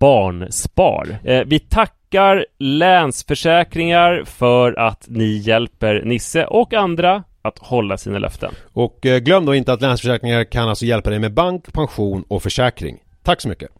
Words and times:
Barnspar. 0.00 1.18
Eh, 1.24 1.42
vi 1.46 1.58
tackar 1.58 2.46
Länsförsäkringar 2.58 4.24
för 4.26 4.78
att 4.78 5.04
ni 5.08 5.36
hjälper 5.36 6.02
Nisse 6.04 6.44
och 6.44 6.74
andra 6.74 7.24
att 7.42 7.58
hålla 7.58 7.96
sina 7.96 8.18
löften. 8.18 8.54
Och 8.72 9.06
eh, 9.06 9.18
glöm 9.18 9.46
då 9.46 9.54
inte 9.54 9.72
att 9.72 9.80
Länsförsäkringar 9.80 10.44
kan 10.44 10.68
alltså 10.68 10.84
hjälpa 10.84 11.10
dig 11.10 11.18
med 11.18 11.32
bank, 11.32 11.72
pension 11.72 12.24
och 12.28 12.42
försäkring. 12.42 12.98
Tack 13.22 13.40
så 13.40 13.48
mycket! 13.48 13.79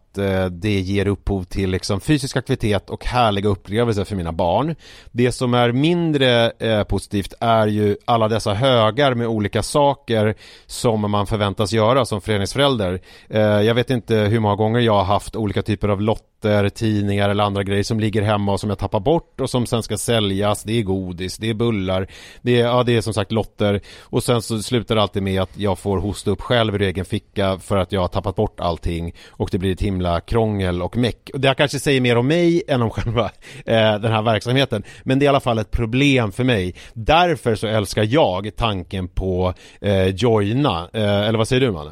eh, 0.17 0.45
det 0.45 0.79
ger 0.79 1.07
upphov 1.07 1.43
till 1.43 1.69
liksom 1.69 2.01
fysisk 2.01 2.37
aktivitet 2.37 2.89
och 2.89 3.05
härliga 3.05 3.49
upplevelser 3.49 4.03
för 4.03 4.15
mina 4.15 4.31
barn. 4.31 4.75
Det 5.11 5.31
som 5.31 5.53
är 5.53 5.71
mindre 5.71 6.51
eh, 6.59 6.83
positivt 6.83 7.33
är 7.39 7.67
ju 7.67 7.97
alla 8.05 8.27
dessa 8.27 8.53
högar 8.53 9.13
med 9.13 9.27
olika 9.27 9.63
saker 9.63 10.35
som 10.65 11.11
man 11.11 11.27
förväntas 11.27 11.73
göra 11.73 12.05
som 12.05 12.21
föreningsförälder. 12.21 13.01
Eh, 13.29 13.41
jag 13.41 13.75
vet 13.75 13.89
inte 13.89 14.15
hur 14.15 14.39
många 14.39 14.55
gånger 14.55 14.79
jag 14.79 14.93
har 14.93 15.03
haft 15.03 15.35
olika 15.35 15.61
typer 15.61 15.89
av 15.89 16.01
lotter, 16.41 16.69
tidningar 16.69 17.29
eller 17.29 17.43
andra 17.43 17.63
grejer 17.63 17.83
som 17.83 17.99
ligger 17.99 18.21
hemma 18.21 18.51
och 18.51 18.59
som 18.59 18.69
jag 18.69 18.79
tappar 18.79 18.99
bort 18.99 19.41
och 19.41 19.49
som 19.49 19.65
sen 19.65 19.83
ska 19.83 19.97
säljas. 19.97 20.63
Det 20.63 20.79
är 20.79 20.83
godis, 20.83 21.37
det 21.37 21.49
är 21.49 21.53
bullar, 21.53 22.07
det 22.41 22.61
är, 22.61 22.65
ja, 22.65 22.83
det 22.83 22.97
är 22.97 23.01
som 23.01 23.13
sagt 23.13 23.31
lotter 23.31 23.81
och 23.99 24.23
sen 24.23 24.41
så 24.41 24.61
slutar 24.61 24.95
det 24.95 25.01
alltid 25.01 25.23
med 25.23 25.41
att 25.41 25.57
jag 25.57 25.79
får 25.79 25.97
hosta 25.97 26.31
upp 26.31 26.41
själv 26.41 26.75
ur 26.75 26.81
egen 26.81 27.05
ficka 27.05 27.59
för 27.59 27.77
att 27.77 27.91
jag 27.91 28.01
har 28.01 28.07
tappat 28.07 28.35
bort 28.35 28.59
allting 28.59 29.13
och 29.29 29.49
det 29.51 29.57
blir 29.57 29.71
ett 29.71 29.81
himla 29.81 30.21
krångel 30.21 30.81
och 30.81 30.97
meck. 30.97 31.29
Och 31.33 31.39
det 31.39 31.53
kanske 31.57 31.79
säger 31.79 32.01
mer 32.01 32.17
om 32.17 32.27
mig 32.27 32.63
än 32.67 32.81
om 32.81 32.89
själva 32.89 33.25
eh, 33.65 33.99
den 33.99 34.11
här 34.11 34.21
verksamheten. 34.21 34.83
Men 35.03 35.19
det 35.19 35.23
är 35.23 35.27
i 35.27 35.29
alla 35.29 35.39
fall 35.39 35.59
ett 35.59 35.71
problem 35.71 36.31
för 36.31 36.43
mig. 36.43 36.75
Därför 36.93 37.55
så 37.55 37.67
älskar 37.67 38.03
jag 38.09 38.51
tanken 38.55 39.07
på 39.07 39.53
eh, 39.81 40.07
Joina. 40.07 40.89
Eh, 40.93 41.27
eller 41.27 41.37
vad 41.37 41.47
säger 41.47 41.61
du 41.61 41.71
Manne? 41.71 41.91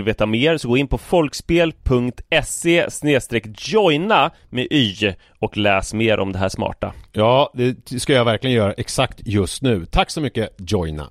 vill 0.01 0.05
veta 0.05 0.25
mer 0.25 0.57
så 0.57 0.67
gå 0.67 0.77
in 0.77 0.87
på 0.87 0.97
folkspel.se 0.97 2.87
joina 3.57 4.31
med 4.49 4.67
y 4.71 5.13
och 5.39 5.57
läs 5.57 5.93
mer 5.93 6.19
om 6.19 6.31
det 6.31 6.39
här 6.39 6.49
smarta. 6.49 6.93
Ja, 7.11 7.51
det 7.53 8.01
ska 8.01 8.13
jag 8.13 8.25
verkligen 8.25 8.55
göra 8.55 8.73
exakt 8.73 9.21
just 9.25 9.61
nu. 9.61 9.85
Tack 9.85 10.09
så 10.09 10.21
mycket 10.21 10.55
Joina. 10.57 11.09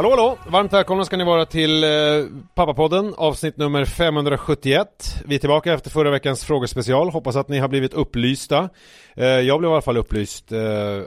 Hallå 0.00 0.10
hallå! 0.10 0.38
Varmt 0.48 0.72
välkomna 0.72 1.04
ska 1.04 1.16
ni 1.16 1.24
vara 1.24 1.46
till 1.46 1.84
eh, 1.84 1.90
Pappapodden, 2.54 3.14
avsnitt 3.16 3.56
nummer 3.56 3.84
571. 3.84 4.86
Vi 5.24 5.34
är 5.34 5.38
tillbaka 5.38 5.72
efter 5.72 5.90
förra 5.90 6.10
veckans 6.10 6.44
frågespecial, 6.44 7.10
hoppas 7.10 7.36
att 7.36 7.48
ni 7.48 7.58
har 7.58 7.68
blivit 7.68 7.94
upplysta. 7.94 8.68
Eh, 9.14 9.26
jag 9.26 9.58
blev 9.58 9.70
i 9.70 9.72
alla 9.72 9.82
fall 9.82 9.96
upplyst 9.96 10.52
eh, 10.52 10.60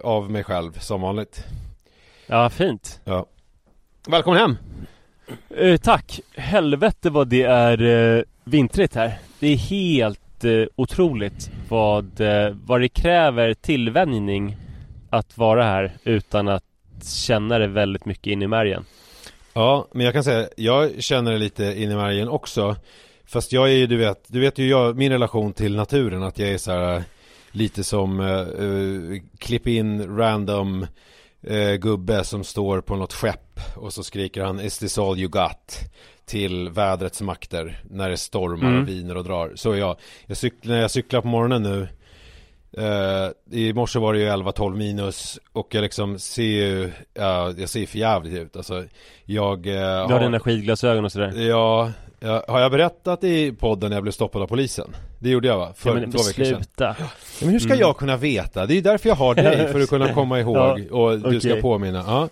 av 0.04 0.32
mig 0.32 0.44
själv, 0.44 0.80
som 0.80 1.02
vanligt. 1.02 1.46
Ja, 2.28 2.50
fint. 2.50 3.02
Ja. 3.04 3.26
Välkommen 4.08 4.40
hem! 4.40 4.58
Eh, 5.58 5.78
tack! 5.78 6.20
Helvete 6.36 7.10
vad 7.10 7.28
det 7.28 7.44
är 7.44 7.82
eh, 8.18 8.24
vintrigt 8.44 8.96
här. 8.96 9.20
Det 9.40 9.48
är 9.48 9.58
helt 9.58 10.44
eh, 10.44 10.66
otroligt 10.76 11.52
vad, 11.70 12.22
eh, 12.22 12.56
vad 12.66 12.82
det 12.82 12.90
kräver 12.90 13.54
tillvänjning 13.54 14.58
att 15.10 15.38
vara 15.38 15.64
här 15.64 15.92
utan 16.04 16.48
att 16.48 16.64
känna 17.06 17.60
det 17.60 17.68
väldigt 17.68 18.06
mycket 18.06 18.28
in 18.28 18.42
i 18.42 18.48
märgen. 18.48 18.86
Ja, 19.54 19.88
men 19.94 20.06
jag 20.06 20.14
kan 20.14 20.24
säga, 20.24 20.48
jag 20.58 21.04
känner 21.04 21.32
det 21.32 21.38
lite 21.38 21.64
in 21.82 21.92
i 21.92 21.96
märgen 21.96 22.30
också. 22.30 22.76
Fast 23.26 23.52
jag 23.52 23.68
är 23.70 23.74
ju, 23.74 23.88
du 23.88 23.98
vet, 23.98 24.24
du 24.28 24.40
vet 24.40 24.58
ju 24.58 24.70
jag, 24.70 24.98
min 24.98 25.12
relation 25.12 25.54
till 25.54 25.76
naturen, 25.76 26.24
att 26.24 26.40
jag 26.40 26.50
är 26.50 26.58
så 26.58 26.72
här 26.72 27.04
lite 27.52 27.84
som 27.84 28.20
uh, 28.20 29.20
klipp 29.40 29.68
in 29.68 30.18
random 30.18 30.88
uh, 31.52 31.74
gubbe 31.76 32.24
som 32.24 32.44
står 32.44 32.82
på 32.82 32.96
något 32.96 33.14
skepp 33.14 33.60
och 33.76 33.94
så 33.94 34.04
skriker 34.04 34.42
han 34.44 34.60
Is 34.60 34.78
this 34.78 34.98
all 34.98 35.20
you 35.20 35.30
got? 35.30 35.80
Till 36.26 36.70
vädrets 36.70 37.22
makter 37.22 37.82
när 37.90 38.10
det 38.10 38.18
stormar 38.18 38.70
Mm. 38.70 38.82
och 38.82 38.88
viner 38.90 39.18
och 39.18 39.24
drar. 39.24 39.52
Så 39.56 39.76
jag. 39.76 39.98
jag 40.26 40.36
cyk- 40.36 40.60
när 40.68 40.82
jag 40.82 40.92
cyklar 40.92 41.22
på 41.22 41.28
morgonen 41.28 41.64
nu 41.64 41.88
Uh, 42.78 43.30
I 43.60 43.74
morse 43.74 44.00
var 44.00 44.14
det 44.14 44.20
ju 44.20 44.26
11-12 44.30 44.76
minus 44.76 45.40
och 45.54 45.68
jag 45.76 45.82
liksom 45.82 46.20
ser 46.20 46.44
ju, 46.44 46.92
ja, 47.14 47.54
jag 47.58 47.70
ser 47.70 47.86
för 47.86 47.98
jävligt 47.98 48.34
ut 48.34 48.56
alltså 48.56 48.84
Jag 49.26 49.58
uh, 49.68 49.74
Du 50.08 50.14
har 50.14 50.20
dina 50.20 50.40
skidglasögon 50.40 51.06
och 51.06 51.12
sådär. 51.12 51.34
Ja, 51.50 51.92
ja, 52.20 52.44
har 52.48 52.60
jag 52.60 52.72
berättat 52.72 53.24
i 53.24 53.52
podden 53.52 53.90
när 53.90 53.98
jag 53.98 54.04
blev 54.04 54.12
stoppad 54.12 54.42
av 54.42 54.48
polisen? 54.48 54.96
Det 55.20 55.30
gjorde 55.30 55.48
jag 55.48 55.58
va? 55.58 55.74
För 55.76 55.90
Ja, 55.90 55.96
men 55.96 56.12
två 56.12 56.18
veckor 56.24 56.44
sedan 56.44 56.64
sluta. 56.64 56.96
ja, 57.00 57.06
Men 57.42 57.50
hur 57.50 57.60
ska 57.60 57.70
Mm. 57.70 57.80
jag 57.80 57.98
kunna 57.98 58.18
veta? 58.18 58.66
Det 58.66 58.74
är 58.74 58.76
ju 58.76 58.82
därför 58.82 59.10
jag 59.10 59.16
har 59.16 59.36
dig, 59.36 59.68
för 59.72 59.80
att 59.82 59.90
kunna 59.90 60.14
komma 60.14 60.40
ihåg 60.40 60.56
Ja, 60.92 60.96
och 60.98 61.20
du 61.32 61.40
ska 61.40 61.50
okej. 61.50 61.62
påminna 61.62 62.04
ja. 62.08 62.30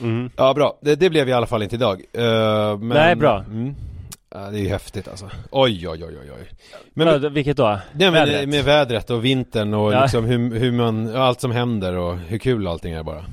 Mm. 0.00 0.30
ja, 0.36 0.54
bra, 0.54 0.78
det, 0.80 0.94
det 0.96 1.10
blev 1.10 1.28
i 1.28 1.32
alla 1.32 1.46
fall 1.46 1.62
inte 1.62 1.74
idag 1.76 2.00
uh, 2.18 2.22
men, 2.78 2.88
Nej, 2.88 3.16
bra. 3.16 3.38
mm. 3.50 3.74
Ja, 4.34 4.50
Det 4.50 4.58
är 4.58 4.62
ju 4.62 4.68
häftigt 4.68 5.08
alltså 5.08 5.30
Oj, 5.50 5.88
oj, 5.88 6.04
oj, 6.04 6.16
oj, 6.22 6.30
oj 6.40 6.48
Men, 6.94 7.06
Vad- 7.06 7.32
vilket 7.32 7.56
då? 7.56 7.64
Nej 7.68 8.10
men 8.10 8.12
Vädret? 8.12 8.48
med 8.48 8.64
vädret 8.64 9.10
och 9.10 9.24
vintern 9.24 9.74
och 9.74 9.92
Ja. 9.92 10.02
liksom 10.02 10.24
hur, 10.24 10.58
hur 10.58 10.72
man, 10.72 11.16
allt 11.16 11.40
som 11.40 11.50
händer 11.52 11.96
och 11.96 12.16
hur 12.18 12.38
kul 12.38 12.66
allting 12.68 12.92
är 12.92 13.02
bara 13.02 13.24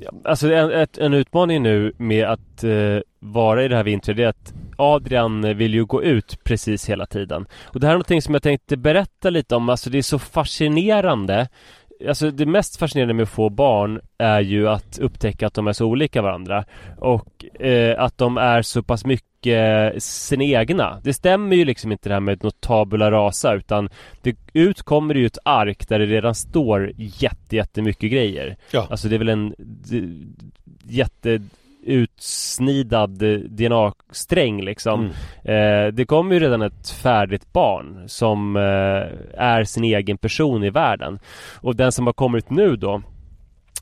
Ja, 0.00 0.10
Alltså 0.24 0.52
en, 0.52 0.72
ett, 0.72 0.98
en 0.98 1.14
utmaning 1.14 1.62
nu 1.62 1.92
med 1.96 2.24
att 2.26 2.64
eh, 2.64 2.98
vara 3.20 3.64
i 3.64 3.68
det 3.68 3.76
här 3.76 3.84
vintret 3.84 4.18
är 4.18 4.26
att 4.26 4.52
Adrian 4.76 5.56
vill 5.56 5.74
ju 5.74 5.84
gå 5.84 6.02
ut 6.02 6.44
precis 6.44 6.88
hela 6.88 7.06
tiden. 7.06 7.46
Och 7.64 7.80
det 7.80 7.86
här 7.86 7.92
är 7.94 7.96
någonting 7.96 8.22
som 8.22 8.34
jag 8.34 8.42
tänkte 8.42 8.76
berätta 8.76 9.30
lite 9.30 9.56
om, 9.56 9.68
alltså 9.68 9.90
det 9.90 9.98
är 9.98 10.02
så 10.02 10.18
fascinerande 10.18 11.48
Alltså 12.08 12.30
det 12.30 12.46
mest 12.46 12.76
fascinerande 12.76 13.14
med 13.14 13.22
att 13.22 13.28
få 13.28 13.50
barn 13.50 14.00
är 14.18 14.40
ju 14.40 14.68
att 14.68 14.98
upptäcka 14.98 15.46
att 15.46 15.54
de 15.54 15.66
är 15.66 15.72
så 15.72 15.86
olika 15.86 16.22
varandra 16.22 16.64
och 16.98 17.44
eh, 17.60 18.02
att 18.02 18.18
de 18.18 18.36
är 18.36 18.62
så 18.62 18.82
pass 18.82 19.04
mycket 19.04 19.27
sina 19.98 20.44
egna. 20.44 21.00
Det 21.02 21.14
stämmer 21.14 21.56
ju 21.56 21.64
liksom 21.64 21.92
inte 21.92 22.08
det 22.08 22.14
här 22.14 22.20
med 22.20 22.44
något 22.44 22.60
tabula 22.60 23.10
rasa 23.10 23.54
utan 23.54 23.88
det 24.22 24.36
ut 24.52 24.82
kommer 24.82 25.14
det 25.14 25.20
ju 25.20 25.26
ett 25.26 25.38
ark 25.44 25.88
där 25.88 25.98
det 25.98 26.06
redan 26.06 26.34
står 26.34 26.92
jätte, 26.96 27.56
jättemycket 27.56 28.10
grejer. 28.10 28.56
Ja. 28.70 28.86
Alltså 28.90 29.08
det 29.08 29.16
är 29.16 29.18
väl 29.18 29.28
en 29.28 29.54
jätte 30.82 31.40
utsnidad 31.82 33.22
eh, 33.22 33.38
DNA-sträng 33.38 34.62
liksom. 34.62 35.00
Mm. 35.44 35.86
Eh, 35.86 35.92
det 35.92 36.04
kommer 36.04 36.34
ju 36.34 36.40
redan 36.40 36.62
ett 36.62 36.90
färdigt 36.90 37.52
barn 37.52 38.04
som 38.06 38.56
eh, 38.56 39.42
är 39.42 39.64
sin 39.64 39.84
egen 39.84 40.18
person 40.18 40.64
i 40.64 40.70
världen. 40.70 41.18
Och 41.60 41.76
den 41.76 41.92
som 41.92 42.06
har 42.06 42.12
kommit 42.12 42.50
nu 42.50 42.76
då 42.76 43.02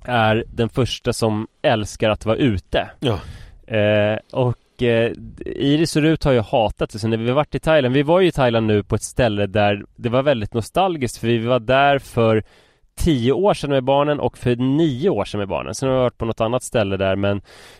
är 0.04 0.44
den 0.48 0.68
första 0.68 1.12
som 1.12 1.46
älskar 1.62 2.10
att 2.10 2.26
vara 2.26 2.36
ute. 2.36 2.90
Ja. 3.00 3.20
Eh, 3.76 4.18
och 4.32 4.56
eh, 4.82 5.12
Iris 5.46 5.96
och 5.96 6.02
Rut 6.02 6.24
har 6.24 6.32
ju 6.32 6.40
hatat 6.40 6.90
det. 6.90 6.98
Så 6.98 7.08
när 7.08 7.16
vi 7.16 7.30
varit 7.30 7.54
i 7.54 7.58
Thailand, 7.58 7.94
vi 7.94 8.02
var 8.02 8.20
ju 8.20 8.28
i 8.28 8.32
Thailand 8.32 8.66
nu 8.66 8.82
på 8.82 8.94
ett 8.94 9.02
ställe 9.02 9.46
där 9.46 9.84
det 9.96 10.08
var 10.08 10.22
väldigt 10.22 10.54
nostalgiskt 10.54 11.16
för 11.16 11.26
vi 11.26 11.38
var 11.38 11.60
där 11.60 11.98
för 11.98 12.44
tio 12.98 13.32
år 13.32 13.54
sedan 13.54 13.70
med 13.70 13.84
barnen 13.84 14.20
och 14.20 14.38
för 14.38 14.56
nio 14.56 15.10
år 15.10 15.24
sedan 15.24 15.38
med 15.38 15.48
barnen. 15.48 15.74
Sen 15.74 15.88
har 15.88 15.96
vi 15.96 16.02
varit 16.02 16.18
på 16.18 16.24
något 16.24 16.40
annat 16.40 16.62
ställe 16.62 16.96
där 16.96 17.16
men 17.16 17.36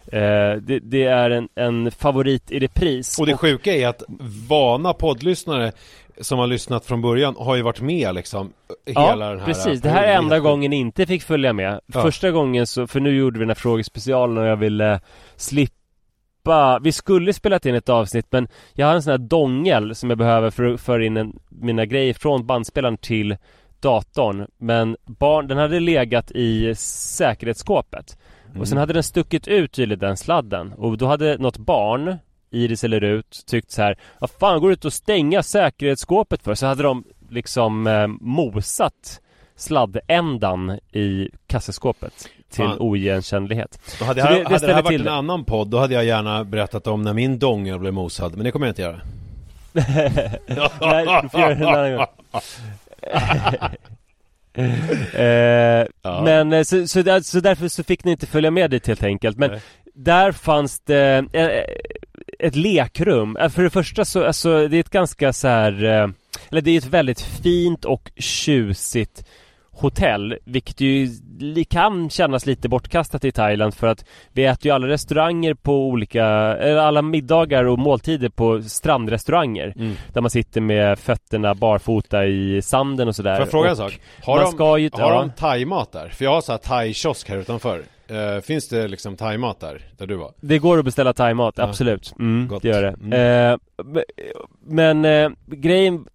eh, 0.07 0.61
det, 0.63 0.79
det 0.83 1.05
är 1.05 1.31
en, 1.31 1.49
en 1.55 1.91
favorit 1.91 2.51
i 2.51 2.59
repris. 2.59 3.19
Och 3.19 3.27
det 3.27 3.37
sjuka 3.37 3.73
är 3.75 3.89
att 3.89 4.03
vana 4.49 4.93
poddlyssnare 4.93 5.73
som 6.21 6.39
har 6.39 6.47
lyssnat 6.47 6.85
från 6.85 7.03
början 7.03 7.35
har 7.39 7.57
ju 7.57 7.63
varit 7.63 7.81
med 7.81 8.15
liksom 8.15 8.53
hela 8.87 9.29
den 9.31 9.39
här 9.39 9.47
precis. 9.47 9.81
Det 9.81 9.89
här 9.89 10.05
är 10.05 10.17
enda 10.17 10.39
gången 10.39 10.73
inte 10.73 11.07
fick 11.07 11.23
följa 11.23 11.53
med. 11.53 11.81
Ja. 11.87 12.03
Första 12.03 12.31
gången 12.31 12.67
så, 12.67 12.87
för 12.87 13.01
nu 13.01 13.17
gjorde 13.17 13.39
vi 13.39 13.43
den 13.43 13.51
här 13.51 13.55
frågespecialen 13.55 14.39
och 14.39 14.47
jag 14.47 14.57
ville 14.57 15.01
slippa 15.37 15.86
Vi 16.83 16.93
skulle 16.93 17.33
spelat 17.33 17.67
in 17.67 17.75
ett 17.75 17.89
avsnitt 17.89 18.27
men 18.31 18.49
jag 18.73 18.87
har 18.87 18.95
en 18.95 19.03
sån 19.03 19.11
här 19.11 19.19
dongel 19.19 19.95
som 19.95 20.11
jag 20.11 20.19
behöver 20.19 20.51
för 20.51 20.65
att 20.65 20.81
föra 20.81 21.05
in 21.05 21.17
en, 21.17 21.39
mina 21.49 21.87
grejer 21.87 22.15
från 22.15 22.47
bandspelaren 22.47 22.97
till 22.97 23.37
datorn. 23.81 24.47
Men 24.59 24.97
barn, 25.05 25.47
den 25.47 25.59
hade 25.59 25.81
legat 25.81 26.31
i 26.31 26.75
säkerhetsskåpet. 26.75 28.19
Och 28.59 28.69
sen 28.69 28.79
hade 28.79 28.93
den 28.93 29.03
stuckit 29.03 29.49
ut 29.49 29.73
tydligt 29.73 30.01
den 30.01 30.17
sladden. 30.17 30.73
Och 30.73 30.99
då 30.99 31.07
hade 31.07 31.39
något 31.39 31.59
barn 31.59 32.17
Iris 32.51 32.85
eller 32.85 33.01
Rut 33.01 33.43
tyckt 33.47 33.71
så 33.71 33.83
här 33.83 33.99
Vad 34.19 34.31
fan 34.31 34.61
går 34.61 34.69
du 34.69 34.73
ut 34.73 34.85
och 34.85 34.93
stänga 34.93 35.43
säkerhetsskåpet 35.43 36.43
för? 36.43 36.55
Så 36.55 36.67
hade 36.67 36.83
de 36.83 37.05
liksom 37.31 37.87
eh, 37.87 38.07
mosat 38.07 39.21
sladdändan 39.57 40.79
i 40.93 41.29
kassaskåpet 41.47 42.29
till 42.57 42.65
Fan. 42.65 42.79
oigenkännlighet. 42.79 43.79
Hade, 44.01 44.21
jag, 44.21 44.31
det- 44.33 44.39
det 44.43 44.45
hade 44.49 44.67
det 44.67 44.75
här 44.75 44.83
varit 44.83 45.01
en 45.01 45.09
annan 45.09 45.45
podd, 45.45 45.69
då 45.69 45.79
hade 45.79 45.95
jag 45.95 46.05
gärna 46.05 46.45
berättat 46.45 46.87
om 46.87 47.03
när 47.03 47.13
min 47.15 47.39
dongel 47.39 47.79
blev 47.79 47.93
mosad, 47.95 48.35
men 48.37 48.45
det 48.45 48.51
kommer 48.51 48.67
jag 48.67 48.71
inte 48.71 48.83
göra. 48.83 49.01
Nej, 50.81 51.21
du 51.23 51.29
får 51.29 51.41
göra 51.41 51.55
det 51.55 51.65
en 51.65 51.67
annan 51.67 51.93
gång. 51.97 52.07
eh, 55.13 55.87
Ja. 56.03 56.23
Men 56.25 56.53
eh, 56.53 56.63
så, 56.63 56.87
så, 56.87 57.03
där, 57.03 57.21
så 57.21 57.41
därför 57.41 57.69
så 57.69 57.85
fick 57.85 58.05
ni 58.05 58.11
inte 58.11 58.27
följa 58.27 58.51
med 58.51 58.71
dit 58.71 58.87
helt 58.87 59.03
enkelt. 59.03 59.37
Men 59.37 59.51
Nej. 59.51 59.61
där 59.95 60.33
fanns 60.33 60.81
det 60.81 61.25
eh, 61.33 61.65
ett 62.39 62.57
lekrum. 62.57 63.37
Eh, 63.37 63.49
För 63.49 63.63
det 63.63 63.71
första 63.71 64.05
så, 64.05 64.25
alltså 64.25 64.69
det 64.69 64.77
är 64.77 64.81
ett 64.81 64.91
ganska 64.91 65.33
så 65.33 65.49
här, 65.49 65.85
eh, 65.85 66.09
eller 66.51 66.61
det 66.61 66.71
är 66.71 66.79
ett 66.79 66.87
väldigt 66.87 67.21
fint 67.21 67.85
och 67.85 68.11
tjusigt 68.17 69.25
hotell, 69.73 70.39
vilket 70.45 70.81
ju 70.81 71.09
kan 71.65 72.11
kännas 72.11 72.47
lite 72.47 72.69
bortkastat 72.69 73.25
i 73.25 73.33
Thailand 73.33 73.75
för 73.75 73.87
att 73.87 74.05
vi 74.33 74.45
äter 74.45 74.67
ju 74.67 74.73
alla 74.75 74.87
restauranger 74.89 75.55
på 75.55 75.87
olika, 75.87 76.25
eller 76.27 76.77
alla 76.77 77.03
middagar 77.03 77.65
och 77.65 77.79
måltider 77.79 78.29
på 78.29 78.63
strandrestauranger 78.63 79.73
Mm. 79.77 79.95
där 80.13 80.21
man 80.21 80.31
sitter 80.31 80.61
med 80.61 80.99
fötterna 80.99 81.55
barfota 81.55 82.27
i 82.27 82.63
sanden 82.63 83.09
och 83.09 83.17
sådär. 83.17 83.35
Får 83.35 83.43
jag 83.43 83.51
fråga 83.51 83.71
en 83.71 83.77
sak? 83.77 84.01
Har, 84.25 84.41
de, 84.59 84.81
ju- 84.81 84.91
har 84.93 85.13
ja. 85.13 85.21
de 85.21 85.31
thaimat 85.31 85.93
där? 85.93 86.09
För 86.09 86.25
jag 86.25 86.33
har 86.33 86.41
så 86.41 86.53
här 86.53 86.59
thai-kiosk 86.59 87.29
här 87.29 87.37
utanför. 87.37 87.83
Eh, 88.09 88.41
finns 88.41 88.69
det 88.69 88.89
liksom 88.89 89.17
thaimat 89.17 89.61
där, 89.61 89.83
där 89.99 90.07
du 90.07 90.15
var? 90.17 90.33
Det 90.41 90.59
går 90.59 90.79
att 90.79 90.85
beställa 90.85 91.13
thaimat, 91.13 91.55
Ja. 91.59 91.65
absolut. 91.65 92.15
Mm, 92.19 92.49
Gott. 92.49 92.63
det 92.63 92.69
gör 92.69 92.83
det. 92.83 92.89
Mm. 92.89 93.53
Eh, 93.53 93.59
men 94.67 95.05
eh, 95.05 95.31
grejen... 95.47 96.07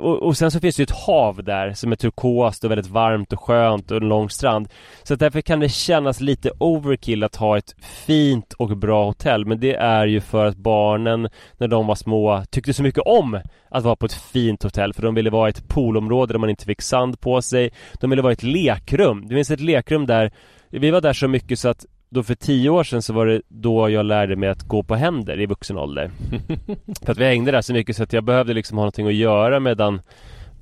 Och, 0.00 0.22
och 0.22 0.36
sen 0.36 0.50
så 0.50 0.60
finns 0.60 0.76
det 0.76 0.80
ju 0.80 0.84
ett 0.84 1.06
hav 1.06 1.44
där 1.44 1.72
som 1.72 1.92
är 1.92 1.96
turkost 1.96 2.64
och 2.64 2.70
väldigt 2.70 2.86
varmt 2.86 3.32
och 3.32 3.40
skönt 3.40 3.90
och 3.90 3.96
en 3.96 4.08
lång 4.08 4.30
strand. 4.30 4.68
Så 5.02 5.14
därför 5.14 5.40
kan 5.40 5.60
det 5.60 5.68
kännas 5.68 6.20
lite 6.20 6.50
overkill 6.58 7.24
att 7.24 7.36
ha 7.36 7.58
ett 7.58 7.74
fint 8.06 8.52
och 8.52 8.76
bra 8.76 9.04
hotell. 9.04 9.46
Men 9.46 9.60
det 9.60 9.74
är 9.74 10.06
ju 10.06 10.20
för 10.20 10.46
att 10.46 10.56
barnen, 10.56 11.28
när 11.58 11.68
de 11.68 11.86
var 11.86 11.94
små, 11.94 12.44
tyckte 12.50 12.72
så 12.72 12.82
mycket 12.82 13.02
om 13.06 13.40
att 13.70 13.84
vara 13.84 13.96
på 13.96 14.06
ett 14.06 14.12
fint 14.12 14.62
hotell. 14.62 14.92
För 14.94 15.02
de 15.02 15.14
ville 15.14 15.30
vara 15.30 15.48
i 15.48 15.50
ett 15.50 15.68
poolområde 15.68 16.34
där 16.34 16.38
man 16.38 16.50
inte 16.50 16.64
fick 16.64 16.82
sand 16.82 17.20
på 17.20 17.42
sig. 17.42 17.70
De 18.00 18.10
ville 18.10 18.22
vara 18.22 18.32
i 18.32 18.34
ett 18.34 18.42
lekrum. 18.42 19.28
Det 19.28 19.34
finns 19.34 19.50
ett 19.50 19.60
lekrum 19.60 20.06
där 20.06 20.30
vi 20.70 20.90
var 20.90 21.00
där 21.00 21.12
så 21.12 21.28
mycket 21.28 21.58
så 21.58 21.68
att 21.68 21.86
då 22.10 22.22
för 22.22 22.34
tio 22.34 22.70
år 22.70 22.84
sedan 22.84 23.02
så 23.02 23.12
var 23.12 23.26
det 23.26 23.42
då 23.48 23.90
jag 23.90 24.06
lärde 24.06 24.36
mig 24.36 24.48
att 24.48 24.62
gå 24.62 24.82
på 24.82 24.94
händer 24.94 25.40
i 25.40 25.46
vuxen 25.46 25.78
ålder. 25.78 26.10
för 27.04 27.12
att 27.12 27.18
vi 27.18 27.24
hängde 27.24 27.50
där 27.50 27.62
så 27.62 27.72
mycket 27.72 27.96
så 27.96 28.02
att 28.02 28.12
jag 28.12 28.24
behövde 28.24 28.54
liksom 28.54 28.78
ha 28.78 28.82
någonting 28.82 29.06
att 29.06 29.14
göra 29.14 29.60
medan 29.60 30.00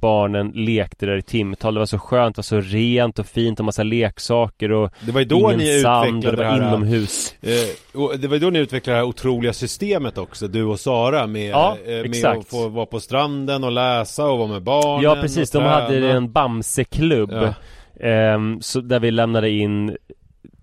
barnen 0.00 0.50
lekte 0.54 1.06
där 1.06 1.16
i 1.16 1.22
timtal. 1.22 1.75
Det 1.75 1.80
var 1.80 1.86
så 1.86 1.98
skönt, 1.98 2.36
det 2.36 2.38
var 2.38 2.42
så 2.42 2.60
rent 2.60 3.18
och 3.18 3.26
fint 3.26 3.58
och 3.58 3.64
massa 3.64 3.82
leksaker 3.82 4.72
och 4.72 4.90
Det 5.00 5.12
var 5.12 5.20
ju 5.20 5.26
då 5.26 5.38
ingen 5.38 5.58
ni 5.58 5.80
sand 5.80 6.08
utvecklade 6.08 6.36
det 6.36 6.44
här 6.48 6.68
inomhus. 6.68 7.34
Eh, 7.42 8.00
och 8.00 8.18
det 8.18 8.28
var 8.28 8.34
ju 8.34 8.40
då 8.40 8.50
ni 8.50 8.58
utvecklade 8.58 8.98
det 8.98 9.00
här 9.02 9.08
otroliga 9.08 9.52
systemet 9.52 10.18
också, 10.18 10.48
du 10.48 10.64
och 10.64 10.80
Sara 10.80 11.26
med, 11.26 11.50
Ja, 11.50 11.76
eh, 11.84 11.90
med 11.90 12.06
exakt. 12.06 12.38
att 12.40 12.48
få 12.48 12.68
vara 12.68 12.86
på 12.86 13.00
stranden 13.00 13.64
och 13.64 13.72
läsa 13.72 14.26
och 14.26 14.38
vara 14.38 14.48
med 14.48 14.62
barnen 14.62 15.02
Ja 15.02 15.16
precis, 15.20 15.54
och 15.54 15.62
de 15.62 15.68
hade 15.68 16.10
en 16.10 16.32
Bamseklubb 16.32 17.32
Ja 17.32 17.54
ehm, 18.00 18.60
så 18.60 18.80
Där 18.80 19.00
vi 19.00 19.10
lämnade 19.10 19.50
in 19.50 19.96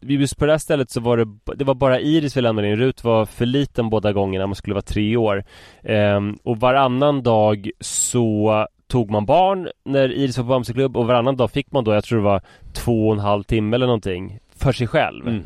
just 0.02 0.38
på 0.38 0.46
det 0.46 0.52
här 0.52 0.58
stället 0.58 0.92
så 0.92 1.00
var 1.02 1.18
det, 1.18 1.56
det 1.56 1.64
var 1.64 1.76
bara 1.76 2.00
Iris 2.00 2.38
vi 2.38 2.42
lämnade 2.42 2.68
in. 2.68 2.76
Rut 2.76 3.04
var 3.04 3.26
för 3.26 3.46
liten 3.46 3.90
båda 3.90 4.14
gångerna, 4.14 4.48
man 4.48 4.56
skulle 4.56 4.74
vara 4.74 4.82
tre 4.82 5.18
år. 5.18 5.44
Ehm, 5.84 6.38
och 6.44 6.60
varannan 6.60 7.24
dag 7.24 7.70
så 7.80 8.68
tog 8.88 9.12
man 9.12 9.26
barn 9.26 9.70
när 9.86 10.12
Iris 10.12 10.38
var 10.38 10.44
på 10.44 10.50
Bamseklubb 10.50 10.98
och 10.98 11.08
varannan 11.08 11.38
dag 11.38 11.52
fick 11.52 11.72
man 11.72 11.84
då, 11.84 11.94
jag 11.94 12.04
tror 12.04 12.18
det 12.20 12.26
var 12.26 12.42
två 12.74 13.08
och 13.08 13.14
en 13.14 13.20
halv 13.20 13.44
timme 13.44 13.76
eller 13.76 13.86
någonting, 13.86 14.40
för 14.56 14.72
sig 14.72 14.88
själv. 14.88 15.28
Mm. 15.28 15.44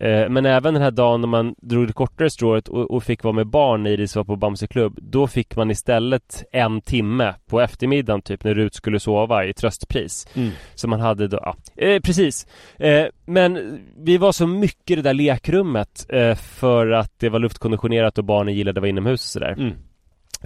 Eh, 0.00 0.28
Men 0.28 0.46
även 0.46 0.74
den 0.74 0.82
här 0.82 0.90
dagen 0.90 1.20
när 1.20 1.28
man 1.28 1.54
drog 1.62 1.86
det 1.86 1.92
kortare 1.92 2.30
strået 2.30 2.68
och, 2.68 2.90
och 2.90 3.02
fick 3.04 3.24
vara 3.24 3.34
med 3.34 3.46
barn 3.46 3.82
när 3.82 3.90
Iris 3.90 4.16
var 4.16 4.24
på 4.24 4.36
Bamseklubb 4.36 4.98
Då 5.02 5.26
fick 5.26 5.56
man 5.56 5.70
istället 5.70 6.44
en 6.52 6.80
timme 6.80 7.34
på 7.50 7.60
eftermiddagen 7.60 8.22
typ 8.22 8.44
när 8.44 8.54
Rut 8.54 8.74
skulle 8.74 9.00
sova 9.00 9.44
i 9.44 9.52
tröstpris 9.52 10.26
Mm. 10.34 10.50
Så 10.74 10.88
man 10.88 11.00
hade 11.00 11.28
då, 11.28 11.38
ja, 11.42 11.56
eh, 11.76 12.00
precis 12.00 12.46
eh, 12.78 13.06
Men 13.26 13.80
vi 13.96 14.16
var 14.16 14.32
så 14.32 14.46
mycket 14.46 14.90
i 14.90 14.94
det 14.94 15.02
där 15.02 15.14
lekrummet 15.14 16.06
eh, 16.08 16.34
För 16.34 16.90
att 16.90 17.12
det 17.18 17.28
var 17.28 17.38
luftkonditionerat 17.38 18.18
och 18.18 18.24
barnen 18.24 18.54
gillade 18.54 18.78
att 18.78 18.82
vara 18.82 18.88
inomhus 18.88 19.20
och 19.24 19.28
sådär 19.28 19.54
Mm. 19.58 19.72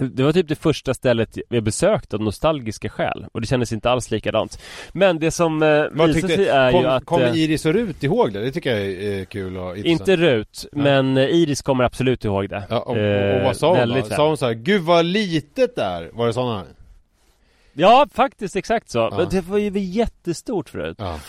Det 0.01 0.23
var 0.23 0.33
typ 0.33 0.49
det 0.49 0.55
första 0.55 0.95
stället 0.95 1.39
jag 1.49 1.63
besökt 1.63 2.15
av 2.15 2.21
nostalgiska 2.21 2.89
skäl 2.89 3.27
och 3.33 3.41
det 3.41 3.47
kändes 3.47 3.73
inte 3.73 3.91
alls 3.91 4.11
likadant 4.11 4.63
Men 4.93 5.19
det 5.19 5.31
som 5.31 5.63
eh, 5.63 5.85
Vad 5.93 6.15
visar 6.15 6.29
sig 6.29 6.49
är 6.49 6.73
kom, 6.73 6.81
ju 6.81 6.87
att 6.87 7.05
Kommer 7.05 7.27
eh, 7.27 7.37
Iris 7.37 7.67
och 7.67 7.73
Rut 7.73 8.03
ihåg 8.03 8.33
det? 8.33 8.41
Det 8.41 8.53
tycker 8.53 8.71
jag 8.71 8.81
är 8.81 9.19
eh, 9.19 9.25
kul 9.25 9.57
och 9.57 9.77
intressant. 9.77 10.01
Inte 10.01 10.17
Rut, 10.17 10.67
Nej. 10.73 10.85
men 10.85 11.17
eh, 11.17 11.25
Iris 11.25 11.63
kommer 11.63 11.85
absolut 11.85 12.25
ihåg 12.25 12.49
det 12.49 12.63
Ja, 12.71 12.79
och, 12.79 12.91
och, 12.91 12.99
Eh, 12.99 13.37
och 13.37 13.45
vad 13.45 13.57
sa 13.57 13.69
hon 13.69 13.77
väldigt 13.77 14.09
då? 14.09 14.15
Sa 14.15 14.29
hon 14.29 14.37
så 14.37 14.47
här, 14.47 14.55
Gud 14.55 14.83
vad 14.83 15.05
litet 15.05 15.77
det 15.77 15.83
är? 15.83 16.11
Var 16.13 16.27
det 16.27 16.33
sådana? 16.33 16.65
Ja, 17.73 18.07
faktiskt 18.15 18.57
exakt 18.57 18.91
så. 18.91 18.99
Ja. 18.99 19.29
Det 19.31 19.41
var 19.41 19.59
ju 19.59 19.79
jättestort 19.79 20.69
förut. 20.69 20.97
Ja. 20.99 21.21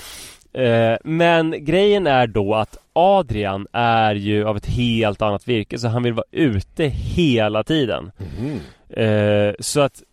Eh, 0.54 0.98
men 1.04 1.66
grejen 1.66 2.08
är 2.08 2.28
då 2.28 2.56
att 2.56 2.78
Adrian 2.94 3.68
är 3.74 4.16
ju 4.16 4.46
av 4.48 4.58
ett 4.58 4.66
helt 4.66 5.22
annat 5.22 5.48
virke, 5.48 5.80
så 5.80 5.88
han 5.88 6.04
vill 6.04 6.14
vara 6.14 6.26
ute 6.32 6.86
hela 6.86 7.64
tiden. 7.64 8.12
Mhm. 8.18 8.60
Eh, 9.04 9.54
så 9.60 9.82
att 9.82 10.04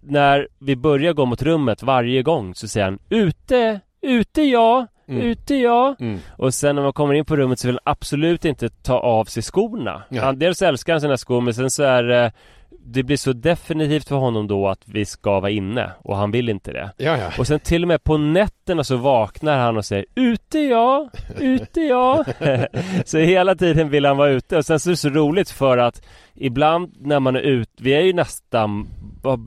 när 0.00 0.48
vi 0.58 0.76
börjar 0.76 1.12
gå 1.12 1.24
mot 1.26 1.42
rummet 1.42 1.82
varje 1.82 2.22
gång 2.22 2.54
så 2.54 2.68
säger 2.68 2.84
han 2.84 2.98
Ute, 3.08 3.80
ute 4.02 4.42
ja, 4.42 4.86
Mm. 5.08 5.22
ute 5.22 5.54
ja. 5.56 5.94
Mm. 6.00 6.18
Och 6.36 6.54
sen 6.54 6.76
när 6.76 6.82
man 6.82 6.92
kommer 6.92 7.14
in 7.14 7.24
på 7.24 7.36
rummet 7.36 7.58
så 7.58 7.68
vill 7.68 7.78
han 7.84 7.92
absolut 7.92 8.44
inte 8.44 8.68
ta 8.68 8.98
av 8.98 9.24
sig 9.24 9.42
skorna. 9.42 10.02
Ja. 10.08 10.22
Han, 10.24 10.38
dels 10.38 10.62
älskar 10.62 10.92
han 10.92 11.00
sina 11.00 11.16
skor 11.16 11.40
men 11.40 11.54
sen 11.54 11.70
så 11.70 11.82
är 11.82 12.02
det 12.02 12.32
Det 12.84 13.02
blir 13.02 13.16
så 13.16 13.32
definitivt 13.32 14.08
för 14.08 14.16
honom 14.16 14.46
då 14.46 14.68
att 14.68 14.80
vi 14.84 15.04
ska 15.04 15.40
vara 15.40 15.50
inne 15.50 15.90
och 15.98 16.16
han 16.16 16.30
vill 16.30 16.48
inte 16.48 16.72
det. 16.72 16.92
Ja, 16.96 17.16
ja. 17.18 17.30
Och 17.38 17.46
sen 17.46 17.60
till 17.60 17.82
och 17.82 17.88
med 17.88 18.04
på 18.04 18.16
nätterna 18.18 18.84
så 18.84 18.96
vaknar 18.96 19.58
han 19.58 19.76
och 19.76 19.84
säger 19.84 20.06
Ute 20.14 20.58
ja, 20.58 21.10
ute 21.40 21.80
ja. 21.80 22.24
så 23.04 23.18
hela 23.18 23.54
tiden 23.54 23.88
vill 23.90 24.04
han 24.04 24.16
vara 24.16 24.28
ute 24.30 24.56
och 24.56 24.64
sen 24.66 24.80
så 24.80 24.88
är 24.88 24.92
det 24.92 24.96
så 24.96 25.08
roligt 25.08 25.50
för 25.50 25.78
att 25.78 26.02
Ibland 26.34 26.94
när 27.00 27.20
man 27.20 27.36
är 27.36 27.40
ute, 27.40 27.82
vi 27.82 27.94
är 27.94 28.00
ju 28.00 28.12
nästan 28.12 28.88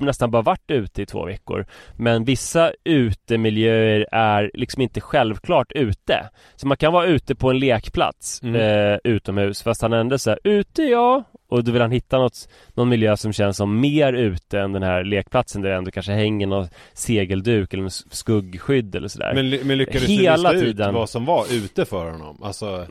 nästan 0.02 0.32
bara 0.32 0.42
varit 0.42 0.72
ute 0.72 1.02
i 1.02 1.06
två 1.06 1.26
veckor 1.26 1.66
Men 1.98 2.24
vissa 2.24 2.72
utemiljöer 2.84 4.06
är 4.12 4.52
liksom 4.54 4.82
inte 4.82 5.02
självklart 5.02 5.72
ute 5.72 6.30
Så 6.56 6.68
man 6.68 6.78
kan 6.78 6.94
vara 6.94 7.06
ute 7.06 7.36
på 7.36 7.50
en 7.50 7.60
lekplats 7.60 8.40
Mm. 8.44 8.56
eh, 8.94 8.98
utomhus 9.04 9.64
fast 9.64 9.82
han 9.82 9.94
ändå 9.94 10.18
säger 10.18 10.40
ute 10.44 10.84
ja 10.84 11.24
och 11.50 11.64
då 11.64 11.72
vill 11.72 11.82
han 11.82 11.92
hitta 11.92 12.18
något, 12.18 12.50
någon 12.74 12.90
miljö 12.90 13.18
som 13.18 13.34
känns 13.34 13.58
som 13.58 13.80
mer 13.80 14.14
ute 14.14 14.60
än 14.60 14.74
den 14.74 14.84
här 14.84 15.04
lekplatsen 15.04 15.62
där 15.62 15.70
det 15.70 15.76
ändå 15.76 15.92
kanske 15.92 16.12
hänger 16.12 16.48
någon 16.48 16.68
segelduk 16.94 17.74
eller 17.74 17.90
skuggskydd 18.16 18.96
eller 18.96 19.08
sådär 19.08 19.32
Men, 19.36 19.68
men 19.68 19.78
lyckades 19.78 20.08
du 20.08 20.14
Hela 20.14 20.52
lista 20.52 20.66
tiden. 20.66 20.90
ut 20.90 20.96
vad 20.96 21.10
som 21.10 21.26
var 21.26 21.46
ute 21.54 21.86
för 21.86 22.12
honom? 22.12 22.44
Alltså, 22.44 22.88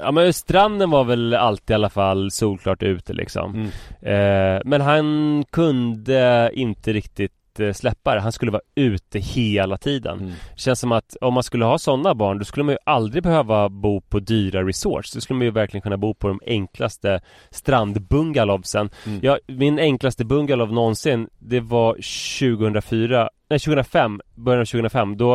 Ja 0.00 0.12
men 0.12 0.32
stranden 0.32 0.90
var 0.90 1.04
väl 1.04 1.34
alltid 1.34 1.70
i 1.70 1.74
alla 1.74 1.90
fall 1.90 2.30
solklart 2.30 2.82
ute 2.82 3.12
liksom 3.12 3.54
mm. 3.54 4.56
eh, 4.56 4.62
Men 4.64 4.80
han 4.80 5.44
kunde 5.50 6.50
inte 6.54 6.92
riktigt 6.92 7.32
släppa 7.72 8.14
det, 8.14 8.20
han 8.20 8.32
skulle 8.32 8.52
vara 8.52 8.62
ute 8.74 9.18
hela 9.18 9.76
tiden. 9.76 10.18
Mm. 10.18 10.32
Känns 10.56 10.80
som 10.80 10.92
att 10.92 11.16
om 11.20 11.34
man 11.34 11.42
skulle 11.42 11.64
ha 11.64 11.78
sådana 11.78 12.14
barn 12.14 12.38
då 12.38 12.44
skulle 12.44 12.64
man 12.64 12.72
ju 12.72 12.78
aldrig 12.86 13.22
behöva 13.22 13.68
bo 13.68 14.00
på 14.00 14.20
dyra 14.20 14.62
resorts. 14.62 15.12
Då 15.12 15.20
skulle 15.20 15.38
man 15.38 15.44
ju 15.44 15.50
verkligen 15.50 15.82
kunna 15.82 15.96
bo 15.96 16.14
på 16.14 16.28
de 16.28 16.40
enklaste 16.46 17.20
strandbungalowsen 17.50 18.90
Mm. 19.06 19.20
ja, 19.22 19.38
Min 19.46 19.78
enklaste 19.78 20.24
bungalow 20.24 20.72
någonsin 20.72 21.28
Det 21.38 21.60
var 21.60 21.92
2004 22.40 23.30
Nej 23.50 23.58
2005, 23.58 24.20
början 24.34 24.60
av 24.60 24.64
2005 24.64 25.16
Då 25.16 25.34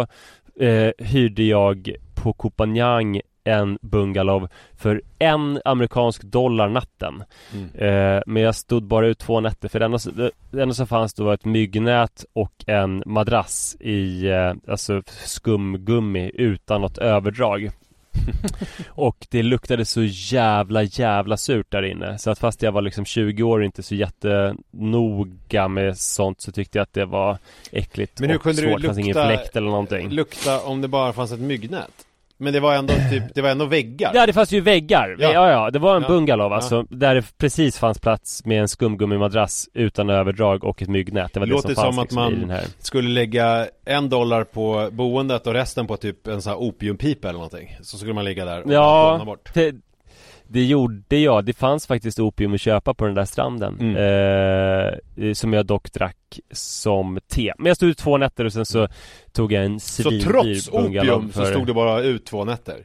eh, 0.60 0.92
hyrde 0.98 1.44
jag 1.44 1.96
på 2.16 2.34
Kopanjang 2.34 3.22
en 3.48 3.78
bungalow 3.82 4.48
för 4.78 5.02
en 5.20 5.62
amerikansk 5.66 6.24
dollar 6.24 6.70
natten 6.70 7.24
Mm. 7.54 7.70
eh, 8.16 8.22
Men 8.28 8.44
jag 8.44 8.56
stod 8.56 8.84
bara 8.84 9.08
ut 9.08 9.20
två 9.20 9.40
nätter 9.40 9.70
för 9.70 9.80
det 9.80 9.86
enda, 9.86 9.98
det, 10.16 10.32
det 10.52 10.62
enda 10.62 10.74
som 10.76 10.88
fanns 10.88 11.14
då 11.14 11.24
var 11.24 11.34
ett 11.34 11.46
myggnät 11.46 12.26
och 12.34 12.54
en 12.68 13.04
madrass 13.06 13.76
i 13.80 14.28
eh, 14.28 14.54
alltså 14.68 15.02
skumgummi 15.08 16.32
utan 16.34 16.82
något 16.82 16.98
överdrag. 16.98 17.72
Och 18.90 19.28
det 19.30 19.44
luktade 19.44 19.86
så 19.86 20.04
jävla 20.04 20.84
jävla 20.84 21.38
surt 21.38 21.66
där 21.72 21.84
inne. 21.84 22.18
Så 22.18 22.32
att 22.32 22.40
fast 22.40 22.62
jag 22.62 22.72
var 22.72 22.82
liksom 22.82 23.06
20 23.06 23.44
år 23.44 23.60
och 23.60 23.66
inte 23.66 23.84
så 23.84 23.96
jättenoga 23.96 25.68
med 25.68 25.98
sånt 25.98 26.42
så 26.42 26.52
tyckte 26.52 26.78
jag 26.78 26.84
att 26.84 26.94
det 26.94 27.06
var 27.06 27.38
äckligt 27.72 28.20
Men 28.20 28.30
hur 28.30 28.36
och 28.38 28.44
kunde 28.44 28.62
du 28.62 28.68
svårt, 28.68 28.98
ingen 28.98 29.16
lukta- 29.16 29.28
fläkt 29.28 29.56
eller 29.56 29.70
någonting. 29.70 30.10
Lukta 30.10 30.60
om 30.62 30.82
det 30.82 30.88
bara 30.88 31.14
fanns 31.14 31.32
ett 31.32 31.40
myggnät? 31.40 32.07
Men 32.40 32.54
det 32.54 32.60
var 32.60 32.76
ändå 32.76 32.94
typ, 33.12 33.24
det 33.36 33.42
var 33.42 33.50
ändå 33.50 33.66
väggar? 33.66 34.12
Ja 34.16 34.26
det 34.26 34.34
fanns 34.34 34.52
ju 34.52 34.62
väggar, 34.62 35.16
Ja. 35.20 35.32
ja 35.34 35.50
ja, 35.52 35.70
det 35.72 35.80
var 35.80 35.96
en 35.96 36.02
Ja. 36.02 36.08
bungalow 36.08 36.52
Ja. 36.52 36.56
alltså 36.56 36.84
Där 36.90 37.16
det 37.16 37.38
precis 37.38 37.78
fanns 37.80 38.00
plats 38.00 38.46
med 38.46 38.62
en 38.62 38.68
skumgummimadrass 38.68 39.70
utan 39.74 40.10
överdrag 40.10 40.64
och 40.64 40.82
ett 40.82 40.88
myggnät 40.90 41.34
Det 41.34 41.40
var 41.40 41.48
Låter 41.48 41.70
det 41.70 41.76
som 41.76 41.84
fanns 41.84 41.96
som 41.96 42.04
att 42.04 42.12
liksom, 42.32 42.34
i 42.44 42.46
man- 42.46 42.50
här 42.50 42.66
Skulle 42.80 43.10
lägga 43.10 43.68
en 43.86 44.10
dollar 44.10 44.44
på 44.44 44.90
boendet 44.92 45.48
och 45.48 45.54
resten 45.54 45.88
på 45.88 45.98
typ 45.98 46.28
en 46.28 46.42
sån 46.42 46.50
här 46.52 46.60
opiumpipa 46.60 47.28
eller 47.30 47.40
någonting 47.40 47.78
Så 47.82 47.98
skulle 47.98 48.14
man 48.14 48.26
ligga 48.26 48.46
där 48.46 48.64
och 48.66 48.74
Ja, 48.74 49.22
bort 49.26 49.50
det, 49.54 49.76
det 50.50 50.64
gjorde 50.64 51.18
jag. 51.18 51.46
Det 51.46 51.54
fanns 51.54 51.88
faktiskt 51.88 52.20
opium 52.20 52.54
att 52.54 52.62
köpa 52.62 52.94
på 52.94 53.06
den 53.06 53.16
där 53.16 53.26
stranden. 53.26 53.78
Mm. 53.80 53.96
Eh, 55.28 55.34
som 55.34 55.54
jag 55.54 55.66
dock 55.66 55.92
drack 55.94 56.40
som 56.52 57.20
te. 57.28 57.54
Men 57.58 57.66
jag 57.66 57.76
stod 57.78 57.90
ut 57.90 57.98
två 57.98 58.18
nätter 58.18 58.46
och 58.46 58.54
sen 58.54 58.66
så 58.66 58.88
tog 59.32 59.52
jag 59.52 59.66
en 59.66 59.80
Så 59.80 60.04
svindyr 60.04 60.26
trots 60.26 60.72
bungalow 60.72 61.16
opium 61.18 61.32
så 61.32 61.40
för- 61.42 61.52
stod 61.52 61.68
det 61.68 61.74
bara 61.74 62.02
ut 62.02 62.26
två 62.26 62.46
nätter? 62.46 62.76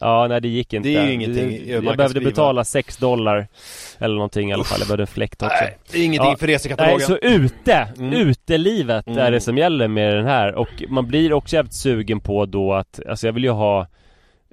Ja, 0.00 0.26
nej 0.28 0.40
det 0.40 0.48
gick 0.48 0.72
inte. 0.72 0.88
Det 0.88 0.96
är 0.96 1.06
ju 1.06 1.12
ingenting 1.12 1.50
Jag, 1.68 1.84
kan 1.84 1.96
behövde 1.96 2.08
skriva. 2.08 2.30
betala 2.30 2.64
6 2.64 2.96
dollar 2.96 3.46
eller 3.98 4.14
någonting 4.14 4.50
i 4.50 4.52
alla 4.52 4.64
fall. 4.64 4.78
Jag 4.80 4.88
behövde 4.88 5.02
en 5.02 5.06
fläkt 5.06 5.42
också. 5.42 5.54
Nej, 5.60 5.78
det 5.92 5.98
är 5.98 6.04
ingenting 6.04 6.30
Ja. 6.30 6.36
för 6.36 6.46
Nej, 6.46 6.54
resekatalogen 6.54 7.06
så 7.06 7.16
ute! 7.18 7.88
Mm. 7.98 8.12
Utelivet 8.12 9.06
Mm. 9.06 9.18
är 9.18 9.30
det 9.30 9.40
som 9.40 9.58
gäller 9.58 9.88
med 9.88 10.16
den 10.16 10.24
här 10.26 10.54
och 10.54 10.68
man 10.88 11.06
blir 11.06 11.32
också 11.32 11.56
jävligt 11.56 11.74
sugen 11.74 12.20
på 12.20 12.46
då 12.46 12.74
att, 12.74 13.00
alltså 13.08 13.26
jag 13.26 13.32
vill 13.32 13.44
ju 13.44 13.50
ha 13.50 13.86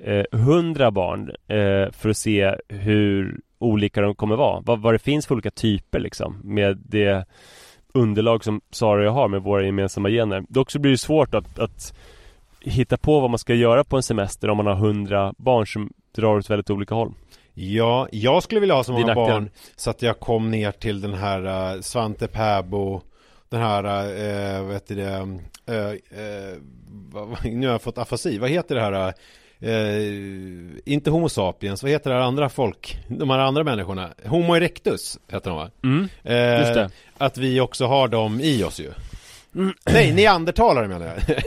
eh, 0.03 0.25
100 0.31 0.91
barn 0.91 1.29
eh, 1.29 1.91
för 1.91 2.09
att 2.09 2.17
se 2.17 2.55
hur 2.69 3.39
olika 3.59 4.01
de 4.01 4.15
kommer 4.15 4.35
vara. 4.35 4.61
Vad, 4.65 4.81
vad 4.81 4.93
det 4.93 4.99
finns 4.99 5.27
för 5.27 5.35
olika 5.35 5.51
typer 5.51 5.99
liksom 5.99 6.41
med 6.43 6.77
det 6.77 7.25
underlag 7.93 8.43
som 8.43 8.61
Sara 8.71 8.99
och 8.99 9.05
jag 9.05 9.11
har 9.11 9.27
med 9.27 9.41
våra 9.41 9.65
gemensamma 9.65 10.09
gener. 10.09 10.43
Dock 10.49 10.71
så 10.71 10.79
blir 10.79 10.91
det 10.91 10.97
svårt 10.97 11.35
att, 11.35 11.59
att 11.59 11.93
hitta 12.61 12.97
på 12.97 13.19
vad 13.19 13.29
man 13.29 13.39
ska 13.39 13.53
göra 13.53 13.83
på 13.83 13.95
en 13.95 14.03
semester 14.03 14.49
om 14.49 14.57
man 14.57 14.65
har 14.65 14.75
100 14.75 15.33
barn 15.37 15.67
som 15.67 15.93
drar 16.15 16.37
åt 16.37 16.49
väldigt 16.49 16.69
olika 16.69 16.95
håll. 16.95 17.13
Ja, 17.53 18.07
jag 18.11 18.43
skulle 18.43 18.59
vilja 18.59 18.75
ha 18.75 18.83
så 18.83 18.91
många 18.91 19.15
barn 19.15 19.49
Så 19.75 19.89
att 19.89 20.01
jag 20.01 20.19
kom 20.19 20.51
ner 20.51 20.71
till 20.71 21.01
den 21.01 21.13
här 21.13 21.73
uh, 21.75 21.81
Svante 21.81 22.27
Pääbo 22.27 23.01
Den 23.49 23.61
här, 23.61 23.83
uh, 23.83 24.65
vad 24.65 24.73
heter 24.73 24.95
det 24.95 25.19
uh, 25.73 25.91
uh, 25.91 26.57
Nu 27.51 27.67
har 27.67 27.73
jag 27.73 27.81
fått 27.81 27.97
afasi, 27.97 28.37
vad 28.37 28.49
heter 28.49 28.75
det 28.75 28.81
här 28.81 29.13
uh, 29.65 30.77
Inte 30.85 31.09
Homo 31.09 31.29
sapiens, 31.29 31.83
vad 31.83 31.91
heter 31.91 32.09
det 32.09 32.15
här 32.15 32.23
andra 32.23 32.49
folk? 32.49 32.97
De 33.07 33.29
här 33.29 33.39
andra 33.39 33.63
människorna 33.63 34.09
Homo 34.25 34.55
erectus 34.55 35.19
heter 35.31 35.49
de 35.49 35.57
va? 35.57 35.69
Mm. 35.83 36.07
Eh, 36.23 36.59
Just 36.59 36.73
det. 36.73 36.89
Att 37.17 37.37
vi 37.37 37.59
också 37.59 37.85
har 37.85 38.07
dem 38.07 38.39
i 38.41 38.63
oss 38.63 38.79
ju 38.79 38.91
Nej, 39.93 40.13
neandertalare 40.13 40.87
menar 40.87 41.05
jag 41.05 41.15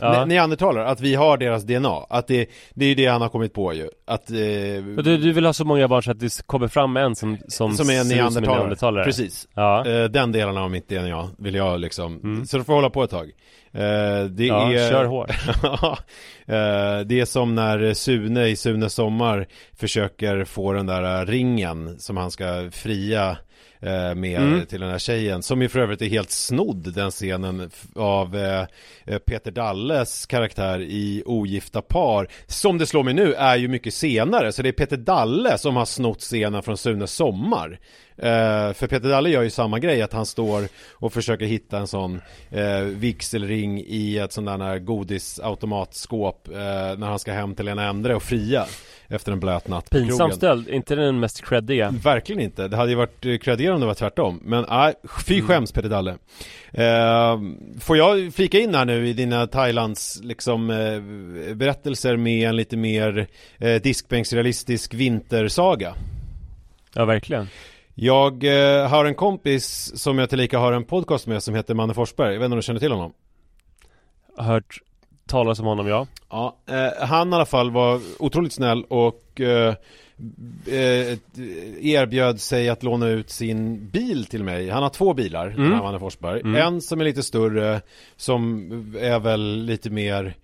Ja. 0.00 0.12
Ne- 0.14 0.26
Neandertalare, 0.26 0.86
att 0.88 1.00
vi 1.00 1.14
har 1.14 1.36
deras 1.38 1.62
DNA 1.64 2.06
Att 2.10 2.26
det, 2.26 2.48
det 2.74 2.84
är 2.84 2.88
ju 2.88 2.94
det 2.94 3.06
han 3.06 3.22
har 3.22 3.28
kommit 3.28 3.52
på 3.54 3.72
ju 3.74 3.88
Att 4.06 4.30
eh, 4.30 4.36
du, 4.36 5.02
du 5.16 5.32
vill 5.32 5.46
ha 5.46 5.52
så 5.52 5.64
många 5.64 5.88
barn 5.88 6.02
så 6.02 6.10
att 6.10 6.20
det 6.20 6.46
kommer 6.46 6.68
fram 6.68 6.96
en 6.96 7.14
som, 7.16 7.38
som, 7.48 7.72
Som 7.72 7.90
är 7.90 8.00
en 8.00 8.08
neandertalare, 8.08 8.58
neandertalare. 8.58 9.04
Precis 9.04 9.48
Ja. 9.54 9.86
Eh, 9.86 10.04
Den 10.04 10.32
delen 10.32 10.56
av 10.56 10.70
mitt 10.70 10.88
DNA 10.88 11.28
vill 11.38 11.54
jag 11.54 11.80
liksom 11.80 12.20
Mm. 12.24 12.46
Så 12.46 12.58
du 12.58 12.64
får 12.64 12.72
hålla 12.74 12.90
på 12.90 13.02
ett 13.04 13.10
tag 13.10 13.30
Eh, 13.72 14.24
Det 14.24 14.46
ja, 14.46 14.72
är 14.72 14.90
kör 14.90 15.04
hårt. 15.04 15.30
Eh, 16.46 17.00
Det 17.06 17.20
är 17.20 17.24
som 17.24 17.54
när 17.54 17.94
Sune 17.94 18.46
i 18.46 18.56
Sunes 18.56 18.94
sommar 18.94 19.46
Försöker 19.76 20.44
få 20.44 20.72
den 20.72 20.86
där 20.86 21.26
ringen 21.26 21.98
Som 21.98 22.16
han 22.16 22.30
ska 22.30 22.70
fria 22.72 23.36
med 24.14 24.40
Mm. 24.40 24.66
till 24.66 24.80
den 24.80 24.90
här 24.90 24.98
tjejen 24.98 25.42
som 25.42 25.62
ju 25.62 25.68
för 25.68 25.78
övrigt 25.78 26.02
är 26.02 26.06
helt 26.06 26.30
snodd 26.30 26.94
den 26.94 27.10
scenen 27.10 27.70
av 27.94 28.36
eh, 28.36 28.66
eh, 29.04 29.18
Peter 29.18 29.50
Dalles 29.50 30.26
karaktär 30.26 30.80
i 30.80 31.22
Ogifta 31.26 31.82
par 31.82 32.28
som 32.46 32.78
det 32.78 32.86
slår 32.86 33.02
mig 33.02 33.14
nu 33.14 33.34
är 33.34 33.56
ju 33.56 33.68
mycket 33.68 33.94
senare 33.94 34.52
så 34.52 34.62
det 34.62 34.68
är 34.68 34.72
Peter 34.72 34.96
Dalle 34.96 35.58
som 35.58 35.76
har 35.76 35.84
snott 35.84 36.20
scenen 36.20 36.62
från 36.62 36.76
Sunes 36.76 37.12
sommar 37.12 37.78
Eh, 38.16 38.72
för 38.72 38.86
Peter 38.86 39.08
Dalle 39.08 39.28
gör 39.28 39.42
ju 39.42 39.50
samma 39.50 39.78
grej 39.78 40.02
att 40.02 40.12
han 40.12 40.26
står 40.26 40.68
och 40.92 41.12
försöker 41.12 41.46
hitta 41.46 41.78
en 41.78 41.86
sån 41.86 42.20
eh, 42.50 42.80
vigselring 42.80 43.84
i 43.86 44.18
ett 44.18 44.32
sånt 44.32 44.46
där 44.46 44.78
godisautomatskåp 44.78 46.48
eh, 46.48 46.54
när 46.98 47.06
han 47.06 47.18
ska 47.18 47.32
hem 47.32 47.54
till 47.54 47.64
Lena 47.64 47.88
Endre 47.88 48.14
och 48.14 48.22
fria 48.22 48.66
efter 49.08 49.32
en 49.32 49.40
blöt 49.40 49.68
natt 49.68 49.90
Pinsam 49.90 50.32
stöld, 50.32 50.68
inte 50.68 50.94
den 50.94 51.20
mest 51.20 51.44
creddiga 51.44 51.90
Verkligen 51.90 52.42
inte. 52.42 52.68
Det 52.68 52.76
hade 52.76 52.90
ju 52.90 52.96
varit 52.96 53.26
eh, 53.26 53.36
creddigare 53.36 53.73
om 53.74 53.80
det 53.80 53.86
var 53.86 53.94
tvärtom. 53.94 54.40
Men 54.44 54.64
nej, 54.68 54.94
fy 55.26 55.34
Mm. 55.34 55.46
skäms 55.46 55.72
Peter 55.72 55.88
Dalle. 55.88 56.10
Eh, 56.72 57.40
får 57.80 57.96
jag 57.96 58.34
flika 58.34 58.58
in 58.58 58.74
här 58.74 58.84
nu 58.84 59.08
i 59.08 59.12
dina 59.12 59.46
Thailands 59.46 60.20
liksom 60.22 60.70
eh, 60.70 61.54
berättelser 61.54 62.16
med 62.16 62.48
en 62.48 62.56
lite 62.56 62.76
mer 62.76 63.26
eh, 63.58 63.82
diskbänksrealistisk 63.82 64.94
vintersaga? 64.94 65.94
Ja 66.94 67.04
verkligen 67.04 67.48
Jag 67.94 68.44
eh, 68.44 68.88
har 68.88 69.04
en 69.04 69.14
kompis 69.14 69.92
som 69.94 70.18
jag 70.18 70.30
tillika 70.30 70.58
har 70.58 70.72
en 70.72 70.84
podcast 70.84 71.26
med 71.26 71.42
som 71.42 71.54
heter 71.54 71.74
Manne 71.74 71.94
Forsberg. 71.94 72.32
Jag 72.32 72.38
vet 72.38 72.44
inte 72.44 72.52
om 72.54 72.58
du 72.58 72.62
känner 72.62 72.80
till 72.80 72.92
honom? 72.92 73.12
Har 74.36 74.44
hört 74.44 74.78
talas 75.26 75.58
om 75.60 75.66
honom 75.66 75.88
ja 75.88 76.06
Ja, 76.30 76.56
eh, 76.68 77.06
han 77.06 77.32
i 77.32 77.34
alla 77.34 77.46
fall 77.46 77.70
var 77.70 78.00
otroligt 78.18 78.52
snäll 78.52 78.84
och 78.84 79.40
eh, 80.66 81.18
erbjöd 81.80 82.40
sig 82.40 82.68
att 82.68 82.82
låna 82.82 83.08
ut 83.08 83.30
sin 83.30 83.88
bil 83.88 84.26
till 84.26 84.44
mig. 84.44 84.68
Han 84.68 84.82
har 84.82 84.90
två 84.90 85.14
bilar, 85.14 85.48
den 85.48 85.72
här 85.72 85.82
Manne 85.82 85.98
Forsberg. 85.98 86.40
Mm. 86.40 86.54
En 86.54 86.80
som 86.80 87.00
är 87.00 87.04
lite 87.04 87.22
större, 87.22 87.80
som 88.16 88.70
är 89.00 89.18
väl 89.18 89.64
lite 89.64 89.90
mer 89.90 90.34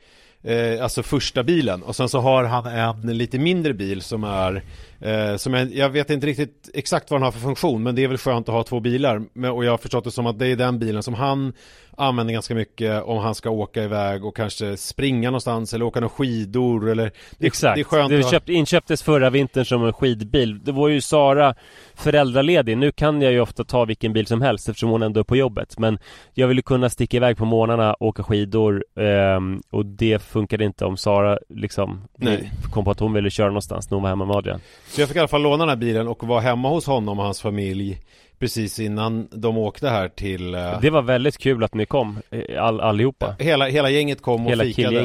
Eh, 0.43 0.83
alltså 0.83 1.03
första 1.03 1.43
bilen 1.43 1.83
och 1.83 1.97
sen 1.97 2.09
så 2.09 2.21
har 2.21 2.45
han 2.45 2.67
en 2.67 3.19
lite 3.19 3.39
mindre 3.39 3.75
bil 3.75 4.03
som 4.03 4.25
är 4.25 4.63
eh, 5.01 5.37
som 5.37 5.55
jag, 5.55 5.75
jag 5.75 5.91
vet 5.91 6.11
inte 6.11 6.27
riktigt 6.27 6.71
exakt 6.75 7.11
vad 7.11 7.21
den 7.21 7.25
har 7.25 7.33
för 7.33 7.41
funktion 7.41 7.83
men 7.83 7.95
det 7.95 8.05
är 8.05 8.09
väl 8.09 8.19
skönt 8.19 8.49
att 8.49 8.55
ha 8.55 8.63
två 8.63 8.81
bilar 8.81 9.17
och 9.53 9.65
jag 9.65 9.71
har 9.71 9.79
förstått 9.79 10.05
det 10.05 10.11
som 10.11 10.27
att 10.27 10.39
det 10.39 10.47
är 10.47 10.57
den 10.57 10.79
bilen 10.79 11.03
som 11.03 11.15
han 11.15 11.53
använder 12.01 12.33
ganska 12.33 12.55
mycket 12.55 13.03
om 13.03 13.19
han 13.19 13.35
ska 13.35 13.51
åka 13.51 13.83
iväg 13.83 14.25
och 14.25 14.37
kanske 14.37 14.77
springa 14.77 15.31
någonstans 15.31 15.75
eller 15.75 15.85
åka 15.85 16.01
några 16.01 16.15
skidor 16.15 16.91
eller 16.91 17.13
det, 17.39 17.47
Exakt, 17.47 17.75
det 17.75 17.81
är 17.81 17.85
skönt 17.85 18.11
det 18.11 18.31
köpt, 18.31 18.49
inköptes 18.49 19.03
förra 19.03 19.31
vintern 19.31 19.65
som 19.65 19.85
en 19.87 19.93
skidbil. 19.93 20.65
Det 20.65 20.73
var 20.73 20.89
ju 20.89 21.01
Sara 21.01 21.55
föräldraledig. 21.95 22.79
Nu 22.79 22.93
kan 22.93 23.23
jag 23.23 23.33
ju 23.33 23.41
ofta 23.41 23.65
ta 23.65 23.85
vilken 23.85 24.13
bil 24.13 24.27
som 24.27 24.43
helst 24.43 24.69
eftersom 24.69 24.91
hon 24.91 25.03
ändå 25.03 25.21
är 25.21 25.25
på 25.25 25.37
jobbet. 25.37 25.79
Men 25.79 25.99
jag 26.35 26.49
ville 26.49 26.63
kunna 26.63 26.91
sticka 26.91 27.17
iväg 27.17 27.37
på 27.37 27.45
morgnarna, 27.45 27.97
åka 28.01 28.23
skidor 28.23 28.85
ehm, 28.97 29.63
Och 29.71 29.87
det 29.87 30.23
funkade 30.23 30.65
inte 30.65 30.85
om 30.85 30.97
Sara 30.97 31.39
liksom 31.49 32.09
Nej. 32.17 32.53
kom 32.73 32.85
på 32.85 32.91
att 32.91 33.01
hon 33.01 33.13
ville 33.13 33.31
köra 33.31 33.49
någonstans 33.49 33.91
när 33.91 33.97
hon 33.97 34.03
var 34.03 34.11
hemma 34.11 34.25
med 34.25 34.37
Adrian. 34.37 34.61
Så 34.89 35.01
jag 35.01 35.09
fick 35.09 35.17
i 35.17 35.19
alla 35.19 35.29
fall 35.29 35.43
låna 35.43 35.57
den 35.57 35.69
här 35.69 35.77
bilen 35.77 36.09
och 36.09 36.27
vara 36.27 36.41
hemma 36.41 36.69
hos 36.69 36.87
honom 36.87 37.19
och 37.19 37.25
hans 37.25 37.41
familj 37.41 37.99
Precis 38.41 38.79
innan 38.79 39.29
de 39.33 39.59
åkte 39.59 39.89
här 39.89 40.09
till 40.09 40.55
eh, 40.55 40.81
Det 40.81 40.91
var 40.91 41.03
väldigt 41.03 41.39
kul 41.39 41.65
att 41.65 41.75
ni 41.75 41.87
kom, 41.87 42.19
eh, 42.31 42.63
all, 42.65 42.81
allihopa. 42.81 43.35
Hela, 43.39 43.67
hela 43.69 43.91
gänget 43.91 44.23
kom 44.23 44.45
och 44.47 44.51
Hela 44.51 44.65
fikade. 44.65 45.01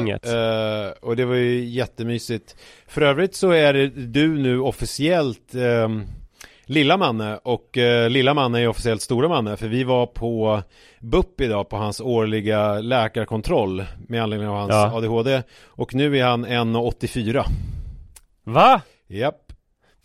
Eh, 0.94 1.08
Och 1.08 1.16
det 1.16 1.24
var 1.24 1.34
ju 1.34 1.64
jättemysigt. 1.64 2.56
För 2.86 3.02
övrigt 3.02 3.34
så 3.34 3.50
är 3.50 3.72
det 3.72 3.86
du 3.88 4.28
nu 4.38 4.60
officiellt 4.60 5.54
ehm, 5.54 6.04
Lilla 6.66 6.96
Manne. 6.96 7.38
Och 7.42 7.78
eh, 7.78 8.10
Lilla 8.10 8.34
Manne 8.34 8.60
är 8.60 8.68
officiellt 8.68 9.02
Stora 9.02 9.28
Manne. 9.28 9.56
För 9.56 9.68
vi 9.68 9.84
var 9.84 10.06
på 10.06 10.62
BUP 11.00 11.40
idag 11.40 11.68
på 11.68 11.76
hans 11.76 12.00
årliga 12.00 12.80
läkarkontroll 12.80 13.84
med 14.08 14.22
anledning 14.22 14.48
av 14.48 14.56
hans 14.56 14.70
Ja. 14.70 14.92
ADHD 14.96 15.42
och 15.64 15.94
nu 15.94 16.18
är 16.18 16.24
han 16.24 16.46
1,84 16.46 17.44
Va? 18.44 18.80
Japp 19.08 19.45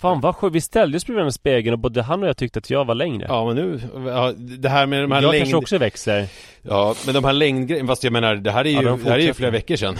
Fan 0.01 0.21
vad 0.21 0.35
sjukt, 0.35 0.55
vi 0.55 0.61
ställde 0.61 0.97
oss 0.97 1.05
bredvid 1.05 1.33
spegeln 1.33 1.73
och 1.73 1.79
både 1.79 2.01
han 2.01 2.23
och 2.23 2.29
jag 2.29 2.37
tyckte 2.37 2.59
att 2.59 2.69
jag 2.69 2.85
var 2.85 2.95
längre 2.95 3.25
Ja 3.29 3.45
men 3.45 3.55
nu, 3.55 3.79
ja, 4.09 4.33
det 4.37 4.69
här 4.69 4.85
med 4.85 5.03
de 5.03 5.11
här 5.11 5.21
Jag 5.21 5.31
längd... 5.31 5.41
kanske 5.41 5.57
också 5.57 5.77
växer 5.77 6.27
Ja, 6.61 6.95
men 7.05 7.13
de 7.15 7.23
här 7.23 7.33
längdgrejerna, 7.33 7.87
fast 7.87 8.03
jag 8.03 8.13
menar 8.13 8.35
det 8.35 8.51
här 8.51 8.65
är 8.65 8.69
ju, 8.69 8.75
Ja, 8.75 8.81
de 8.81 9.03
det 9.03 9.09
här 9.09 9.19
är 9.19 9.23
ju 9.23 9.33
flera 9.33 9.51
veckor 9.51 9.75
sedan 9.75 9.97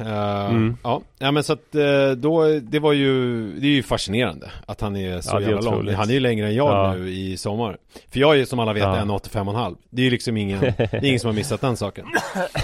Eh, 0.00 0.44
Mm. 0.50 0.76
ja. 0.82 1.00
ja, 1.18 1.30
men 1.30 1.44
så 1.44 1.52
att 1.52 1.74
eh, 1.74 2.10
då, 2.16 2.44
det 2.62 2.78
var 2.78 2.92
ju, 2.92 3.46
det 3.60 3.66
är 3.66 3.70
ju 3.70 3.82
fascinerande 3.82 4.50
att 4.66 4.80
han 4.80 4.96
är 4.96 5.20
så 5.20 5.30
Ja, 5.36 5.40
jävla 5.40 5.60
lång. 5.60 5.88
Han 5.94 6.08
är 6.08 6.12
ju 6.14 6.20
längre 6.20 6.46
än 6.46 6.54
jag 6.54 6.68
Ja. 6.68 6.94
nu 6.94 7.10
i 7.10 7.36
sommar 7.36 7.76
För 8.12 8.20
jag 8.20 8.34
är 8.34 8.38
ju 8.38 8.46
som 8.46 8.58
alla 8.58 8.72
vet 8.72 8.82
Ja. 8.82 8.96
1,85,5 8.96 9.76
Det 9.90 10.02
är 10.02 10.04
ju 10.04 10.10
liksom 10.10 10.36
ingen, 10.36 10.60
det 10.76 10.80
är 10.92 11.04
ingen 11.04 11.20
som 11.20 11.28
har 11.28 11.34
missat 11.34 11.60
den 11.60 11.76
saken 11.76 12.06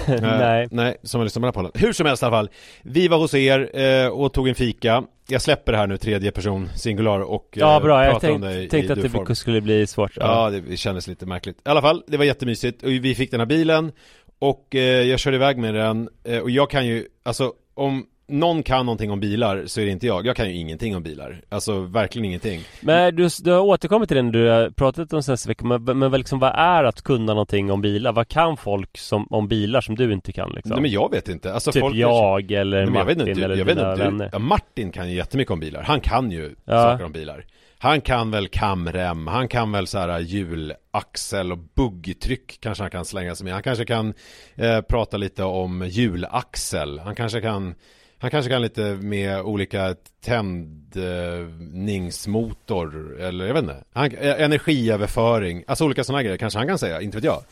Eh, 0.09 0.21
Nej. 0.21 0.69
Nej, 0.71 0.97
som 1.03 1.21
har 1.21 1.25
lyssnat 1.25 1.41
på 1.43 1.47
den 1.47 1.55
här 1.65 1.71
podden 1.71 1.73
Hur 1.87 1.93
som 1.93 2.07
helst 2.07 2.23
i 2.23 2.27
alla 2.27 2.37
fall 2.37 2.51
Vi 2.83 3.09
var 3.09 3.19
hos 3.19 3.35
er 3.35 3.81
eh, 3.81 4.07
och 4.09 4.33
tog 4.33 4.49
en 4.49 4.55
fika 4.55 5.05
Jag 5.31 5.43
släpper 5.43 5.73
det 5.73 5.79
här 5.79 5.87
nu, 5.87 5.97
tredje 5.97 6.31
person, 6.31 6.69
singular 6.77 7.21
och 7.21 7.49
Ja 7.53 7.77
eh, 7.77 7.83
bra, 7.83 8.05
jag 8.05 8.13
pratar 8.13 8.31
om 8.31 8.43
tänkte, 8.43 8.79
i 8.79 8.93
att 8.93 9.27
det 9.27 9.35
skulle 9.35 9.61
bli 9.61 9.87
svårt. 9.87 10.13
Ja, 10.17 10.51
det 10.51 10.77
kändes 10.77 11.07
lite 11.07 11.27
märkligt. 11.27 11.57
I 11.57 11.69
alla 11.69 11.83
fall, 11.83 12.03
det 12.07 12.17
var 12.17 12.25
jättemysigt. 12.25 12.83
Och 12.83 12.91
vi 12.91 13.15
fick 13.15 13.31
den 13.31 13.41
här 13.41 13.47
bilen 13.47 13.93
och 14.39 14.75
eh, 14.75 14.81
jag 14.81 15.21
körde 15.21 15.37
iväg 15.37 15.59
med 15.59 15.75
den. 15.75 16.09
Eh, 16.25 16.39
och 16.39 16.51
jag 16.51 16.71
kan 16.71 16.87
ju, 16.87 17.07
alltså 17.23 17.53
om 17.75 18.07
någon 18.31 18.63
kan 18.63 18.87
någonting 18.87 19.11
om 19.11 19.21
bilar 19.21 19.63
så 19.67 19.81
är 19.81 19.85
det 19.85 19.91
inte 19.91 20.07
jag. 20.07 20.27
Jag 20.27 20.37
kan 20.37 20.49
ju 20.49 20.55
ingenting 20.57 20.97
om 20.97 21.03
bilar. 21.03 21.41
Alltså 21.49 21.81
verkligen 21.81 22.25
ingenting. 22.25 22.61
Men 22.81 23.17
du, 23.17 23.29
du 23.43 23.51
har 23.51 23.61
återkommit 23.61 24.09
till 24.09 24.17
den 24.17 24.33
du 24.33 24.49
har 24.49 24.71
pratat 24.71 25.13
om 25.13 25.23
senaste 25.23 25.49
veckan 25.49 25.69
Men, 25.69 25.99
men 25.99 26.13
liksom, 26.13 26.39
vad 26.39 26.53
är 26.55 26.85
att 26.85 27.03
kunna 27.03 27.35
någonting 27.35 27.71
om 27.73 27.81
bilar? 27.81 28.13
Vad 28.13 28.29
kan 28.29 28.57
folk 28.57 28.99
som, 28.99 29.27
om 29.31 29.49
bilar 29.49 29.81
som 29.81 29.95
du 29.95 30.13
inte 30.13 30.33
kan 30.33 30.51
liksom? 30.53 30.71
Nej, 30.71 30.81
men 30.83 30.91
jag 30.91 31.11
vet 31.11 31.29
inte. 31.29 31.55
Alltså, 31.55 31.73
typ 31.73 31.81
folk 31.81 31.97
jag 31.97 32.53
eller 32.53 32.77
Nej, 32.77 32.87
men 32.87 32.95
jag 32.95 33.05
Martin 33.05 33.19
vet 33.19 33.29
inte, 33.29 33.45
eller 33.45 33.57
jag 33.57 33.65
vet 33.65 33.79
inte, 33.79 33.95
vänner 34.05 34.31
ja, 34.33 34.39
Martin 34.39 34.93
kan 34.93 35.11
ju 35.11 35.17
jättemycket 35.17 35.53
om 35.53 35.61
bilar. 35.61 35.83
Han 35.83 36.01
kan 36.01 36.31
ju 36.31 36.55
Ja. 36.65 36.83
saker 36.83 37.05
om 37.05 37.13
bilar. 37.13 37.45
Han 37.79 38.01
kan 38.01 38.31
väl 38.31 38.49
kamrem, 38.49 39.27
han 39.27 39.49
kan 39.49 39.73
väl 39.73 39.87
så 39.87 39.99
här 39.99 40.19
hjulaxel 40.19 41.53
och 41.53 41.59
buggtryck 41.59 42.59
kanske 42.61 42.85
han 42.85 42.91
kan 42.91 43.05
slänga 43.05 43.35
sig 43.35 43.45
med. 43.45 43.55
Han 43.55 43.63
kanske 43.63 43.85
kan 43.85 44.15
eh, 44.55 44.81
prata 44.81 45.17
lite 45.17 45.45
om 45.45 45.85
hjulaxel. 45.89 46.99
Han 46.99 47.15
kanske 47.15 47.41
kan 47.41 47.75
han 48.21 48.31
kanske 48.31 48.51
kan 48.51 48.63
lite 48.63 48.83
med 48.83 49.41
olika 49.41 49.95
tändningsmotor 50.25 53.21
eller 53.21 53.47
jag 53.47 53.55
vet 53.55 53.63
inte. 53.63 53.85
Han, 53.93 54.15
eh, 54.15 54.41
energiöverföring, 54.41 55.65
alltså 55.67 55.85
olika 55.85 56.05
sådana 56.05 56.23
grejer 56.23 56.37
kanske 56.37 56.59
han 56.59 56.69
kan 56.69 56.79
säga, 56.79 57.01
inte 57.01 57.17
vet 57.17 57.25
jag. 57.25 57.43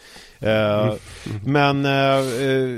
Eh, 0.41 0.95
Men 1.45 1.85
eh, 1.85 1.91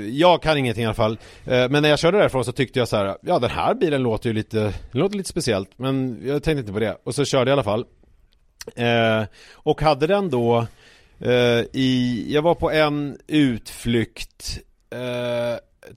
jag 0.09 0.41
kan 0.41 0.57
ingenting 0.57 0.83
i 0.83 0.85
alla 0.85 0.93
fall. 0.93 1.17
Eh, 1.45 1.69
men 1.69 1.81
när 1.81 1.89
jag 1.89 1.99
körde 1.99 2.17
därifrån 2.17 2.45
så 2.45 2.51
tyckte 2.51 2.79
jag 2.79 2.87
så 2.87 2.97
här, 2.97 3.17
ja 3.21 3.39
den 3.39 3.49
här 3.49 3.73
bilen 3.73 4.03
låter 4.03 4.29
ju 4.29 4.33
lite, 4.33 4.73
låter 4.91 5.17
lite 5.17 5.29
speciellt. 5.29 5.69
Men 5.75 6.21
jag 6.25 6.43
tänkte 6.43 6.59
inte 6.59 6.73
på 6.73 6.79
det. 6.79 6.97
Och 7.03 7.15
så 7.15 7.25
körde 7.25 7.51
jag 7.51 7.55
i 7.55 7.59
alla 7.59 7.63
fall. 7.63 7.85
Och 9.53 9.81
hade 9.81 10.07
den 10.07 10.29
då 10.29 10.67
i, 11.71 12.25
jag 12.33 12.41
var 12.41 12.55
på 12.55 12.71
en 12.71 13.17
utflykt 13.27 14.59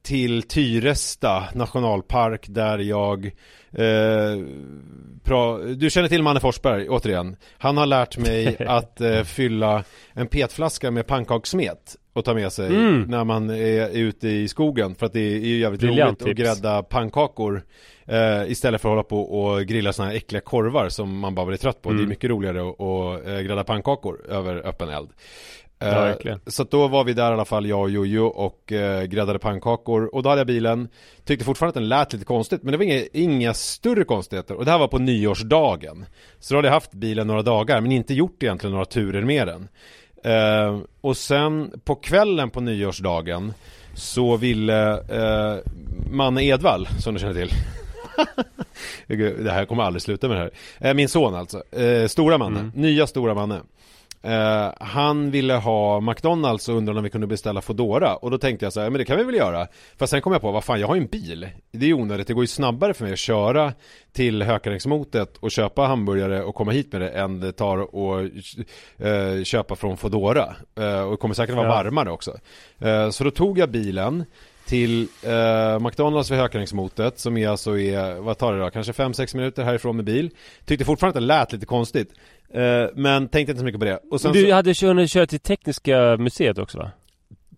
till 0.02 0.42
Tyresta 0.42 1.44
nationalpark 1.54 2.46
där 2.48 2.78
jag 2.78 3.26
eh, 3.72 4.38
pra, 5.24 5.58
Du 5.58 5.90
känner 5.90 6.08
till 6.08 6.22
Manne 6.22 6.40
Forsberg 6.40 6.88
återigen 6.88 7.36
Han 7.58 7.76
har 7.76 7.86
lärt 7.86 8.18
mig 8.18 8.56
att 8.66 9.00
eh, 9.00 9.22
fylla 9.22 9.84
en 10.12 10.26
petflaska 10.26 10.90
med 10.90 11.06
pannkakssmet 11.06 11.96
och 12.12 12.24
ta 12.24 12.34
med 12.34 12.52
sig 12.52 12.66
Mm. 12.66 13.00
när 13.02 13.24
man 13.24 13.50
är 13.50 13.88
ute 13.96 14.28
i 14.28 14.48
skogen 14.48 14.94
för 14.94 15.06
att 15.06 15.12
det 15.12 15.20
är 15.20 15.38
ju 15.38 15.58
jävligt 15.58 15.80
Briljant 15.80 16.22
roligt 16.22 16.32
att 16.32 16.36
tips. 16.46 16.60
grädda 16.62 16.82
pannkakor 16.82 17.62
eh, 18.06 18.50
istället 18.50 18.80
för 18.80 18.88
att 18.88 18.92
hålla 18.92 19.02
på 19.02 19.20
och 19.22 19.64
grilla 19.66 19.92
såna 19.92 20.08
här 20.08 20.16
äckliga 20.16 20.40
korvar 20.40 20.88
som 20.88 21.18
man 21.18 21.34
bara 21.34 21.46
blir 21.46 21.56
trött 21.56 21.82
på. 21.82 21.88
Mm. 21.90 21.98
Det 22.02 22.06
är 22.06 22.08
mycket 22.08 22.30
roligare 22.30 22.68
att, 22.68 22.80
att 22.80 23.26
eh, 23.26 23.40
grädda 23.40 23.64
pannkakor 23.64 24.26
över 24.28 24.66
öppen 24.66 24.88
eld. 24.88 25.08
Ja, 25.78 26.08
Eh, 26.30 26.36
så 26.46 26.64
då 26.64 26.88
var 26.88 27.04
vi 27.04 27.12
där 27.12 27.30
i 27.30 27.34
alla 27.34 27.44
fall, 27.44 27.66
jag 27.66 27.80
och 27.80 27.90
Jojo 27.90 28.24
och 28.26 28.72
eh, 28.72 29.04
gräddade 29.04 29.38
pannkakor. 29.38 30.14
Och 30.14 30.22
då 30.22 30.28
hade 30.28 30.40
jag 30.40 30.46
bilen. 30.46 30.88
Tyckte 31.24 31.44
fortfarande 31.44 31.68
att 31.70 31.74
den 31.74 31.88
lät 31.88 32.12
lite 32.12 32.24
konstigt 32.24 32.62
men 32.62 32.72
det 32.72 32.78
var 32.78 32.84
inga, 32.84 33.02
inga 33.12 33.54
större 33.54 34.04
konstigheter. 34.04 34.54
Och 34.54 34.64
det 34.64 34.70
här 34.70 34.78
var 34.78 34.88
på 34.88 34.98
nyårsdagen. 34.98 36.06
Så 36.38 36.54
då 36.54 36.58
hade 36.58 36.68
jag 36.68 36.72
haft 36.72 36.92
bilen 36.92 37.26
några 37.26 37.42
dagar 37.42 37.80
men 37.80 37.92
inte 37.92 38.14
gjort 38.14 38.42
egentligen 38.42 38.72
några 38.72 38.84
turer 38.84 39.22
med 39.22 39.46
den. 39.46 39.68
Eh, 40.24 40.78
Och 41.00 41.16
sen 41.16 41.80
på 41.84 41.94
kvällen 41.94 42.50
på 42.50 42.60
nyårsdagen 42.60 43.52
så 43.94 44.36
ville 44.36 44.92
eh, 44.92 45.58
Manne 46.10 46.44
Edvall, 46.44 46.88
som 46.98 47.14
du 47.14 47.20
känner 47.20 47.34
till. 47.34 47.50
Det 49.44 49.50
här 49.50 49.64
kommer 49.64 49.82
aldrig 49.82 50.02
sluta 50.02 50.28
med 50.28 50.36
det 50.36 50.40
här. 50.40 50.50
Eh, 50.90 50.94
Min 50.94 51.08
son 51.08 51.34
alltså, 51.34 51.62
eh, 51.76 52.06
Stora 52.06 52.38
Manne, 52.38 52.70
nya 52.74 53.06
Stora 53.06 53.34
Manne 53.34 53.60
eh, 54.24 54.72
Han 54.80 55.30
ville 55.30 55.54
ha 55.54 56.00
McDonalds 56.00 56.68
och 56.68 56.76
undrade 56.76 56.98
om 56.98 57.04
vi 57.04 57.10
kunde 57.10 57.26
beställa 57.26 57.60
Foodora. 57.60 58.16
Och 58.16 58.30
då 58.30 58.38
tänkte 58.38 58.66
jag 58.66 58.72
så 58.72 58.80
här, 58.80 58.90
men 58.90 58.98
det 58.98 59.04
kan 59.04 59.16
vi 59.18 59.24
väl 59.24 59.34
göra. 59.34 59.66
Fast 59.96 60.10
sen 60.10 60.20
kom 60.20 60.32
jag 60.32 60.42
på, 60.42 60.50
vad 60.52 60.64
fan 60.64 60.80
jag 60.80 60.88
har 60.88 60.94
ju 60.94 61.00
en 61.00 61.06
bil. 61.06 61.48
Det 61.72 61.84
är 61.84 61.88
ju 61.88 61.94
onödigt, 61.94 62.26
det 62.26 62.34
går 62.34 62.44
ju 62.44 62.48
snabbare 62.48 62.94
för 62.94 63.04
mig 63.04 63.12
att 63.12 63.18
köra 63.18 63.72
Till 64.12 64.42
Hökarängsmotet 64.42 65.36
och 65.36 65.50
köpa 65.50 65.82
hamburgare 65.82 66.42
och 66.42 66.54
komma 66.54 66.72
hit 66.72 66.92
med 66.92 67.00
det 67.00 67.08
Än 67.08 67.40
det 67.40 67.52
tar 67.52 67.78
att 67.78 68.30
eh, 68.98 69.44
köpa 69.44 69.76
från 69.76 69.96
Foodora. 69.96 70.54
Eh, 70.78 71.00
Och 71.02 71.10
det 71.10 71.16
kommer 71.16 71.34
säkert 71.34 71.56
vara 71.56 71.66
Ja. 71.68 71.74
varmare 71.74 72.10
också. 72.10 72.32
Så 73.12 73.24
då 73.24 73.30
tog 73.30 73.58
jag 73.58 73.70
bilen 73.70 74.24
till 74.66 75.08
eh, 75.22 75.78
McDonalds 75.80 76.30
vid 76.30 76.38
Hökarängsmotet 76.38 77.18
som 77.18 77.36
är 77.36 77.48
alltså 77.48 77.78
är, 77.78 78.14
vad 78.14 78.38
tar 78.38 78.52
det 78.52 78.58
då, 78.58 78.70
kanske 78.70 78.92
5-6 78.92 79.36
minuter 79.36 79.62
härifrån 79.64 79.96
med 79.96 80.04
bil. 80.04 80.30
Tyckte 80.64 80.84
fortfarande 80.84 81.18
att 81.18 81.22
det 81.22 81.26
lät 81.26 81.52
lite 81.52 81.66
konstigt. 81.66 82.12
Eh, 82.54 82.86
Men 82.94 83.28
tänkte 83.28 83.50
inte 83.52 83.58
så 83.58 83.64
mycket 83.64 83.80
på 83.80 83.84
det. 83.86 84.00
Och 84.10 84.20
sen 84.20 84.32
Du 84.32 84.46
så, 84.46 84.52
hade 84.54 84.74
hunnit 84.82 85.10
köra 85.10 85.26
till 85.26 85.40
Tekniska 85.40 86.16
museet 86.16 86.58
också 86.58 86.78
va? 86.78 86.90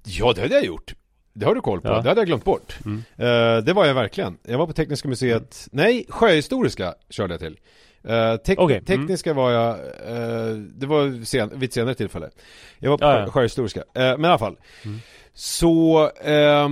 Ja 0.04 0.32
det 0.32 0.40
hade 0.42 0.54
jag 0.54 0.64
gjort. 0.64 0.94
Det 1.32 1.46
har 1.46 1.54
du 1.54 1.60
koll 1.60 1.80
på, 1.80 1.88
Ja. 1.88 2.00
det 2.02 2.08
hade 2.08 2.20
jag 2.20 2.26
glömt 2.26 2.44
bort. 2.44 2.78
Mm. 2.84 3.02
eh, 3.16 3.64
Det 3.64 3.72
var 3.72 3.86
jag 3.86 3.94
verkligen. 3.94 4.36
Jag 4.42 4.58
var 4.58 4.66
på 4.66 4.72
Tekniska 4.72 5.08
museet, 5.08 5.68
nej 5.72 6.06
Sjöhistoriska 6.08 6.94
körde 7.10 7.34
jag 7.34 7.40
till. 7.40 7.56
Eh, 8.04 8.12
tek- 8.36 8.58
Okej, 8.58 8.76
mm. 8.76 8.84
Tekniska 8.84 9.32
var 9.34 9.50
jag, 9.50 9.70
eh, 9.70 10.54
det 10.56 10.86
var 10.86 11.24
sen, 11.24 11.50
vid 11.54 11.68
ett 11.68 11.74
senare 11.74 11.94
tillfälle. 11.94 12.30
Jag 12.78 12.90
var 12.90 12.98
på 12.98 13.04
sjö- 13.04 13.20
ja. 13.20 13.30
Sjöhistoriska, 13.30 13.80
eh, 13.80 13.84
men 13.94 14.24
i 14.24 14.28
alla 14.28 14.38
fall 14.38 14.56
Så, 15.38 16.10
eh, 16.20 16.68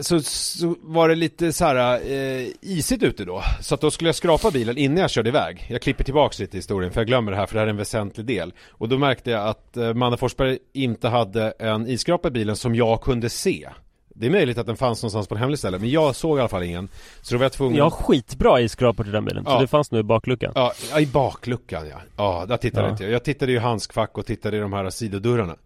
så, 0.00 0.20
så 0.22 0.74
var 0.82 1.08
det 1.08 1.14
lite 1.14 1.52
så 1.52 1.64
här 1.64 2.00
eh, 2.12 2.46
isigt 2.60 3.02
ute 3.02 3.24
då 3.24 3.42
Så 3.60 3.74
att 3.74 3.80
då 3.80 3.90
skulle 3.90 4.08
jag 4.08 4.14
skrapa 4.14 4.50
bilen 4.50 4.78
innan 4.78 4.96
jag 4.96 5.10
körde 5.10 5.28
iväg 5.28 5.66
Jag 5.70 5.82
klipper 5.82 6.04
tillbaks 6.04 6.38
lite 6.38 6.56
i 6.56 6.58
historien 6.58 6.92
för 6.92 7.00
jag 7.00 7.06
glömmer 7.06 7.32
det 7.32 7.36
här 7.38 7.46
för 7.46 7.54
det 7.54 7.60
här 7.60 7.66
är 7.66 7.70
en 7.70 7.76
väsentlig 7.76 8.26
del 8.26 8.52
Och 8.70 8.88
då 8.88 8.98
märkte 8.98 9.30
jag 9.30 9.46
att 9.48 9.76
eh, 9.76 9.94
Manne 9.94 10.16
Forsberg 10.16 10.58
inte 10.72 11.08
hade 11.08 11.50
en 11.50 11.86
isskrapa 11.88 12.28
i 12.28 12.30
bilen 12.30 12.56
som 12.56 12.74
jag 12.74 13.00
kunde 13.02 13.30
se 13.30 13.68
Det 14.08 14.26
är 14.26 14.30
möjligt 14.30 14.58
att 14.58 14.66
den 14.66 14.76
fanns 14.76 15.02
någonstans 15.02 15.28
på 15.28 15.34
en 15.34 15.40
hemlig 15.40 15.58
ställe 15.58 15.78
men 15.78 15.90
jag 15.90 16.16
såg 16.16 16.38
i 16.38 16.40
alla 16.40 16.48
fall 16.48 16.62
ingen 16.62 16.88
Så 17.22 17.34
då 17.34 17.38
var 17.38 17.44
jag 17.44 17.52
tvungen 17.52 17.76
Jag 17.76 17.84
har 17.84 17.90
skitbra 17.90 18.60
isskrapor 18.60 19.04
till 19.04 19.12
den 19.12 19.24
bilen, 19.24 19.42
Ja. 19.46 19.52
så 19.54 19.60
det 19.60 19.66
fanns 19.66 19.90
nog 19.90 20.00
i 20.00 20.02
bakluckan 20.04 20.52
Ja, 20.54 20.72
ja, 20.92 21.00
i 21.00 21.06
bakluckan 21.06 21.88
ja. 21.88 22.00
Ja, 22.16 22.44
där 22.48 22.56
tittade 22.56 22.86
Ja. 22.86 22.90
inte 22.90 23.04
jag. 23.04 23.12
Jag 23.12 23.24
tittade 23.24 23.52
i 23.52 23.58
handskfack 23.58 24.18
och 24.18 24.26
tittade 24.26 24.56
i 24.56 24.60
de 24.60 24.72
här 24.72 24.90
sidodörrarna. 24.90 25.56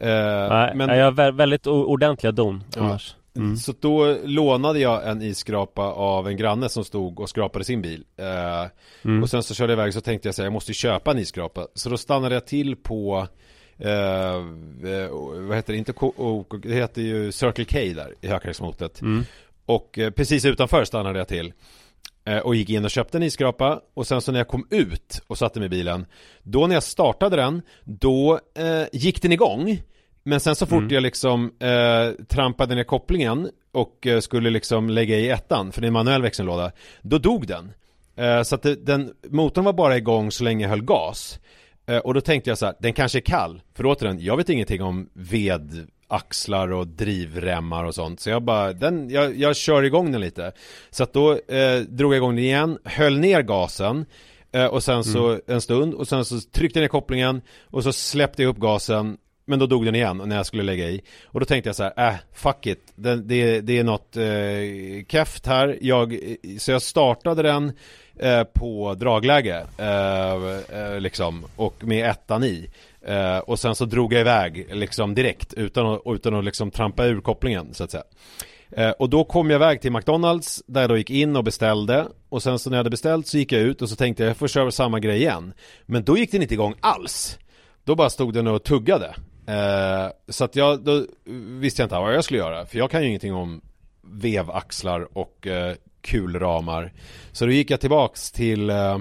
Eh, 0.00 0.48
Nej, 0.48 0.74
men 0.74 0.98
jag 0.98 1.04
har 1.04 1.12
vä- 1.12 1.36
väldigt 1.36 1.66
ordentliga 1.66 2.32
don 2.32 2.64
Ja. 2.76 2.80
annars 2.82 3.14
mm. 3.36 3.56
Så 3.56 3.72
då 3.80 4.16
lånade 4.24 4.78
jag 4.78 5.08
en 5.10 5.22
isskrapa 5.22 5.82
av 5.82 6.28
en 6.28 6.36
granne 6.36 6.68
som 6.68 6.84
stod 6.84 7.20
och 7.20 7.28
skrapade 7.28 7.64
sin 7.64 7.82
bil. 7.82 8.04
Eh, 8.16 8.70
Mm. 9.04 9.22
Och 9.22 9.30
sen 9.30 9.42
så 9.42 9.54
körde 9.54 9.72
jag 9.72 9.78
iväg 9.80 9.94
så 9.94 10.00
tänkte 10.00 10.28
jag 10.28 10.34
säga 10.34 10.46
jag 10.46 10.52
måste 10.52 10.72
köpa 10.72 11.10
en 11.10 11.18
isskrapa. 11.18 11.66
Så 11.74 11.88
då 11.90 11.96
stannade 11.96 12.34
jag 12.34 12.46
till 12.46 12.76
på 12.76 13.26
eh, 13.78 13.90
eh, 13.90 15.08
vad 15.48 15.56
heter 15.56 15.72
det, 15.72 15.76
inte 15.78 15.92
O- 16.00 16.44
det 16.62 16.74
heter 16.74 17.02
ju 17.02 17.32
Circle 17.32 17.64
K 17.64 17.78
där 17.78 18.14
i 18.20 18.28
Hökarängsmotet. 18.28 19.00
Mm. 19.02 19.24
Och 19.66 19.98
eh, 19.98 20.10
precis 20.10 20.44
utanför 20.44 20.84
stannade 20.84 21.18
jag 21.18 21.28
till 21.28 21.52
och 22.44 22.54
gick 22.54 22.70
in 22.70 22.84
och 22.84 22.90
köpte 22.90 23.18
en 23.18 23.22
isskrapa 23.22 23.80
och 23.94 24.06
sen 24.06 24.20
så 24.20 24.32
när 24.32 24.40
jag 24.40 24.48
kom 24.48 24.66
ut 24.70 25.22
och 25.26 25.38
satte 25.38 25.58
mig 25.58 25.66
i 25.66 25.68
bilen 25.70 26.06
Då 26.42 26.66
när 26.66 26.74
jag 26.74 26.82
startade 26.82 27.36
den, 27.36 27.62
då 27.84 28.40
eh, 28.58 28.82
gick 28.92 29.22
den 29.22 29.32
igång. 29.32 29.82
Men 30.22 30.40
sen 30.40 30.54
så 30.56 30.66
fort 30.66 30.78
Mm. 30.78 30.94
jag 30.94 31.02
liksom 31.02 31.52
eh, 31.60 32.24
trampade 32.26 32.74
ner 32.74 32.84
kopplingen 32.84 33.50
och 33.72 34.06
eh, 34.06 34.20
skulle 34.20 34.50
liksom 34.50 34.90
lägga 34.90 35.16
i 35.18 35.28
ettan, 35.30 35.72
för 35.72 35.80
det 35.80 35.84
är 35.84 35.88
en 35.88 35.92
manuell 35.92 36.22
växellåda 36.22 36.72
Då 37.02 37.18
dog 37.18 37.46
den. 37.46 37.72
Eh, 38.16 38.42
Så 38.42 38.54
att 38.54 38.62
det, 38.62 38.74
den, 38.86 39.12
motorn 39.28 39.64
var 39.64 39.72
bara 39.72 39.96
igång 39.96 40.30
så 40.30 40.44
länge 40.44 40.64
jag 40.64 40.70
höll 40.70 40.82
gas. 40.84 41.40
Eh, 41.86 41.96
Och 41.98 42.14
då 42.14 42.20
tänkte 42.20 42.50
jag 42.50 42.58
så 42.58 42.66
här, 42.66 42.74
den 42.80 42.92
kanske 42.92 43.18
är 43.18 43.20
kall. 43.20 43.62
För 43.74 43.86
återigen, 43.86 44.20
jag 44.20 44.36
vet 44.36 44.48
ingenting 44.48 44.82
om 44.82 45.08
ved 45.12 45.86
axlar 46.10 46.72
och 46.72 46.86
drivremmar 46.86 47.84
och 47.84 47.94
sånt. 47.94 48.20
Så 48.20 48.30
jag 48.30 48.42
bara, 48.42 48.72
den, 48.72 49.10
jag, 49.10 49.36
jag 49.36 49.56
kör 49.56 49.82
igång 49.82 50.12
den 50.12 50.20
lite. 50.20 50.52
Så 50.90 51.02
att 51.02 51.12
då 51.12 51.32
eh, 51.32 51.80
drog 51.80 52.12
jag 52.12 52.16
igång 52.16 52.36
den 52.36 52.44
igen, 52.44 52.78
höll 52.84 53.18
ner 53.18 53.42
gasen 53.42 54.06
eh, 54.52 54.66
Och 54.66 54.82
sen 54.82 55.04
så 55.04 55.40
en 55.46 55.60
stund 55.60 55.94
och 55.94 56.08
sen 56.08 56.24
så 56.24 56.40
tryckte 56.40 56.78
jag 56.78 56.84
ner 56.84 56.88
kopplingen 56.88 57.42
Och 57.70 57.82
så 57.84 57.92
släppte 57.92 58.42
jag 58.42 58.50
upp 58.50 58.58
gasen 58.58 59.16
men 59.44 59.58
då 59.58 59.66
dog 59.66 59.84
den 59.84 59.94
igen 59.94 60.22
när 60.24 60.36
jag 60.36 60.46
skulle 60.46 60.62
lägga 60.62 60.88
i. 60.88 61.00
Och 61.24 61.40
då 61.40 61.46
tänkte 61.46 61.68
jag 61.68 61.76
så 61.76 61.82
här, 61.82 62.08
äh, 62.08 62.14
fuck 62.32 62.66
it. 62.66 62.92
Den, 62.94 63.28
det, 63.28 63.60
det 63.60 63.78
är 63.78 63.84
något 63.84 64.16
eh, 64.16 65.06
keft 65.08 65.46
här. 65.46 65.78
Jag, 65.80 66.18
Så 66.58 66.70
jag 66.70 66.82
startade 66.82 67.42
den 67.42 67.72
eh, 68.16 68.44
på 68.44 68.94
dragläge 68.94 69.66
eh, 69.78 70.80
eh, 70.80 71.00
liksom 71.00 71.46
Och 71.56 71.84
med 71.84 72.10
ettan 72.10 72.44
i 72.44 72.70
eh, 73.06 73.38
Och 73.38 73.58
sen 73.58 73.74
så 73.74 73.84
drog 73.84 74.12
jag 74.12 74.20
iväg 74.20 74.66
liksom 74.72 75.14
direkt 75.14 75.54
utan 75.54 75.86
att, 75.86 76.00
utan 76.06 76.34
att 76.34 76.44
liksom 76.44 76.70
trampa 76.70 77.04
ur 77.04 77.20
kopplingen 77.20 77.74
så 77.74 77.84
att 77.84 77.90
säga. 77.90 78.04
Eh, 78.72 78.90
och 78.90 79.10
då 79.10 79.24
kom 79.24 79.50
jag 79.50 79.58
iväg 79.58 79.80
till 79.80 79.92
McDonalds 79.92 80.62
där 80.66 80.80
jag 80.80 80.90
då 80.90 80.96
gick 80.96 81.10
in 81.10 81.36
och 81.36 81.44
beställde. 81.44 82.06
Och 82.28 82.42
sen 82.42 82.58
så 82.58 82.70
när 82.70 82.76
jag 82.76 82.80
hade 82.80 82.90
beställt 82.90 83.26
så 83.26 83.38
gick 83.38 83.52
jag 83.52 83.60
ut 83.62 83.82
och 83.82 83.88
så 83.88 83.96
tänkte 83.96 84.22
jag 84.22 84.30
jag 84.30 84.36
får 84.36 84.48
köra 84.48 84.70
samma 84.70 85.00
grej 85.00 85.16
igen. 85.16 85.52
Men 85.86 86.04
då 86.04 86.18
gick 86.18 86.32
den 86.32 86.42
inte 86.42 86.54
igång 86.54 86.74
alls. 86.80 87.38
Då 87.84 87.94
bara 87.94 88.10
stod 88.10 88.34
den 88.34 88.46
och 88.46 88.64
tuggade. 88.64 89.14
Eh, 89.46 90.10
Så 90.28 90.44
att 90.44 90.56
jag, 90.56 90.84
då 90.84 91.06
visste 91.60 91.82
jag 91.82 91.86
inte 91.86 91.94
vad 91.98 92.14
jag 92.14 92.24
skulle 92.24 92.38
göra. 92.38 92.66
För 92.66 92.78
jag 92.78 92.90
kan 92.90 93.02
ju 93.02 93.08
ingenting 93.08 93.34
om 93.34 93.60
vevaxlar 94.02 95.18
och 95.18 95.46
eh, 95.46 95.74
kulramar. 96.02 96.92
Så 97.32 97.44
då 97.46 97.52
gick 97.52 97.70
jag 97.70 97.80
tillbaks 97.80 98.32
till 98.32 98.70
eh, 98.70 98.98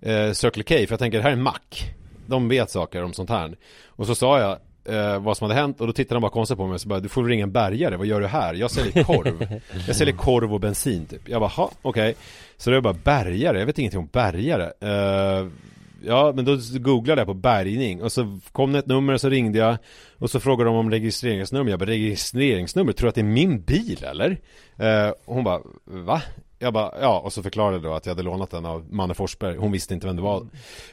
eh, 0.00 0.32
Circle 0.32 0.62
K 0.62 0.74
för 0.74 0.92
jag 0.92 0.98
tänker 0.98 1.18
det 1.18 1.22
här 1.24 1.30
är 1.30 1.36
en 1.36 1.42
mack 1.42 1.94
de 2.30 2.48
vet 2.48 2.70
saker 2.70 3.04
om 3.04 3.12
sånt 3.12 3.30
här. 3.30 3.56
Och 3.86 4.06
så 4.06 4.14
sa 4.14 4.40
jag 4.40 4.58
eh, 4.94 5.20
vad 5.20 5.36
som 5.36 5.48
hade 5.48 5.60
hänt 5.60 5.80
och 5.80 5.86
då 5.86 5.92
tittade 5.92 6.14
de 6.14 6.20
bara 6.20 6.30
konstigt 6.32 6.58
på 6.58 6.66
mig 6.66 6.74
och 6.74 6.80
så 6.80 6.88
bara 6.88 7.00
Du 7.00 7.08
får 7.08 7.24
ringa 7.24 7.42
en 7.42 7.52
bärgare, 7.52 7.96
vad 7.96 8.06
gör 8.06 8.20
du 8.20 8.26
här? 8.26 8.54
Jag 8.54 8.70
säljer 8.70 9.04
korv. 9.04 9.60
Jag 9.86 9.96
säljer 9.96 10.14
korv 10.14 10.54
och 10.54 10.60
bensin 10.60 11.06
typ. 11.06 11.28
Jag 11.28 11.40
bara, 11.40 11.68
okej. 11.82 12.14
Så 12.56 12.70
då 12.70 12.74
är 12.74 12.76
jag 12.76 12.82
bara 12.82 12.96
bärgare, 13.04 13.58
jag 13.58 13.66
vet 13.66 13.78
ingenting 13.78 14.00
om 14.00 14.08
bärgare. 14.12 14.72
Eh, 14.80 15.46
Ja 16.02 16.32
men 16.36 16.44
då 16.44 16.58
googlade 16.72 17.20
jag 17.20 17.26
på 17.26 17.34
bärgning 17.34 18.02
och 18.02 18.12
så 18.12 18.38
kom 18.52 18.72
det 18.72 18.78
ett 18.78 18.86
nummer 18.86 19.12
och 19.12 19.20
så 19.20 19.28
ringde 19.28 19.58
jag 19.58 19.76
Och 20.18 20.30
så 20.30 20.40
frågade 20.40 20.70
de 20.70 20.76
om 20.76 20.90
registreringsnummer. 20.90 21.70
Jag 21.70 21.78
bara 21.78 21.90
registreringsnummer, 21.90 22.92
tror 22.92 23.06
du 23.06 23.08
att 23.08 23.14
det 23.14 23.20
är 23.20 23.24
min 23.24 23.60
bil 23.62 24.04
eller? 24.04 24.30
Eh, 24.76 25.08
och 25.24 25.34
hon 25.34 25.44
bara 25.44 25.60
va? 25.84 26.22
Jag 26.62 26.72
bara 26.72 26.92
ja 27.00 27.18
och 27.20 27.32
så 27.32 27.42
förklarade 27.42 27.74
jag 27.76 27.82
då 27.82 27.94
att 27.94 28.06
jag 28.06 28.10
hade 28.10 28.22
lånat 28.22 28.50
den 28.50 28.66
av 28.66 28.86
Manne 28.90 29.14
Forsberg. 29.14 29.56
Hon 29.56 29.72
visste 29.72 29.94
inte 29.94 30.06
vem 30.06 30.16
det 30.16 30.22
var. 30.22 30.40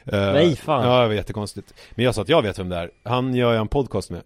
Eh, 0.04 0.32
Nej, 0.32 0.56
fan. 0.56 0.86
Ja 0.86 1.02
det 1.02 1.06
var 1.08 1.14
jättekonstigt. 1.14 1.74
Men 1.90 2.04
jag 2.04 2.14
sa 2.14 2.22
att 2.22 2.28
jag 2.28 2.42
vet 2.42 2.58
vem 2.58 2.68
det 2.68 2.76
är. 2.76 2.90
Han 3.04 3.34
gör 3.34 3.52
jag 3.52 3.60
en 3.60 3.68
podcast 3.68 4.10
med. 4.10 4.22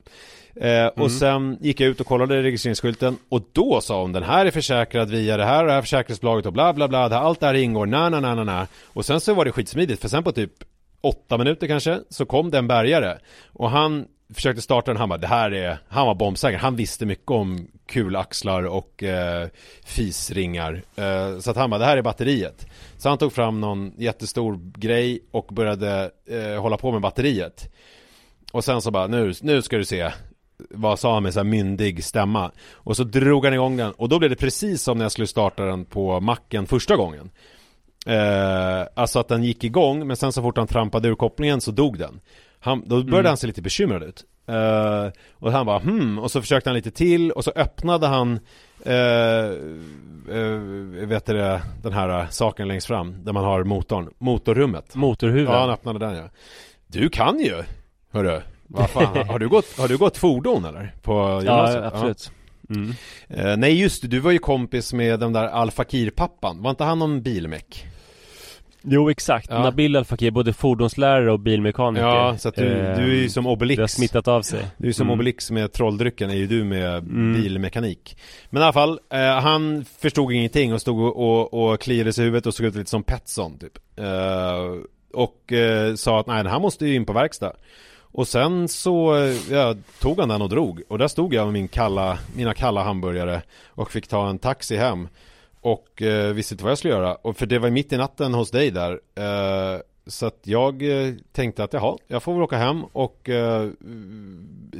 Eh, 0.56 0.86
och 0.86 1.10
sen 1.10 1.58
gick 1.60 1.80
jag 1.80 1.90
ut 1.90 2.00
och 2.00 2.06
kollade 2.06 2.42
registreringsskylten. 2.42 3.16
Och 3.28 3.42
då 3.52 3.80
sa 3.80 4.00
hon 4.00 4.12
den 4.12 4.22
här 4.22 4.46
är 4.46 4.50
försäkrad 4.50 5.10
via 5.10 5.36
det 5.36 5.44
här 5.44 5.60
och 5.60 5.66
det 5.66 5.72
här 5.72 5.82
försäkringsbolaget 5.82 6.46
och 6.46 6.52
bla 6.52 6.72
bla 6.72 6.88
bla, 6.88 7.08
det 7.08 7.14
här, 7.14 7.22
allt 7.22 7.40
det 7.40 7.46
här 7.46 7.54
ingår, 7.54 7.86
na 7.86 8.08
na 8.08 8.20
na 8.20 8.34
na 8.34 8.44
na. 8.44 8.66
Och 8.84 9.04
sen 9.04 9.20
så 9.20 9.34
var 9.34 9.44
det 9.44 9.52
skitsmidigt 9.52 10.00
för 10.02 10.08
sen 10.08 10.24
på 10.24 10.32
typ 10.32 10.52
åtta 11.00 11.38
minuter 11.38 11.66
kanske 11.66 12.00
så 12.08 12.24
kom 12.26 12.50
det 12.50 12.58
en 12.58 12.68
bärgare. 12.68 13.18
Och 13.52 13.70
han 13.70 14.06
försökte 14.34 14.62
starta 14.62 14.90
den, 14.90 14.96
han 14.96 15.08
bara 15.08 15.18
det 15.18 15.26
här 15.26 15.50
är, 15.54 15.78
han 15.88 16.06
var 16.06 16.14
bombsäker, 16.14 16.58
han 16.58 16.76
visste 16.76 17.06
mycket 17.06 17.30
om 17.30 17.66
kulaxlar 17.92 18.62
och 18.62 19.02
eh, 19.02 19.48
fisringar. 19.84 20.82
Eh, 20.96 21.38
Så 21.38 21.50
att 21.50 21.56
han 21.56 21.70
bara 21.70 21.78
det 21.78 21.84
här 21.84 21.96
är 21.96 22.02
batteriet. 22.02 22.66
Så 22.98 23.08
han 23.08 23.18
tog 23.18 23.32
fram 23.32 23.60
någon 23.60 23.92
jättestor 23.98 24.60
grej 24.78 25.20
och 25.30 25.46
började 25.52 26.10
eh, 26.28 26.60
hålla 26.62 26.76
på 26.76 26.92
med 26.92 27.00
batteriet. 27.00 27.72
Och 28.52 28.64
sen 28.64 28.82
så 28.82 28.90
bara, 28.90 29.06
nu, 29.06 29.32
nu 29.42 29.62
ska 29.62 29.76
du 29.76 29.84
se 29.84 30.10
Vad 30.70 30.98
sa 30.98 31.14
han 31.14 31.22
med 31.22 31.32
så 31.32 31.38
här 31.40 31.44
myndig 31.44 32.04
stämma. 32.04 32.50
Och 32.72 32.96
så 32.96 33.04
drog 33.04 33.44
han 33.44 33.54
igång 33.54 33.76
den. 33.76 33.92
Och 33.92 34.08
då 34.08 34.18
blev 34.18 34.30
det 34.30 34.36
precis 34.36 34.82
som 34.82 34.98
när 34.98 35.04
jag 35.04 35.12
skulle 35.12 35.26
starta 35.26 35.64
den 35.64 35.84
på 35.84 36.20
macken 36.20 36.66
första 36.66 36.96
gången. 36.96 37.30
Eh, 38.06 38.86
Alltså 38.94 39.18
att 39.18 39.28
den 39.28 39.44
gick 39.44 39.64
igång 39.64 40.06
Men 40.06 40.16
sen 40.16 40.32
så 40.32 40.42
fort 40.42 40.56
han 40.58 40.66
trampade 40.66 41.08
ur 41.08 41.14
kopplingen 41.14 41.60
så 41.60 41.70
dog 41.70 41.98
den. 41.98 42.20
Han, 42.60 42.82
Då 42.86 43.02
började 43.02 43.28
han 43.28 43.36
se 43.36 43.46
lite 43.46 43.62
bekymrad 43.62 44.02
ut 44.02 44.24
eh, 44.46 45.12
Och 45.34 45.52
han 45.52 45.66
bara 45.66 45.78
hmm. 45.78 46.18
Och 46.18 46.30
så 46.30 46.40
försökte 46.40 46.70
han 46.70 46.74
lite 46.74 46.90
till 46.90 47.30
Och 47.30 47.44
så 47.44 47.52
öppnade 47.56 48.06
han 48.06 48.40
eh, 48.84 49.46
eh, 50.36 50.58
Vet 51.06 51.26
du 51.26 51.32
det, 51.32 51.62
den 51.82 51.92
här 51.92 52.26
saken 52.30 52.68
längst 52.68 52.86
fram 52.86 53.24
Där 53.24 53.32
man 53.32 53.44
har 53.44 53.64
motorn 53.64 54.10
Motorrummet. 54.18 54.94
Motorhuven. 54.94 55.52
Ja, 55.52 55.60
han 55.60 55.70
öppnade 55.70 55.98
den 55.98 56.16
ja. 56.16 56.28
Du 56.86 57.08
kan 57.08 57.40
ju, 57.40 57.62
hörru. 58.10 58.40
Vad 58.66 58.90
fan, 58.90 59.28
har 59.28 59.38
du 59.38 59.48
gått, 59.48 59.78
har 59.78 59.88
du 59.88 59.98
gått 59.98 60.16
fordon 60.16 60.64
eller? 60.64 60.94
På 61.02 61.42
Ja, 61.44 61.84
absolut. 61.84 62.32
Mm. 62.70 62.94
Eh, 63.28 63.56
nej 63.56 63.80
just 63.80 64.02
det, 64.02 64.08
du 64.08 64.18
var 64.18 64.30
ju 64.30 64.38
kompis 64.38 64.92
med 64.92 65.20
den 65.20 65.32
där 65.32 65.44
Al 65.44 65.70
Fakir-pappan 65.70 66.62
Var 66.62 66.70
inte 66.70 66.84
han 66.84 66.98
någon 66.98 67.22
bilmek? 67.22 67.86
Jo 68.84 69.10
exakt, 69.10 69.46
Ja. 69.50 69.62
Nabil 69.62 69.96
Al 69.96 70.04
Fakir, 70.04 70.30
både 70.30 70.52
fordonslärare 70.52 71.32
och 71.32 71.40
bilmekaniker 71.40 72.06
Ja, 72.06 72.36
så 72.38 72.48
att 72.48 72.54
du, 72.54 72.66
Eh, 72.68 72.96
du 72.98 73.02
är 73.02 73.14
ju 73.22 73.28
som 73.28 73.44
Det 73.44 73.50
har 73.50 73.56
Obelix 73.56 73.92
smittat 73.92 74.28
av 74.28 74.42
sig 74.42 74.66
Du 74.76 74.88
är 74.88 74.92
som 74.92 75.06
Mm. 75.06 75.14
Obelix 75.14 75.50
med 75.50 75.72
trolldrycken, 75.72 76.30
är 76.30 76.34
ju 76.34 76.46
du 76.46 76.64
med 76.64 76.98
Mm. 76.98 77.42
bilmekanik 77.42 78.16
Men 78.50 78.62
i 78.62 78.64
alla 78.64 78.72
fall, 78.72 79.00
eh, 79.10 79.20
han 79.20 79.84
förstod 80.00 80.32
ingenting 80.32 80.72
och 80.74 80.80
stod 80.80 81.00
och, 81.00 81.16
och, 81.52 81.72
och 81.72 81.80
kliade 81.80 82.12
sig 82.12 82.22
i 82.22 82.24
huvudet 82.24 82.46
och 82.46 82.54
såg 82.54 82.66
ut 82.66 82.74
lite 82.74 82.90
som 82.90 83.02
Petson 83.02 83.58
typ 83.58 83.78
eh, 83.96 84.04
och 85.14 85.52
eh, 85.52 85.94
sa 85.94 86.20
att 86.20 86.26
nej, 86.26 86.46
han 86.46 86.62
måste 86.62 86.86
ju 86.86 86.94
in 86.94 87.04
på 87.06 87.12
verkstad. 87.12 87.52
Och 88.14 88.28
sen 88.28 88.68
så 88.68 89.16
eh, 89.16 89.34
ja, 89.50 89.74
tog 90.00 90.20
han 90.20 90.28
den 90.28 90.42
och 90.42 90.48
drog. 90.48 90.82
Och 90.88 90.98
där 90.98 91.08
stod 91.08 91.34
jag 91.34 91.44
med 91.44 91.52
min 91.52 91.68
kalla, 91.68 92.18
mina 92.36 92.54
kalla 92.54 92.82
hamburgare 92.82 93.42
och 93.68 93.90
fick 93.90 94.08
ta 94.08 94.28
en 94.28 94.38
taxi 94.38 94.76
hem. 94.76 95.08
Och 95.62 96.02
eh, 96.02 96.32
visste 96.32 96.54
inte 96.54 96.64
vad 96.64 96.70
jag 96.70 96.78
skulle 96.78 96.94
göra. 96.94 97.14
Och 97.14 97.36
för 97.36 97.46
det 97.46 97.58
var 97.58 97.70
mitt 97.70 97.92
i 97.92 97.96
natten 97.96 98.34
hos 98.34 98.50
dig 98.50 98.70
där. 98.70 99.00
Eh, 99.14 99.80
så 100.06 100.26
att 100.26 100.40
jag 100.42 100.82
eh, 100.82 101.14
tänkte 101.32 101.64
att 101.64 101.72
jaha, 101.72 101.96
jag 102.06 102.22
får 102.22 102.32
väl 102.32 102.42
åka 102.42 102.56
hem 102.56 102.84
och 102.84 103.28
eh, 103.28 103.70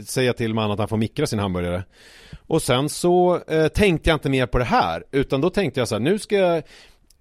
säga 0.06 0.32
till 0.32 0.54
mannen 0.54 0.70
att 0.70 0.78
han 0.78 0.88
får 0.88 0.96
mikra 0.96 1.26
sin 1.26 1.38
hamburgare. 1.38 1.84
Och 2.46 2.62
sen 2.62 2.88
så 2.88 3.40
eh, 3.46 3.68
tänkte 3.68 4.10
jag 4.10 4.16
inte 4.16 4.30
mer 4.30 4.46
på 4.46 4.58
det 4.58 4.64
här, 4.64 5.04
utan 5.10 5.40
då 5.40 5.50
tänkte 5.50 5.80
jag 5.80 5.88
så 5.88 5.94
här, 5.94 6.00
nu 6.00 6.18
ska 6.18 6.36
jag 6.36 6.62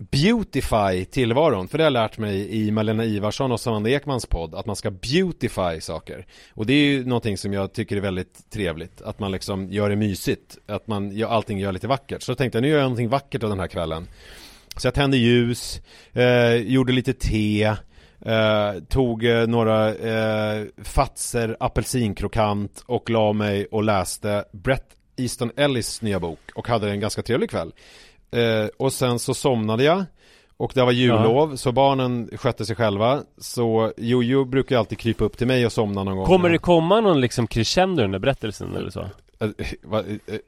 beautify 0.10 1.06
tillvaron, 1.06 1.68
för 1.68 1.78
det 1.78 1.84
har 1.84 1.86
jag 1.86 1.94
lärt 1.94 2.18
mig 2.18 2.56
i 2.56 2.72
Malena 2.72 3.06
Ivarsson 3.06 3.52
och 3.52 3.60
Samanda 3.60 3.90
Ekmans 3.90 4.26
podd, 4.26 4.56
att 4.56 4.66
man 4.66 4.76
ska 4.76 4.92
beautify 4.92 5.82
saker. 5.82 6.26
Och 6.54 6.66
det 6.66 6.74
är 6.74 6.86
ju 6.86 7.06
någonting 7.06 7.38
som 7.38 7.54
jag 7.54 7.74
tycker 7.74 7.98
är 7.98 8.02
väldigt 8.02 8.50
trevligt, 8.50 9.02
att 9.02 9.20
man 9.20 9.32
liksom 9.32 9.70
gör 9.70 9.90
det 9.90 9.96
mysigt, 9.96 10.58
att 10.68 10.88
man 10.88 11.12
gör 11.12 11.30
allting 11.30 11.60
gör 11.60 11.72
lite 11.72 11.88
vackert. 11.88 12.22
Så 12.22 12.32
då 12.32 12.36
tänkte 12.36 12.58
jag, 12.58 12.62
nu 12.62 12.68
gör 12.68 12.78
jag 12.78 12.84
någonting 12.84 13.10
vackert 13.10 13.44
av 13.44 13.50
den 13.50 13.60
här 13.60 13.68
kvällen. 13.68 14.08
Så 14.78 14.88
jag 14.88 14.94
tände 14.94 15.18
ljus, 15.18 15.82
eh, 16.14 16.56
gjorde 16.56 16.92
lite 16.94 17.14
te, 17.14 17.76
Eh, 18.26 18.80
tog 18.90 19.26
eh, 19.26 19.48
några 19.48 19.96
eh, 19.96 20.66
fatser 20.84 21.58
apelsinkrokant 21.60 22.84
och 22.86 23.10
la 23.10 23.34
mig 23.34 23.66
och 23.66 23.84
läste 23.84 24.46
Brett 24.52 24.88
Easton 25.18 25.52
Ellis 25.56 26.02
nya 26.02 26.20
bok 26.20 26.40
och 26.56 26.68
hade 26.68 26.92
en 26.92 27.00
ganska 27.00 27.22
trevlig 27.22 27.50
kväll. 27.50 27.72
Eh, 28.32 28.68
och 28.78 28.94
sen 28.94 29.20
så 29.20 29.34
somnade 29.34 29.84
jag. 29.84 30.04
Och 30.58 30.72
det 30.76 30.84
var 30.84 30.92
jullov 30.92 31.56
så 31.56 31.72
barnen 31.72 32.30
skötte 32.38 32.66
sig 32.66 32.76
själva. 32.76 33.24
Så 33.38 33.94
Jojo 33.98 34.46
brukar 34.46 34.78
alltid 34.78 35.00
krypa 35.00 35.24
upp 35.24 35.38
till 35.38 35.48
mig 35.48 35.66
och 35.66 35.72
somna 35.72 36.04
någon 36.04 36.18
gång. 36.18 36.26
Kommer 36.26 36.50
det 36.50 36.58
komma 36.58 37.02
någon 37.02 37.22
liksom 37.22 37.48
crescendo 37.48 38.02
i 38.02 38.04
den 38.04 38.12
där 38.12 38.20
berättelsen 38.20 38.76
eller 38.76 38.90
så? 38.90 39.06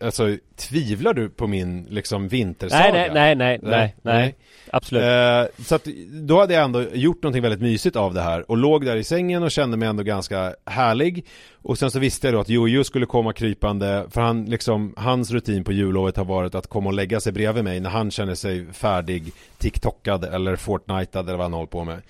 Alltså, 0.01 0.37
tvivlar 0.55 1.13
du 1.13 1.29
på 1.29 1.47
min 1.47 1.83
liksom 1.89 2.27
vintersaga? 2.27 2.91
Nej, 2.91 3.09
nej, 3.13 3.35
nej, 3.35 3.35
nej, 3.35 3.59
nej, 3.61 3.95
nej, 4.01 4.35
absolut. 4.71 5.03
Eh, 5.03 5.63
så 5.65 5.75
att 5.75 5.85
då 6.11 6.39
hade 6.39 6.53
jag 6.53 6.63
ändå 6.63 6.81
gjort 6.93 7.23
någonting 7.23 7.41
väldigt 7.41 7.61
mysigt 7.61 7.95
av 7.95 8.13
det 8.13 8.21
här 8.21 8.51
och 8.51 8.57
låg 8.57 8.85
där 8.85 8.95
i 8.95 9.03
sängen 9.03 9.43
och 9.43 9.51
kände 9.51 9.77
mig 9.77 9.87
ändå 9.87 10.03
ganska 10.03 10.55
härlig. 10.65 11.25
Och 11.61 11.77
sen 11.77 11.91
så 11.91 11.99
visste 11.99 12.27
jag 12.27 12.33
då 12.33 12.39
att 12.39 12.49
Jojo 12.49 12.83
skulle 12.83 13.05
komma 13.05 13.33
krypande 13.33 14.05
för 14.11 14.21
han 14.21 14.45
liksom, 14.45 14.93
hans 14.97 15.31
rutin 15.31 15.63
på 15.63 15.71
jullovet 15.71 16.17
har 16.17 16.25
varit 16.25 16.55
att 16.55 16.67
komma 16.67 16.87
och 16.89 16.93
lägga 16.93 17.19
sig 17.19 17.31
bredvid 17.31 17.63
mig 17.63 17.79
när 17.79 17.89
han 17.89 18.11
känner 18.11 18.35
sig 18.35 18.65
färdig 18.73 19.31
TikTokad 19.57 20.23
eller 20.23 20.55
Fortnitead 20.55 21.27
eller 21.27 21.37
vad 21.37 21.45
han 21.45 21.53
håller 21.53 21.67
på 21.67 21.83
med. 21.83 22.01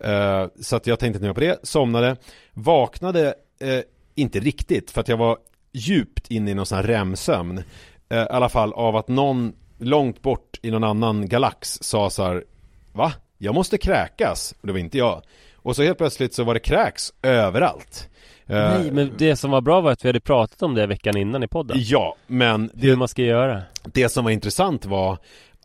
Eh, 0.00 0.48
Så 0.60 0.76
att 0.76 0.86
jag 0.86 0.98
tänkte 0.98 1.16
inte 1.16 1.26
mer 1.26 1.34
på 1.34 1.40
det, 1.40 1.58
somnade, 1.62 2.16
vaknade 2.52 3.34
eh, 3.60 3.80
inte 4.14 4.40
riktigt 4.40 4.90
för 4.90 5.00
att 5.00 5.08
jag 5.08 5.16
var 5.16 5.36
djupt 5.72 6.30
inne 6.30 6.50
i 6.50 6.54
någon 6.54 6.66
sån 6.66 6.76
här 6.76 6.82
REM-sömn. 6.84 7.62
Eh, 8.08 8.18
I 8.18 8.26
alla 8.30 8.48
fall 8.48 8.72
av 8.72 8.96
att 8.96 9.08
någon 9.08 9.52
långt 9.78 10.22
bort 10.22 10.58
i 10.62 10.70
någon 10.70 10.84
annan 10.84 11.28
galax 11.28 11.78
sa 11.82 12.10
så 12.10 12.24
här 12.24 12.44
Va? 12.92 13.12
Jag 13.38 13.54
måste 13.54 13.78
kräkas? 13.78 14.54
Och 14.60 14.66
det 14.66 14.72
var 14.72 14.80
inte 14.80 14.98
jag. 14.98 15.22
Och 15.56 15.76
så 15.76 15.82
helt 15.82 15.98
plötsligt 15.98 16.34
så 16.34 16.44
var 16.44 16.54
det 16.54 16.60
kräks 16.60 17.12
överallt. 17.22 18.08
Eh, 18.46 18.56
Nej, 18.56 18.90
men 18.90 19.12
det 19.18 19.36
som 19.36 19.50
var 19.50 19.60
bra 19.60 19.80
var 19.80 19.92
att 19.92 20.04
vi 20.04 20.08
hade 20.08 20.20
pratat 20.20 20.62
om 20.62 20.74
det 20.74 20.86
veckan 20.86 21.16
innan 21.16 21.42
i 21.42 21.48
podden. 21.48 21.76
Ja, 21.80 22.16
men 22.26 22.70
Hur 22.74 22.90
det, 22.90 22.96
man 22.96 23.08
ska 23.08 23.22
göra. 23.22 23.62
det 23.84 24.08
som 24.08 24.24
var 24.24 24.30
intressant 24.30 24.86
var 24.86 25.18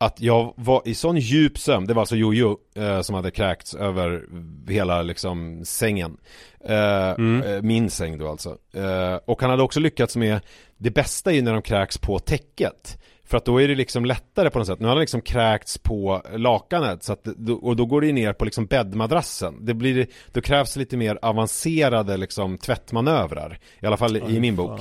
att 0.06 0.22
jag 0.22 0.54
var 0.58 0.82
i 0.86 0.96
sån 0.96 1.18
djup 1.18 1.58
sömn, 1.58 1.88
det 1.88 1.94
var 1.94 2.02
alltså 2.02 2.16
Jojo 2.16 2.58
eh, 2.76 3.02
som 3.02 3.16
hade 3.16 3.32
kräkts 3.32 3.74
över 3.76 4.24
hela 4.68 5.02
liksom 5.02 5.66
sängen. 5.66 6.18
Eh, 6.66 7.10
eh, 7.10 7.62
Min 7.62 7.90
säng 7.90 8.18
då 8.18 8.28
alltså. 8.30 8.58
Eh, 8.74 9.16
Och 9.26 9.42
han 9.42 9.50
hade 9.50 9.64
också 9.64 9.80
lyckats 9.80 10.16
med 10.16 10.40
Det 10.78 10.92
bästa 10.92 11.32
är 11.32 11.36
ju 11.36 11.42
när 11.42 11.54
de 11.54 11.62
kräks 11.62 11.98
på 11.98 12.20
täcket. 12.20 12.98
För 13.26 13.38
att 13.38 13.46
då 13.46 13.62
är 13.62 13.68
det 13.68 13.76
liksom 13.76 14.06
lättare 14.06 14.50
på 14.50 14.60
något 14.60 14.68
sätt. 14.68 14.80
Nu 14.80 14.86
har 14.86 14.96
han 14.96 15.02
liksom 15.02 15.22
kräkts 15.22 15.78
på 15.78 16.22
lakanet 16.36 17.04
så 17.04 17.14
att, 17.14 17.28
Och 17.62 17.76
då 17.76 17.86
går 17.86 18.02
det 18.02 18.12
ner 18.12 18.34
på 18.34 18.46
liksom 18.46 18.66
bäddmadrassen. 18.66 19.66
Det 19.66 19.74
blir, 19.74 20.08
då 20.32 20.42
krävs 20.42 20.76
lite 20.76 20.98
mer 20.98 21.20
avancerade 21.22 22.18
liksom 22.18 22.58
tvättmanövrar. 22.58 23.60
I 23.80 23.86
alla 23.86 23.98
fall 23.98 24.18
i 24.18 24.40
min 24.40 24.56
bok 24.56 24.80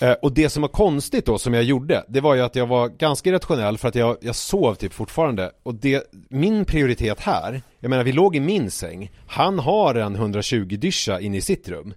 Eh, 0.00 0.12
och 0.12 0.32
det 0.32 0.48
som 0.48 0.62
var 0.62 0.68
konstigt 0.68 1.26
då 1.26 1.38
som 1.38 1.54
jag 1.54 1.64
gjorde 1.64 2.04
Det 2.08 2.20
var 2.20 2.34
ju 2.34 2.40
att 2.40 2.56
jag 2.56 2.66
var 2.66 2.88
ganska 2.88 3.30
irrationell 3.30 3.78
för 3.78 3.88
att 3.88 3.94
jag, 3.94 4.16
jag 4.20 4.34
sov 4.34 4.74
typ 4.74 4.92
fortfarande. 4.92 5.50
Och 5.62 5.74
det, 5.74 6.04
min 6.28 6.64
prioritet 6.64 7.20
här 7.20 7.62
Jag 7.80 7.88
menar 7.88 8.04
vi 8.04 8.12
låg 8.12 8.36
i 8.36 8.40
min 8.40 8.70
säng. 8.70 9.10
Han 9.26 9.58
har 9.58 9.94
en 9.94 10.14
120 10.14 10.76
dyscha 10.80 11.20
inne 11.20 11.36
i 11.36 11.40
sitt 11.40 11.68
rum 11.68 11.94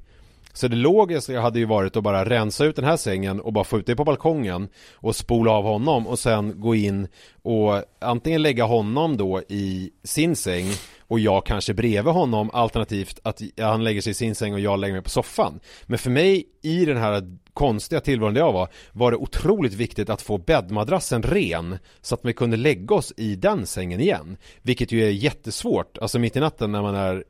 så 0.55 0.67
det 0.67 0.75
logiska 0.75 1.41
hade 1.41 1.59
ju 1.59 1.65
varit 1.65 1.97
att 1.97 2.03
bara 2.03 2.25
rensa 2.25 2.65
ut 2.65 2.75
den 2.75 2.85
här 2.85 2.97
sängen 2.97 3.39
och 3.39 3.53
bara 3.53 3.63
få 3.63 3.79
ut 3.79 3.85
det 3.85 3.95
på 3.95 4.03
balkongen 4.03 4.67
och 4.93 5.15
spola 5.15 5.51
av 5.51 5.63
honom 5.63 6.07
och 6.07 6.19
sen 6.19 6.59
gå 6.59 6.75
in 6.75 7.07
och 7.41 7.83
antingen 7.99 8.41
lägga 8.41 8.63
honom 8.63 9.17
då 9.17 9.41
i 9.49 9.91
sin 10.03 10.35
säng 10.35 10.65
och 11.07 11.19
jag 11.19 11.45
kanske 11.45 11.73
bredvid 11.73 12.13
honom 12.13 12.49
alternativt 12.53 13.19
att 13.23 13.41
han 13.57 13.83
lägger 13.83 14.01
sig 14.01 14.11
i 14.11 14.13
sin 14.13 14.35
säng 14.35 14.53
och 14.53 14.59
jag 14.59 14.79
lägger 14.79 14.93
mig 14.93 15.03
på 15.03 15.09
soffan. 15.09 15.59
Men 15.85 15.97
för 15.97 16.09
mig 16.09 16.45
i 16.61 16.85
den 16.85 16.97
här 16.97 17.37
konstiga 17.53 18.01
tillvaron 18.01 18.33
där 18.33 18.41
jag 18.41 18.53
var 18.53 18.69
var 18.91 19.11
det 19.11 19.17
otroligt 19.17 19.73
viktigt 19.73 20.09
att 20.09 20.21
få 20.21 20.37
bäddmadrassen 20.37 21.23
ren 21.23 21.77
så 22.01 22.15
att 22.15 22.25
vi 22.25 22.33
kunde 22.33 22.57
lägga 22.57 22.95
oss 22.95 23.13
i 23.17 23.35
den 23.35 23.65
sängen 23.65 23.99
igen. 23.99 24.37
Vilket 24.61 24.91
ju 24.91 25.05
är 25.05 25.09
jättesvårt, 25.09 25.97
alltså 25.97 26.19
mitt 26.19 26.35
i 26.35 26.39
natten 26.39 26.71
när 26.71 26.81
man 26.81 26.95
är 26.95 27.23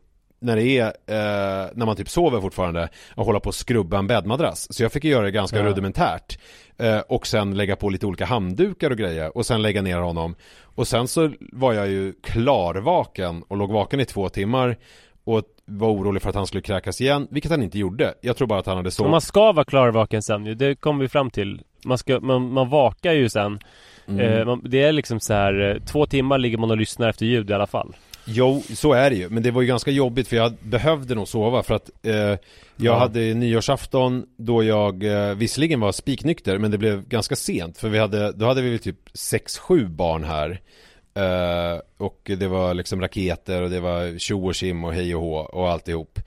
när 0.46 0.56
det 0.56 0.64
är, 0.64 0.86
eh, 0.86 1.70
när 1.74 1.86
man 1.86 1.96
typ 1.96 2.10
sover 2.10 2.42
fortfarande 2.42 2.90
och 3.16 3.26
hålla 3.26 3.40
på 3.40 3.48
och 3.48 3.56
skrubba 3.56 4.00
en 4.00 4.08
bäddmadrass. 4.08 4.68
Så 4.74 4.84
jag 4.84 4.92
fick 4.92 5.04
göra 5.04 5.26
det 5.26 5.32
ganska 5.32 5.64
rudimentärt. 5.64 6.40
Eh, 6.78 7.00
och 7.00 7.28
sen 7.28 7.58
lägga 7.58 7.76
på 7.76 7.90
lite 7.90 8.06
olika 8.06 8.26
handdukar 8.26 8.92
och 8.92 8.98
grejer 8.98 9.38
och 9.38 9.46
sen 9.46 9.62
lägga 9.62 9.82
ner 9.82 9.98
honom. 9.98 10.36
Och 10.76 10.88
sen 10.88 11.08
så 11.08 11.32
var 11.40 11.74
jag 11.74 11.88
ju 11.88 12.14
klarvaken 12.24 13.44
och 13.48 13.58
låg 13.58 13.72
vaken 13.72 14.00
i 14.00 14.06
två 14.06 14.30
timmar 14.30 14.78
och 15.24 15.44
var 15.66 15.90
orolig 15.90 16.22
för 16.22 16.30
att 16.30 16.36
han 16.36 16.48
skulle 16.48 16.62
kräkas 16.62 17.02
igen, 17.02 17.28
vilket 17.32 17.52
han 17.52 17.64
inte 17.64 17.80
gjorde. 17.80 18.14
Jag 18.22 18.38
tror 18.38 18.48
bara 18.48 18.60
att 18.60 18.66
han 18.66 18.78
hade 18.78 18.92
sovit. 18.92 19.12
man 19.12 19.22
ska 19.22 19.52
vara 19.52 19.66
klarvaken 19.66 20.22
sen 20.22 20.46
ju, 20.46 20.56
det 20.56 20.76
kommer 20.76 21.02
vi 21.02 21.10
fram 21.10 21.30
till 21.30 21.62
Man, 21.86 21.98
ska, 21.98 22.20
man, 22.20 22.54
man 22.54 22.70
vakar 22.70 23.14
ju 23.14 23.30
sen 23.30 23.60
eh, 24.08 24.46
man, 24.46 24.62
Det 24.64 24.84
är 24.84 24.92
liksom 24.92 25.20
så 25.20 25.34
här 25.34 25.72
eh, 25.72 25.84
två 25.84 26.06
timmar 26.06 26.38
ligger 26.38 26.58
man 26.58 26.72
och 26.72 26.78
lyssnar 26.78 27.10
efter 27.10 27.26
ljud 27.26 27.50
i 27.50 27.54
alla 27.54 27.68
fall 27.68 27.96
Jo, 28.26 28.64
så 28.74 28.94
är 28.94 29.10
det 29.10 29.16
ju. 29.16 29.30
Men 29.30 29.44
det 29.44 29.52
var 29.52 29.62
ju 29.62 29.68
ganska 29.68 29.92
jobbigt 29.92 30.28
för 30.28 30.36
jag 30.36 30.54
behövde 30.62 31.16
nog 31.16 31.28
sova 31.28 31.64
för 31.64 31.76
att 31.76 31.90
eh, 32.04 32.14
jag 32.16 32.38
Ja. 32.78 32.98
hade 32.98 33.20
nyårsafton 33.34 34.26
då 34.38 34.64
jag 34.64 35.04
eh, 35.04 35.36
visserligen 35.36 35.80
var 35.80 35.92
spiknykter 35.92 36.58
men 36.58 36.72
det 36.72 36.78
blev 36.78 37.08
ganska 37.08 37.36
sent 37.36 37.78
för 37.78 37.90
vi 37.90 38.00
hade, 38.00 38.32
då 38.32 38.46
hade 38.46 38.62
vi 38.62 38.70
väl 38.70 38.80
typ 38.80 39.10
6-7 39.14 39.88
barn 39.90 40.24
här. 40.24 40.62
Eh, 41.18 41.80
och 41.98 42.32
det 42.40 42.48
var 42.48 42.74
liksom 42.74 43.02
raketer 43.02 43.62
och 43.62 43.70
det 43.70 43.80
var 43.80 44.18
tjo 44.20 44.46
och 44.48 44.56
tjim 44.56 44.84
och 44.84 44.94
hej 44.94 45.16
och 45.16 45.22
hå 45.22 45.36
och 45.36 45.70
alltihop. 45.70 46.20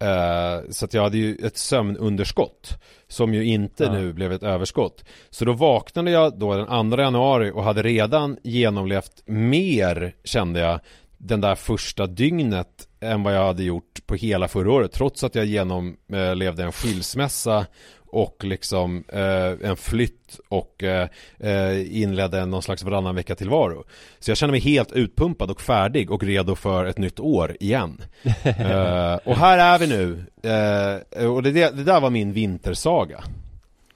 Eh, 0.00 0.70
så 0.70 0.84
att 0.84 0.94
jag 0.94 1.02
hade 1.02 1.18
ju 1.18 1.36
ett 1.36 1.56
sömnunderskott 1.58 2.78
som 3.08 3.34
ju 3.34 3.44
inte 3.44 3.84
Ja. 3.84 3.92
nu 3.92 4.12
blev 4.12 4.32
ett 4.32 4.42
överskott. 4.42 5.04
Så 5.30 5.44
då 5.44 5.52
vaknade 5.52 6.10
jag 6.10 6.38
då 6.38 6.54
den 6.56 6.90
2 6.90 6.98
januari 7.02 7.50
och 7.54 7.64
hade 7.64 7.82
redan 7.82 8.36
genomlevt 8.42 9.22
mer 9.26 10.14
kände 10.24 10.60
jag 10.60 10.80
den 11.18 11.40
där 11.40 11.54
första 11.54 12.06
dygnet 12.06 12.88
än 13.00 13.22
vad 13.22 13.34
jag 13.34 13.46
hade 13.46 13.62
gjort 13.62 14.06
på 14.06 14.14
hela 14.14 14.48
förra 14.48 14.72
året 14.72 14.92
trots 14.92 15.24
att 15.24 15.34
jag 15.34 15.46
genomlevde 15.46 16.62
en 16.64 16.72
skilsmässa 16.72 17.66
och 18.10 18.44
liksom 18.44 19.04
eh, 19.08 19.68
en 19.70 19.76
flytt 19.76 20.40
och 20.48 20.82
eh, 20.84 21.08
eh, 21.38 22.02
inledde 22.02 22.46
någon 22.46 22.62
slags 22.62 22.82
varannan 22.82 23.14
vecka 23.14 23.34
tillvaro. 23.34 23.84
Så 24.18 24.30
jag 24.30 24.38
känner 24.38 24.50
mig 24.50 24.60
helt 24.60 24.92
utpumpad 24.92 25.50
och 25.50 25.60
färdig 25.60 26.10
och 26.10 26.22
redo 26.22 26.54
för 26.54 26.84
ett 26.84 26.98
nytt 26.98 27.20
år 27.20 27.56
igen. 27.60 28.02
eh, 28.44 29.14
och 29.14 29.36
här 29.36 29.58
är 29.58 29.78
vi 29.78 29.86
nu. 29.86 30.24
Eh, 30.42 31.26
och 31.30 31.42
det, 31.42 31.50
det 31.52 31.84
där 31.84 32.00
var 32.00 32.10
min 32.10 32.32
vintersaga. 32.32 33.24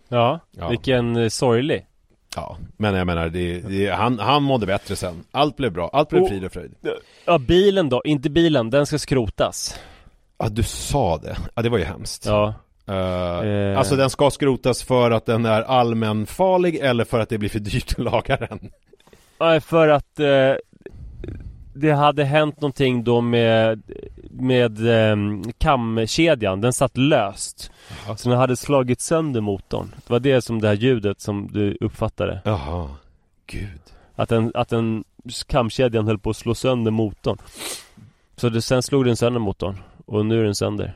Ja, 0.09 0.41
Ja. 0.51 0.69
vilken 0.69 1.17
eh, 1.17 1.29
sorglig 1.29 1.87
Ja, 2.37 2.57
men 2.77 2.95
jag 2.95 3.07
menar, 3.07 3.29
det, 3.29 3.61
det, 3.61 3.89
han, 3.91 4.19
han 4.19 4.43
mådde 4.43 4.67
bättre 4.67 4.97
sen. 4.97 5.25
Allt 5.31 5.57
blev 5.57 5.73
bra, 5.73 5.91
allt 5.93 6.09
blev 6.09 6.23
Och- 6.23 6.29
frid 6.29 6.45
och 6.45 6.53
fröjd. 6.53 6.75
Ja, 7.25 7.39
bilen 7.39 7.89
då, 7.89 8.03
inte 8.05 8.31
bilen, 8.31 8.71
den 8.71 8.87
ska 8.87 8.99
skrotas 8.99 9.81
Ja, 10.39 10.49
du 10.49 10.63
sa 10.63 11.17
det. 11.19 11.37
Ja, 11.55 11.63
det 11.63 11.69
var 11.69 11.79
ju 11.79 11.85
hemskt. 11.85 12.27
Ja, 12.27 12.55
Eh, 12.87 12.95
Eh. 13.49 13.79
Alltså 13.79 13.97
den 13.97 14.11
ska 14.11 14.31
skrotas 14.31 14.83
för 14.83 15.11
att 15.11 15.27
den 15.27 15.45
är 15.47 15.63
allmänfarlig 15.63 16.77
eller 16.77 17.05
för 17.05 17.21
att 17.21 17.29
det 17.29 17.39
blir 17.39 17.49
för 17.49 17.59
dyrt 17.59 17.93
att 17.93 17.99
laga 18.05 18.37
den? 18.37 18.71
Nej, 19.41 19.61
för 19.61 19.89
att 19.89 20.21
eh, 20.21 20.53
det 21.73 21.93
hade 21.93 22.25
hänt 22.25 22.61
någonting 22.61 23.05
då 23.05 23.21
med, 23.21 23.83
med 24.31 24.87
eh, 25.11 25.17
kamkedjan, 25.59 26.61
den 26.61 26.73
satt 26.73 26.97
löst 26.97 27.71
Jaha. 28.07 28.17
Så 28.17 28.29
den 28.29 28.39
hade 28.39 28.57
slagit 28.57 29.01
sönder 29.01 29.41
motorn 29.41 29.95
Det 30.07 30.13
var 30.13 30.21
det 30.21 30.43
som 30.43 30.61
det 30.61 30.69
här 30.69 30.75
ljudet 30.75 31.21
som 31.21 31.49
du 31.53 31.77
uppfattade 31.81 32.41
Jaha, 32.45 32.89
gud. 33.47 33.81
Att 34.15 34.29
den, 34.29 34.53
att 34.55 34.69
den 34.69 35.05
kamkedjan 35.47 36.07
höll 36.07 36.19
på 36.19 36.31
att 36.31 36.37
slå 36.37 36.55
sönder 36.55 36.91
motorn 36.91 37.39
Så 38.37 38.49
det, 38.49 38.63
sen 38.63 38.83
slog 38.83 39.05
den 39.05 39.17
sönder 39.17 39.41
motorn 39.41 39.79
och 40.07 40.27
nu 40.27 40.41
är 40.41 40.45
den 40.45 40.55
sönder 40.55 40.93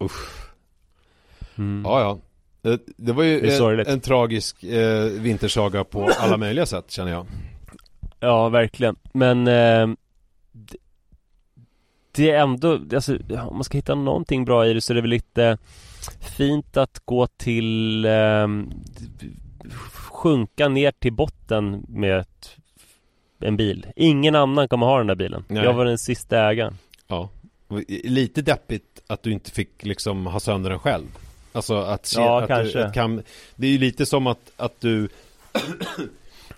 Usch. 0.00 0.50
mm. 1.56 1.82
Ja, 1.84 2.00
ja. 2.00 2.18
Det, 2.62 2.80
det 2.96 3.12
var 3.12 3.22
ju 3.22 3.40
Det 3.40 3.56
en, 3.58 3.86
en 3.86 4.00
tragisk 4.00 4.64
eh, 4.64 5.04
vintersaga 5.04 5.84
på 5.84 6.10
alla 6.18 6.36
möjliga 6.36 6.66
sätt 6.66 6.90
känner 6.90 7.12
jag. 7.12 7.26
Ja, 8.20 8.48
verkligen. 8.48 8.96
Men 9.12 9.48
eh, 9.48 9.88
det 12.12 12.30
är 12.30 12.40
ändå, 12.42 12.80
alltså, 12.94 13.18
om 13.30 13.56
man 13.56 13.64
ska 13.64 13.78
hitta 13.78 13.94
någonting 13.94 14.44
bra 14.44 14.66
i 14.66 14.74
det 14.74 14.80
så 14.80 14.92
är 14.92 14.94
det 14.94 15.00
väl 15.00 15.10
lite 15.10 15.58
fint 16.36 16.76
att 16.76 17.02
gå 17.04 17.26
till 17.26 18.04
eh, 18.04 18.48
sjunka 19.94 20.68
ner 20.68 20.90
till 20.90 21.12
botten 21.12 21.84
med 21.88 22.18
ett, 22.18 22.56
en 23.40 23.56
bil. 23.56 23.86
Ingen 23.96 24.34
annan 24.34 24.68
kommer 24.68 24.86
ha 24.86 24.98
den 24.98 25.06
där 25.06 25.14
bilen. 25.14 25.44
Nej. 25.48 25.64
Jag 25.64 25.72
var 25.72 25.84
den 25.84 25.98
sista 25.98 26.50
ägaren. 26.50 26.78
Ja. 27.06 27.28
Lite 28.04 28.42
deppigt 28.42 29.02
att 29.06 29.22
du 29.22 29.32
inte 29.32 29.50
fick 29.50 29.84
liksom 29.84 30.26
ha 30.26 30.40
sönder 30.40 30.70
den 30.70 30.78
själv. 30.78 31.06
Alltså 31.52 31.74
att 31.74 32.06
se 32.06 32.20
Ja, 32.20 32.42
att 32.42 32.48
kanske. 32.48 32.78
Du, 32.78 32.84
att 32.84 32.94
kan, 32.94 33.22
det 33.56 33.66
är 33.66 33.70
ju 33.70 33.78
lite 33.78 34.06
som 34.06 34.26
att, 34.26 34.52
att 34.56 34.80
du 34.80 35.08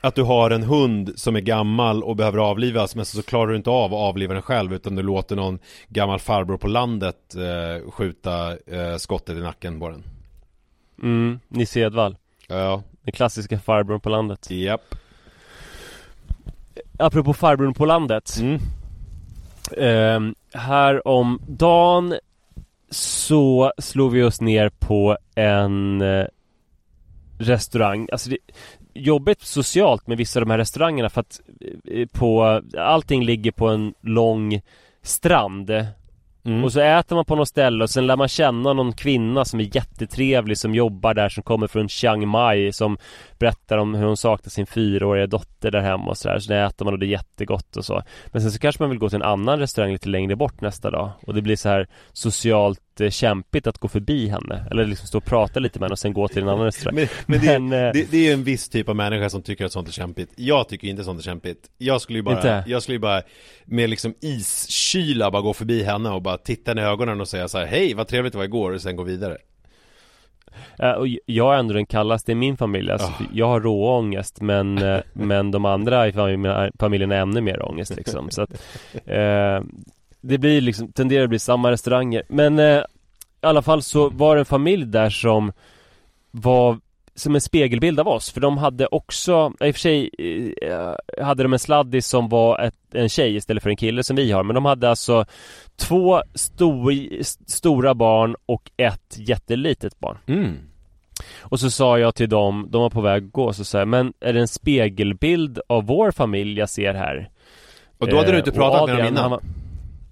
Att 0.04 0.14
du 0.14 0.22
har 0.22 0.50
en 0.50 0.62
hund 0.62 1.12
som 1.16 1.36
är 1.36 1.40
gammal 1.40 2.02
och 2.02 2.16
behöver 2.16 2.38
avlivas 2.38 2.96
men 2.96 3.04
så 3.04 3.22
klarar 3.22 3.46
du 3.46 3.56
inte 3.56 3.70
av 3.70 3.94
att 3.94 4.00
avliva 4.00 4.34
den 4.34 4.42
själv 4.42 4.74
utan 4.74 4.96
du 4.96 5.02
låter 5.02 5.36
någon 5.36 5.58
gammal 5.88 6.18
farbror 6.18 6.56
på 6.56 6.68
landet 6.68 7.34
eh, 7.34 7.90
skjuta 7.90 8.50
eh, 8.50 8.96
skottet 8.96 9.36
i 9.36 9.40
nacken 9.40 9.80
på 9.80 9.88
den. 9.88 10.02
Mm, 11.02 11.40
Nisse 11.48 11.80
Edvall. 11.80 12.16
Ja, 12.48 12.82
Den 13.02 13.12
klassiska 13.12 13.58
farbrorn 13.58 14.00
på 14.00 14.08
landet. 14.08 14.50
japp. 14.50 14.94
Apropå 16.98 17.34
farbrorn 17.34 17.74
på 17.74 17.86
landet. 17.86 18.36
Mm. 18.40 18.60
Ehm, 19.78 20.34
här 20.52 21.08
om 21.08 21.40
dagen 21.46 22.14
så 22.90 23.72
slog 23.78 24.12
vi 24.12 24.22
oss 24.22 24.40
ner 24.40 24.68
på 24.68 25.16
en 25.34 26.00
eh, 26.00 26.26
restaurang. 27.38 28.08
Alltså 28.12 28.30
det, 28.30 28.38
jobbigt 28.94 29.40
socialt 29.40 30.06
med 30.06 30.18
vissa 30.18 30.40
av 30.40 30.46
de 30.46 30.50
här 30.50 30.58
restaurangerna 30.58 31.10
för 31.10 31.20
att 31.20 31.40
eh, 31.90 32.06
på, 32.06 32.62
allting 32.78 33.24
ligger 33.24 33.52
på 33.52 33.68
en 33.68 33.94
lång 34.00 34.60
strand. 35.02 35.70
Mm. 36.46 36.64
Och 36.64 36.72
så 36.72 36.80
äter 36.80 37.16
man 37.16 37.24
på 37.24 37.36
något 37.36 37.48
ställe 37.48 37.84
och 37.84 37.90
sen 37.90 38.06
lär 38.06 38.16
man 38.16 38.28
känna 38.28 38.72
någon 38.72 38.92
kvinna 38.92 39.44
som 39.44 39.60
är 39.60 39.76
jättetrevlig 39.76 40.58
som 40.58 40.74
jobbar 40.74 41.14
där 41.14 41.28
som 41.28 41.42
kommer 41.42 41.66
från 41.66 41.88
Chiang 41.88 42.28
Mai 42.28 42.72
som 42.72 42.98
berättar 43.38 43.78
om 43.78 43.94
hur 43.94 44.06
hon 44.06 44.16
saknar 44.16 44.50
sin 44.50 44.66
fyraåriga 44.66 45.26
dotter 45.26 45.70
där 45.70 45.80
hemma 45.80 46.10
och 46.10 46.18
sådär. 46.18 46.38
Så 46.38 46.52
där 46.52 46.66
äter 46.66 46.84
man 46.84 46.94
och 46.94 47.00
det 47.00 47.06
är 47.06 47.08
jättegott 47.08 47.76
och 47.76 47.84
så. 47.84 48.02
Men 48.26 48.42
sen 48.42 48.52
så 48.52 48.58
kanske 48.58 48.82
man 48.82 48.90
vill 48.90 48.98
gå 48.98 49.08
till 49.08 49.16
en 49.16 49.22
annan 49.22 49.58
restaurang 49.58 49.92
lite 49.92 50.08
längre 50.08 50.36
bort 50.36 50.60
nästa 50.60 50.90
dag 50.90 51.10
och 51.26 51.34
det 51.34 51.42
blir 51.42 51.56
så 51.56 51.68
här 51.68 51.88
socialt 52.12 52.80
kämpigt 53.10 53.66
att 53.66 53.78
gå 53.78 53.88
förbi 53.88 54.28
henne. 54.28 54.64
Eller 54.70 54.84
liksom 54.84 55.06
stå 55.08 55.18
och 55.18 55.24
prata 55.24 55.60
lite 55.60 55.78
med 55.78 55.86
henne 55.86 55.92
och 55.92 55.98
sen 55.98 56.12
gå 56.12 56.28
till 56.28 56.42
en 56.42 56.48
annan 56.48 56.64
restaurang. 56.64 56.94
Men, 56.94 57.08
men, 57.26 57.40
det, 57.40 57.58
Men, 57.58 57.86
eh, 57.86 57.92
det, 57.92 58.10
det 58.10 58.16
är 58.16 58.24
ju 58.26 58.32
en 58.32 58.44
viss 58.44 58.68
typ 58.68 58.88
av 58.88 58.96
människa 58.96 59.30
som 59.30 59.42
tycker 59.42 59.64
att 59.64 59.72
sånt 59.72 59.88
är 59.88 59.92
kämpigt 59.92 60.32
Jag 60.36 60.68
tycker 60.68 60.88
inte 60.88 61.04
sånt 61.04 61.20
är 61.20 61.24
kämpigt 61.24 61.70
Jag 61.78 62.00
skulle 62.00 62.18
ju 62.18 62.22
bara, 62.22 62.36
Inte? 62.36 62.64
jag 62.66 62.82
skulle 62.82 62.94
ju 62.94 63.00
bara 63.00 63.22
med 63.64 63.90
liksom 63.90 64.14
iskyla 64.20 65.30
bara 65.30 65.42
gå 65.42 65.52
förbi 65.52 65.82
henne 65.82 66.10
och 66.10 66.22
bara 66.22 66.38
titta 66.38 66.70
henne 66.70 66.80
i 66.80 66.84
ögonen 66.84 67.20
och 67.20 67.28
säga 67.28 67.48
så 67.48 67.58
här: 67.58 67.66
Hej 67.66 67.94
vad 67.94 68.08
trevligt 68.08 68.32
det 68.32 68.38
var 68.38 68.44
igår 68.44 68.72
och 68.72 68.80
sen 68.80 68.96
gå 68.96 69.02
vidare 69.02 69.36
Eh, 70.78 70.90
och 70.90 71.06
jag 71.26 71.54
är 71.54 71.58
ändå 71.58 71.74
den 71.74 71.86
kallaste 71.86 72.32
i 72.32 72.34
min 72.34 72.56
familj. 72.56 72.90
Alltså, 72.90 73.08
Ah. 73.08 73.24
Jag 73.32 73.46
har 73.46 73.60
råångest 73.60 74.40
men, 74.40 74.78
eh, 74.78 75.00
men 75.12 75.50
de 75.50 75.64
andra 75.64 76.08
i 76.08 76.12
familjen, 76.12 77.10
har 77.10 77.18
ännu 77.18 77.40
mer 77.40 77.68
ångest 77.68 77.96
liksom. 77.96 78.30
Så 78.30 78.42
att, 78.42 78.50
eh, 79.06 79.62
det 80.26 80.38
blir 80.38 80.60
liksom, 80.60 80.92
tenderar 80.92 81.22
att 81.24 81.28
bli 81.28 81.38
samma 81.38 81.70
restauranger. 81.70 82.22
Men 82.28 82.58
eh, 82.58 82.78
i 83.42 83.46
alla 83.46 83.62
fall 83.62 83.82
så 83.82 84.10
var 84.10 84.36
det 84.36 84.40
en 84.40 84.44
familj 84.44 84.86
där 84.86 85.10
som 85.10 85.52
var 86.30 86.78
som 87.14 87.34
en 87.34 87.40
spegelbild 87.40 88.00
av 88.00 88.08
oss. 88.08 88.30
För 88.30 88.40
de 88.40 88.58
hade 88.58 88.86
också, 88.86 89.52
i 89.60 89.70
och 89.70 89.74
för 89.74 89.80
sig 89.80 90.10
eh, 90.62 91.24
hade 91.24 91.42
de 91.42 91.52
en 91.52 91.58
sladdis 91.58 92.06
som 92.06 92.28
var 92.28 92.60
ett, 92.60 92.74
en 92.92 93.08
tjej 93.08 93.36
istället 93.36 93.62
för 93.62 93.70
en 93.70 93.76
kille 93.76 94.04
som 94.04 94.16
vi 94.16 94.32
har. 94.32 94.42
Men 94.42 94.54
de 94.54 94.64
hade 94.64 94.90
alltså 94.90 95.24
två 95.76 96.22
stor, 96.34 96.92
stora 97.46 97.94
barn 97.94 98.36
och 98.46 98.70
ett 98.76 99.16
jättelitet 99.16 100.00
barn. 100.00 100.18
mm. 100.26 100.56
Och 101.40 101.60
så 101.60 101.70
sa 101.70 101.98
jag 101.98 102.14
till 102.14 102.28
dem, 102.28 102.66
de 102.70 102.82
var 102.82 102.90
på 102.90 103.00
väg 103.00 103.24
att 103.24 103.32
gå, 103.32 103.52
så 103.52 103.64
sa 103.64 103.78
jag, 103.78 103.88
men 103.88 104.12
är 104.20 104.32
det 104.32 104.40
en 104.40 104.48
spegelbild 104.48 105.60
av 105.66 105.86
vår 105.86 106.10
familj 106.10 106.58
jag 106.58 106.68
ser 106.68 106.94
här? 106.94 107.28
Och 107.98 108.08
då 108.08 108.16
hade 108.16 108.32
du 108.32 108.38
inte 108.38 108.50
Eh, 108.50 108.56
pratat 108.56 108.82
och 108.82 108.88
med 108.88 108.96
dem 108.96 109.06
Adrian, 109.06 109.26
innan? 109.26 109.40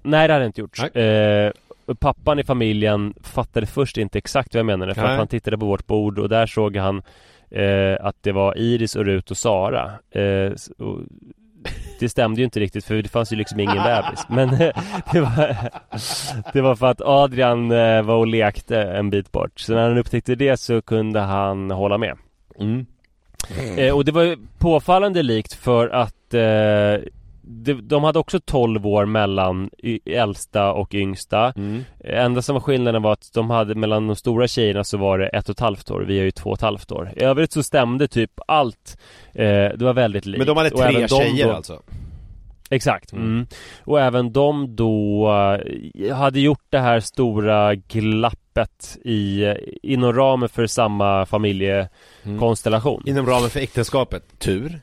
Nej 0.02 0.28
det 0.28 0.34
hade 0.34 0.44
jag 0.44 0.48
inte 0.48 0.60
gjort. 0.60 0.78
Eh, 0.96 1.94
pappan 1.94 2.38
i 2.38 2.44
familjen 2.44 3.14
fattade 3.22 3.66
först 3.66 3.98
inte 3.98 4.18
exakt 4.18 4.54
vad 4.54 4.58
jag 4.58 4.66
menade, 4.66 4.94
för 4.94 5.02
Nej. 5.02 5.12
att 5.12 5.18
han 5.18 5.28
tittade 5.28 5.58
på 5.58 5.66
vårt 5.66 5.86
bord 5.86 6.18
och 6.18 6.28
där 6.28 6.46
såg 6.46 6.76
han 6.76 7.02
eh, 7.50 7.96
att 8.00 8.16
det 8.20 8.32
var 8.32 8.58
Iris 8.58 8.96
och 8.96 9.04
Rut 9.04 9.30
och 9.30 9.36
Sara. 9.36 9.90
Eh, 10.10 10.52
och 10.78 10.98
det 12.00 12.08
stämde 12.08 12.40
ju 12.40 12.44
inte 12.44 12.60
riktigt 12.60 12.84
för 12.84 12.94
det 12.94 13.08
fanns 13.08 13.32
ju 13.32 13.36
liksom 13.36 13.60
ingen 13.60 13.76
bebis. 13.76 14.26
Men 14.28 14.48
eh, 14.48 14.72
det 15.12 15.20
var, 15.20 15.56
det 16.52 16.60
var 16.60 16.76
för 16.76 16.86
att 16.86 17.00
Adrian 17.00 17.70
eh, 17.70 18.02
var 18.02 18.16
och 18.16 18.26
lekte 18.26 18.82
en 18.82 19.10
bit 19.10 19.32
bort. 19.32 19.60
Så 19.60 19.74
när 19.74 19.88
han 19.88 19.98
upptäckte 19.98 20.34
det 20.34 20.56
så 20.56 20.82
kunde 20.82 21.20
han 21.20 21.70
hålla 21.70 21.98
med. 21.98 22.16
Mm. 22.58 22.86
Eh, 23.76 23.96
och 23.96 24.04
det 24.04 24.12
var 24.12 24.36
påfallande 24.58 25.22
likt 25.22 25.54
för 25.54 25.88
att 25.88 26.34
eh, 26.34 27.08
de, 27.42 27.72
de 27.74 28.04
hade 28.04 28.18
också 28.18 28.40
12 28.40 28.86
år 28.86 29.04
mellan 29.06 29.70
äldsta 30.04 30.72
och 30.72 30.94
yngsta. 30.94 31.52
Mm. 31.56 31.84
Enda 32.04 32.42
som 32.42 32.54
var 32.54 32.60
skillnaden 32.60 33.02
var 33.02 33.12
att 33.12 33.30
de 33.34 33.50
hade 33.50 33.74
mellan 33.74 34.06
de 34.06 34.16
stora 34.16 34.48
tjejerna 34.48 34.84
så 34.84 34.96
var 34.98 35.18
det 35.18 35.26
ett 35.26 35.48
och 35.48 35.52
ett 35.54 35.60
halvt 35.60 35.90
år. 35.90 36.00
Vi 36.08 36.18
har 36.18 36.24
ju 36.24 36.30
två 36.30 36.50
och 36.50 36.56
ett 36.56 36.62
halvt 36.62 36.92
år. 36.92 37.12
I 37.16 37.22
övrigt 37.22 37.52
så 37.52 37.62
stämde 37.62 38.08
typ 38.08 38.30
allt. 38.46 38.98
Eh, 39.34 39.44
det 39.44 39.80
var 39.80 39.92
väldigt 39.94 40.26
likt. 40.26 40.38
Men 40.38 40.46
de 40.46 40.56
hade 40.56 40.70
tre 40.70 41.08
tjejer 41.08 41.46
då- 41.48 41.52
alltså? 41.52 41.82
Exakt. 42.70 43.12
Mm. 43.12 43.24
Mm. 43.24 43.46
Och 43.84 44.00
även 44.00 44.32
de 44.32 44.76
då 44.76 45.28
eh, 45.94 46.16
hade 46.16 46.40
gjort 46.40 46.64
det 46.70 46.78
här 46.78 47.00
stora 47.00 47.74
glappet 47.74 48.98
i, 49.04 49.44
eh, 49.44 49.54
inom 49.82 50.12
ramen 50.12 50.48
för 50.48 50.66
samma 50.66 51.26
familjekonstellation. 51.26 53.02
Inom 53.06 53.26
ramen 53.26 53.50
för 53.50 53.60
äktenskapet? 53.60 54.38
Tur? 54.38 54.80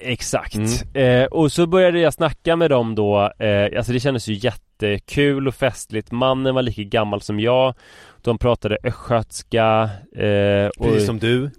Exakt. 0.00 0.56
Mm. 0.94 1.22
Eh, 1.22 1.26
och 1.26 1.52
så 1.52 1.66
började 1.66 2.00
jag 2.00 2.14
snacka 2.14 2.56
med 2.56 2.70
dem 2.70 2.94
då. 2.94 3.32
Eh, 3.38 3.78
alltså 3.78 3.92
det 3.92 4.00
kändes 4.00 4.28
ju 4.28 4.34
jättekul 4.34 5.48
och 5.48 5.54
festligt. 5.54 6.10
Mannen 6.12 6.54
var 6.54 6.62
lika 6.62 6.82
gammal 6.82 7.20
som 7.20 7.40
jag. 7.40 7.74
De 8.22 8.38
pratade 8.38 8.78
östgötska. 8.82 9.90
Eh, 10.16 10.66
och, 10.66 10.86
Precis 10.86 11.06
som 11.06 11.18
du? 11.18 11.50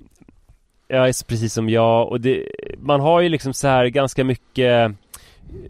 Ja, 0.87 1.03
precis 1.27 1.53
som 1.53 1.69
jag. 1.69 2.07
Och 2.09 2.21
det, 2.21 2.45
man 2.77 2.99
har 2.99 3.21
ju 3.21 3.29
liksom 3.29 3.53
så 3.53 3.67
här 3.67 3.85
ganska 3.85 4.23
mycket 4.23 4.95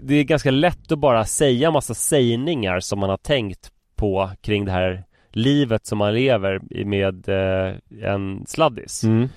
Det 0.01 0.15
är 0.15 0.23
ganska 0.23 0.51
lätt 0.51 0.91
att 0.91 0.99
bara 0.99 1.25
säga 1.25 1.71
massa 1.71 1.93
sägningar 1.93 2.79
som 2.79 2.99
man 2.99 3.10
har 3.10 3.17
tänkt 3.17 3.71
på 3.95 4.29
kring 4.41 4.65
det 4.65 4.71
här 4.71 5.03
livet 5.31 5.86
som 5.86 5.97
man 5.97 6.13
lever 6.13 6.84
med 6.86 7.29
eh, 7.29 7.75
en 8.12 8.45
sladdis. 8.47 9.03
Mm. 9.03 9.29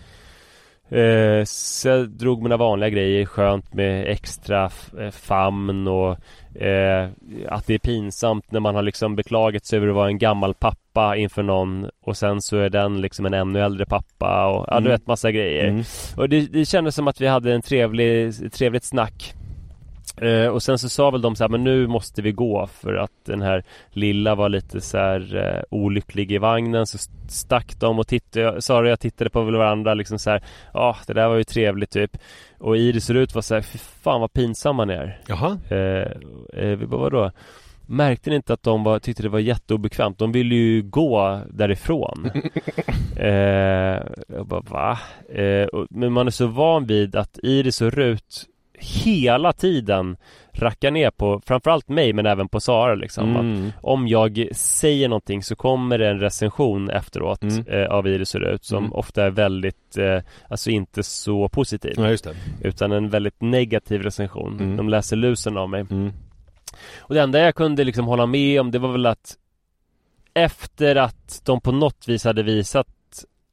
Eh, 0.91 1.45
så 1.45 1.89
jag 1.89 2.09
drog 2.11 2.43
mina 2.43 2.57
vanliga 2.57 2.91
grejer, 2.91 3.27
skönt 3.27 3.75
med 3.75 4.07
extra 4.09 4.71
eh, 5.01 5.11
famn 5.11 5.89
och 5.89 6.11
eh, 6.63 7.09
att 7.49 7.67
det 7.67 7.75
är 7.75 7.79
pinsamt 7.79 8.51
när 8.53 8.61
man 8.61 8.75
har 8.75 8.83
liksom 8.83 9.17
beklagat 9.17 9.65
sig 9.67 9.77
över 9.77 9.89
att 9.89 9.95
vara 9.95 10.09
en 10.09 10.19
gammal 10.19 10.55
pappa 10.55 11.17
inför 11.17 11.43
någon 11.43 11.89
och 12.05 12.17
sen 12.17 12.43
så 12.43 12.57
är 12.57 12.71
den 12.71 13.01
liksom 13.01 13.27
en 13.27 13.35
ännu 13.35 13.61
äldre 13.61 13.87
pappa 13.87 14.47
och 14.47 14.65
ja, 14.69 14.75
du 14.75 14.79
Mm. 14.87 14.91
vet 14.93 15.07
massa 15.07 15.31
grejer. 15.31 15.69
Mm. 15.69 15.83
Och 16.17 16.29
det, 16.29 16.41
det 16.53 16.65
kändes 16.65 16.95
som 16.95 17.09
att 17.09 17.21
vi 17.21 17.27
hade 17.27 17.53
en 17.55 17.63
trevlig, 17.63 18.33
trevligt 18.53 18.85
snack. 18.85 19.35
Eh, 20.17 20.47
och 20.47 20.63
sen 20.63 20.79
så 20.79 20.89
sa 20.89 21.11
väl 21.11 21.23
de 21.23 21.37
så 21.37 21.45
här, 21.45 21.49
men 21.49 21.65
nu 21.65 21.87
måste 21.87 22.23
vi 22.23 22.33
gå 22.33 22.67
för 22.67 22.95
att 22.95 23.11
den 23.27 23.43
här 23.43 23.65
lilla 23.91 24.35
var 24.35 24.49
lite 24.49 24.81
så 24.81 24.99
här 24.99 25.37
eh, 25.37 25.63
olycklig 25.71 26.33
i 26.33 26.39
vagnen 26.39 26.87
så 26.87 26.95
st- 26.97 27.13
stack 27.29 27.75
de 27.81 27.99
och 27.99 28.07
tittade, 28.07 28.63
Sara 28.63 28.81
och 28.81 28.87
jag 28.91 29.01
tittade 29.01 29.31
på 29.31 29.43
varandra 29.43 29.95
liksom 29.95 30.19
så 30.19 30.31
här, 30.31 30.43
ja 30.73 30.97
det 31.07 31.13
där 31.13 31.29
var 31.29 31.37
ju 31.37 31.45
trevligt 31.45 31.91
typ. 31.91 32.17
Och 32.59 32.77
Iris 32.77 33.09
och 33.11 33.15
Rut 33.15 33.35
var 33.35 33.43
så 33.43 33.55
här, 33.55 33.63
fy 33.63 33.79
fan 33.79 34.21
vad 34.21 34.33
pinsam 34.33 34.77
man 34.77 34.91
är. 34.91 35.21
Jaha? 35.27 35.59
Eh, 35.69 36.13
eh, 36.63 36.77
vi 36.79 36.87
bara, 36.87 37.01
vadå? 37.01 37.31
Märkte 37.87 38.31
ni 38.31 38.37
inte 38.37 38.53
att 38.53 38.63
de 38.63 38.85
var, 38.85 38.99
tyckte 38.99 39.23
det 39.23 39.29
var 39.29 39.39
jätteobekvämt? 39.39 40.19
De 40.19 40.33
ville 40.33 40.55
ju 40.55 40.83
gå 40.83 41.41
därifrån. 41.51 42.31
eh, 43.17 44.03
jag 44.29 44.47
bara, 44.47 44.61
va? 44.61 44.99
Eh, 45.35 45.67
och, 45.67 45.87
men 45.91 46.13
man 46.13 46.27
är 46.27 46.31
så 46.31 46.47
van 46.47 46.87
vid 46.87 47.17
att 47.17 47.39
Iris 47.43 47.81
och 47.81 47.93
Rut 47.93 48.45
hela 48.79 49.53
tiden 49.53 50.17
rackar 50.53 50.91
ner 50.91 51.11
på 51.11 51.41
framförallt 51.47 51.89
mig 51.89 52.13
men 52.13 52.27
även 52.27 52.49
på 52.49 52.61
Sara 52.61 52.95
liksom. 52.95 53.37
Mm. 53.37 53.73
om 53.83 54.09
jag 54.09 54.49
säger 54.53 55.09
någonting 55.09 55.43
så 55.43 55.57
kommer 55.57 55.99
det 55.99 56.09
en 56.11 56.21
recension 56.21 56.91
efteråt 56.91 57.43
Mm. 57.43 57.67
eh, 57.69 57.87
av 57.87 58.07
Iris 58.09 58.35
och 58.35 58.41
Rut 58.41 58.65
som 58.65 58.79
Mm. 58.85 58.93
ofta 58.93 59.25
är 59.25 59.31
väldigt, 59.31 59.97
eh, 59.99 60.19
alltså 60.49 60.71
inte 60.71 61.03
så 61.03 61.49
positiv. 61.49 61.95
Ja 61.97 62.11
just 62.11 62.25
det 62.25 62.35
Utan 62.69 62.93
en 62.93 63.09
väldigt 63.11 63.41
negativ 63.43 64.03
recension. 64.03 64.59
Mm. 64.61 64.77
De 64.77 64.89
läser 64.89 65.17
lusen 65.17 65.57
av 65.57 65.71
mig. 65.71 65.81
mm. 65.91 66.13
Och 66.99 67.15
det 67.15 67.21
enda 67.21 67.39
jag 67.41 67.55
kunde 67.55 67.85
liksom 67.85 68.07
hålla 68.07 68.27
med 68.27 68.61
om 68.61 68.71
det 68.71 68.79
var 68.79 68.93
väl 68.93 69.07
att 69.07 69.37
efter 70.35 70.97
att 70.97 71.43
de 71.45 71.61
på 71.61 71.73
något 71.73 72.09
vis 72.09 72.25
hade 72.25 72.43
visat 72.43 72.87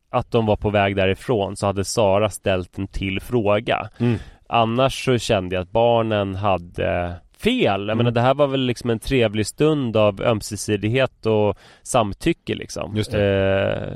att 0.09 0.31
de 0.31 0.45
var 0.45 0.55
på 0.55 0.69
väg 0.69 0.95
därifrån 0.95 1.55
så 1.55 1.65
hade 1.65 1.83
Sara 1.85 2.29
ställt 2.29 2.77
en 2.77 2.87
till 2.87 3.19
fråga. 3.19 3.89
Mm. 3.99 4.19
Annars 4.53 5.05
så 5.05 5.17
kände 5.17 5.55
jag 5.55 5.61
att 5.61 5.71
barnen 5.71 6.35
hade 6.35 7.15
fel. 7.37 7.87
Jag 7.87 7.97
menar 7.97 8.11
det 8.11 8.21
här 8.21 8.33
var 8.33 8.47
väl 8.47 8.61
liksom 8.65 8.89
en 8.89 8.99
trevlig 8.99 9.47
stund 9.47 9.97
av 9.97 10.21
ömsesidighet 10.21 11.25
och 11.25 11.57
samtycke 11.83 12.55
liksom. 12.55 12.95
Just 12.95 13.13
Eh, 13.13 13.93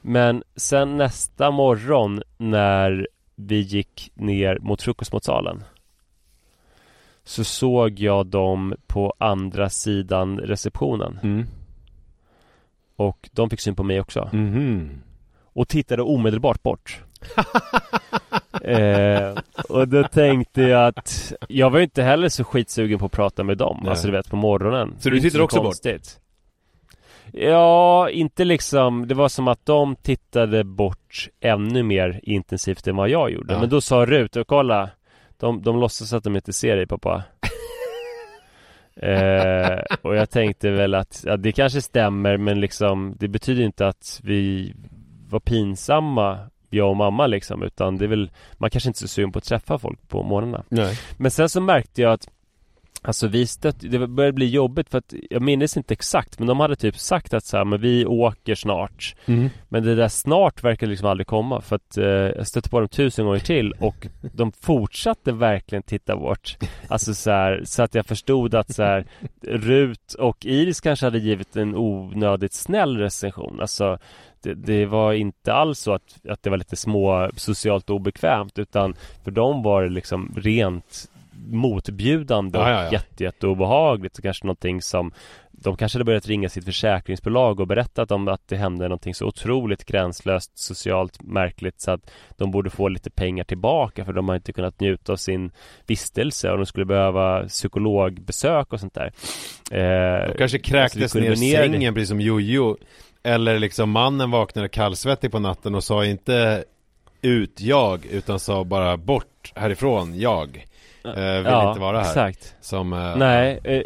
men 0.00 0.42
sen 0.56 0.96
nästa 0.96 1.50
morgon 1.50 2.22
när 2.36 3.08
vi 3.34 3.60
gick 3.60 4.10
ner 4.14 4.58
mot 4.58 4.82
frukostmatsalen 4.82 5.64
så 7.24 7.44
såg 7.44 7.98
jag 7.98 8.26
dem 8.26 8.74
på 8.86 9.14
andra 9.18 9.68
sidan 9.70 10.38
receptionen 10.38 11.18
Mm. 11.22 11.46
och 12.96 13.28
de 13.32 13.50
fick 13.50 13.60
syn 13.60 13.74
på 13.74 13.82
mig 13.82 14.00
också 14.00 14.28
Mhm. 14.32 15.02
och 15.42 15.68
tittade 15.68 16.02
omedelbart 16.02 16.62
bort. 16.62 17.00
eh, 18.66 19.38
och 19.68 19.88
då 19.88 20.04
tänkte 20.04 20.62
jag 20.62 20.86
att 20.86 21.32
jag 21.48 21.70
var 21.70 21.78
ju 21.78 21.84
inte 21.84 22.02
heller 22.02 22.28
så 22.28 22.44
skitsugen 22.44 22.98
på 22.98 23.06
att 23.06 23.12
prata 23.12 23.44
med 23.44 23.58
dem, 23.58 23.78
Nej. 23.82 23.90
alltså 23.90 24.06
du 24.06 24.12
vet 24.12 24.30
på 24.30 24.36
morgonen. 24.36 24.94
Så 24.98 25.10
du 25.10 25.20
tittar 25.20 25.40
också 25.40 25.56
bort? 25.56 25.64
konstigt. 25.64 26.20
Ja, 27.32 28.10
inte 28.10 28.44
liksom, 28.44 29.08
det 29.08 29.14
var 29.14 29.28
som 29.28 29.48
att 29.48 29.66
de 29.66 29.96
tittade 29.96 30.64
bort 30.64 31.28
ännu 31.40 31.82
mer 31.82 32.20
intensivt 32.22 32.86
än 32.86 32.96
vad 32.96 33.08
jag 33.08 33.30
gjorde. 33.30 33.54
Ja. 33.54 33.60
Men 33.60 33.68
då 33.68 33.80
sa 33.80 34.06
Rut, 34.06 34.36
och 34.36 34.46
kolla, 34.46 34.90
de, 35.36 35.62
de 35.62 35.80
låtsas 35.80 36.12
att 36.12 36.24
de 36.24 36.36
inte 36.36 36.52
ser 36.52 36.76
dig 36.76 36.86
pappa. 36.86 37.24
eh, 39.02 39.78
och 40.02 40.16
jag 40.16 40.30
tänkte 40.30 40.70
väl 40.70 40.94
att, 40.94 41.22
ja, 41.26 41.36
det 41.36 41.52
kanske 41.52 41.82
stämmer 41.82 42.36
men 42.36 42.60
liksom 42.60 43.14
det 43.18 43.28
betyder 43.28 43.62
inte 43.62 43.88
att 43.88 44.20
vi 44.22 44.74
var 45.28 45.40
pinsamma 45.40 46.38
jag 46.76 46.90
och 46.90 46.96
mamma 46.96 47.26
liksom 47.26 47.62
utan 47.62 47.98
det 47.98 48.04
är 48.04 48.08
väl 48.08 48.30
Man 48.58 48.70
kanske 48.70 48.88
inte 48.88 48.98
är 48.98 49.00
så 49.00 49.08
sugen 49.08 49.32
på 49.32 49.38
att 49.38 49.44
träffa 49.44 49.78
folk 49.78 50.08
på 50.08 50.22
morgnarna. 50.22 50.64
Men 51.16 51.30
sen 51.30 51.48
så 51.48 51.60
märkte 51.60 52.02
jag 52.02 52.12
att 52.12 52.28
Alltså 53.06 53.26
vi 53.26 53.46
stött, 53.46 53.76
det 53.80 54.06
började 54.06 54.32
bli 54.32 54.46
jobbigt 54.46 54.90
för 54.90 54.98
att 54.98 55.14
jag 55.30 55.42
minns 55.42 55.76
inte 55.76 55.94
exakt 55.94 56.38
men 56.38 56.48
de 56.48 56.60
hade 56.60 56.76
typ 56.76 56.98
sagt 56.98 57.34
att 57.34 57.44
så 57.44 57.56
här, 57.56 57.64
men 57.64 57.80
vi 57.80 58.06
åker 58.06 58.54
snart. 58.54 59.14
Mm. 59.26 59.50
Men 59.68 59.82
det 59.82 59.94
där 59.94 60.08
snart 60.08 60.64
verkar 60.64 60.86
liksom 60.86 61.08
aldrig 61.08 61.26
komma 61.26 61.60
för 61.60 61.76
att 61.76 61.96
eh, 61.96 62.04
jag 62.04 62.46
stötte 62.46 62.68
på 62.68 62.80
dem 62.80 62.88
tusen 62.88 63.24
gånger 63.24 63.38
till 63.38 63.72
och 63.72 64.06
de 64.32 64.52
fortsatte 64.52 65.32
verkligen 65.32 65.82
titta 65.82 66.16
bort. 66.16 66.56
Alltså 66.88 67.14
så 67.14 67.30
här, 67.30 67.62
så 67.64 67.82
att 67.82 67.94
jag 67.94 68.06
förstod 68.06 68.54
att 68.54 68.74
så 68.74 68.82
här 68.82 69.06
Rut 69.42 70.14
och 70.18 70.46
Iris 70.46 70.80
kanske 70.80 71.06
hade 71.06 71.18
givit 71.18 71.56
en 71.56 71.74
onödigt 71.74 72.54
snäll 72.54 72.96
recension. 72.98 73.60
Alltså 73.60 73.98
det, 74.42 74.54
det 74.54 74.86
var 74.86 75.12
inte 75.12 75.52
alls 75.52 75.78
så 75.78 75.92
att, 75.92 76.26
att 76.28 76.42
det 76.42 76.50
var 76.50 76.56
lite 76.56 76.76
små 76.76 77.30
socialt 77.36 77.90
obekvämt 77.90 78.58
utan 78.58 78.94
för 79.24 79.30
dem 79.30 79.62
var 79.62 79.82
det 79.82 79.90
liksom 79.90 80.32
rent 80.36 81.08
motbjudande 81.46 82.58
och 82.58 82.64
Ja, 82.64 82.70
ja, 82.70 82.84
ja. 82.84 82.92
jätte, 82.92 84.22
kanske 84.22 84.46
någonting 84.46 84.82
som 84.82 85.12
de 85.58 85.76
kanske 85.76 85.96
hade 85.96 86.04
börjat 86.04 86.26
ringa 86.26 86.48
sitt 86.48 86.64
försäkringsbolag 86.64 87.60
och 87.60 87.66
berättat 87.66 88.10
om 88.10 88.28
att 88.28 88.48
det 88.48 88.56
hände 88.56 88.84
någonting 88.84 89.14
så 89.14 89.26
otroligt 89.26 89.84
gränslöst 89.84 90.58
socialt 90.58 91.22
märkligt 91.22 91.80
så 91.80 91.90
att 91.90 92.10
de 92.36 92.50
borde 92.50 92.70
få 92.70 92.88
lite 92.88 93.10
pengar 93.10 93.44
tillbaka 93.44 94.04
för 94.04 94.12
de 94.12 94.28
har 94.28 94.36
inte 94.36 94.52
kunnat 94.52 94.80
njuta 94.80 95.12
av 95.12 95.16
sin 95.16 95.50
vistelse 95.86 96.50
och 96.50 96.56
de 96.56 96.66
skulle 96.66 96.86
behöva 96.86 97.48
psykologbesök 97.48 98.72
och 98.72 98.80
sånt 98.80 98.94
där. 98.94 99.12
Eh, 99.70 100.28
De 100.28 100.38
kanske 100.38 100.58
kräktes 100.58 101.14
ner 101.14 101.32
i 101.32 101.36
sängen 101.36 101.94
precis 101.94 102.08
som 102.08 102.20
Jojo 102.20 102.76
Eller 103.22 103.58
liksom 103.58 103.90
mannen 103.90 104.30
vaknade 104.30 104.68
kallsvettig 104.68 105.32
på 105.32 105.38
natten 105.38 105.74
och 105.74 105.84
sa 105.84 106.04
inte 106.04 106.64
ut 107.22 107.60
jag 107.60 108.06
utan 108.06 108.40
sa 108.40 108.64
bara 108.64 108.96
bort 108.96 109.52
härifrån 109.54 110.18
jag 110.18 110.66
Vill 111.14 111.52
ja, 111.52 111.68
inte 111.68 111.80
vara 111.80 112.00
här 112.00 112.08
exakt. 112.08 112.56
Som 112.60 112.92
eh, 112.92 113.16
Nej, 113.16 113.60
eh, 113.64 113.82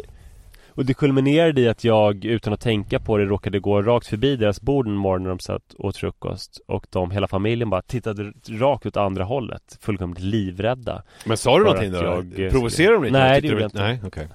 och 0.75 0.85
det 0.85 0.93
kulminerade 0.93 1.61
i 1.61 1.67
att 1.67 1.83
jag 1.83 2.25
utan 2.25 2.53
att 2.53 2.61
tänka 2.61 2.99
på 2.99 3.17
det 3.17 3.25
råkade 3.25 3.59
gå 3.59 3.81
rakt 3.81 4.07
förbi 4.07 4.35
deras 4.35 4.61
bord 4.61 4.87
en 4.87 4.95
morgon 4.95 5.23
när 5.23 5.29
de 5.29 5.39
satt 5.39 5.73
och 5.73 5.85
åt 5.85 5.97
frukost 5.97 6.61
och 6.67 6.87
de, 6.89 7.11
hela 7.11 7.27
familjen 7.27 7.69
bara 7.69 7.81
tittade 7.81 8.33
rakt 8.49 8.85
åt 8.85 8.97
andra 8.97 9.23
hållet 9.23 9.77
fullkomligt 9.81 10.23
livrädda 10.23 11.03
Men 11.25 11.37
sa 11.37 11.57
du 11.57 11.63
någonting 11.63 11.91
då? 11.91 11.97
jag, 11.97 12.39
eh, 12.39 12.51
Provocerade 12.51 12.95
de 12.95 13.01
dig? 13.01 13.11
Nej, 13.11 13.41
det 13.41 13.47
gjorde 13.47 13.61
jag 13.61 13.67
inte. 13.67 13.81
Nej, 13.81 14.01
okej 14.05 14.27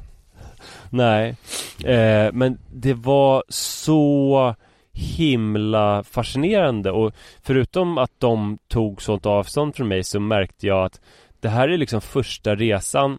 Nej, 0.91 1.37
eh, 1.85 2.33
men 2.33 2.59
det 2.73 2.95
var 2.95 3.45
så 3.49 4.55
himla 4.93 6.03
fascinerande 6.03 6.91
och 6.91 7.13
förutom 7.43 7.99
att 7.99 8.13
de 8.19 8.59
tog 8.69 9.03
sånt 9.03 9.27
avstånd 9.27 9.77
från 9.77 9.89
mig 9.89 10.05
så 10.05 10.21
märkte 10.21 10.67
jag 10.67 10.85
att 10.85 11.01
det 11.41 11.49
här 11.49 11.69
är 11.69 11.79
liksom 11.79 12.01
första 12.01 12.55
resan 12.55 13.19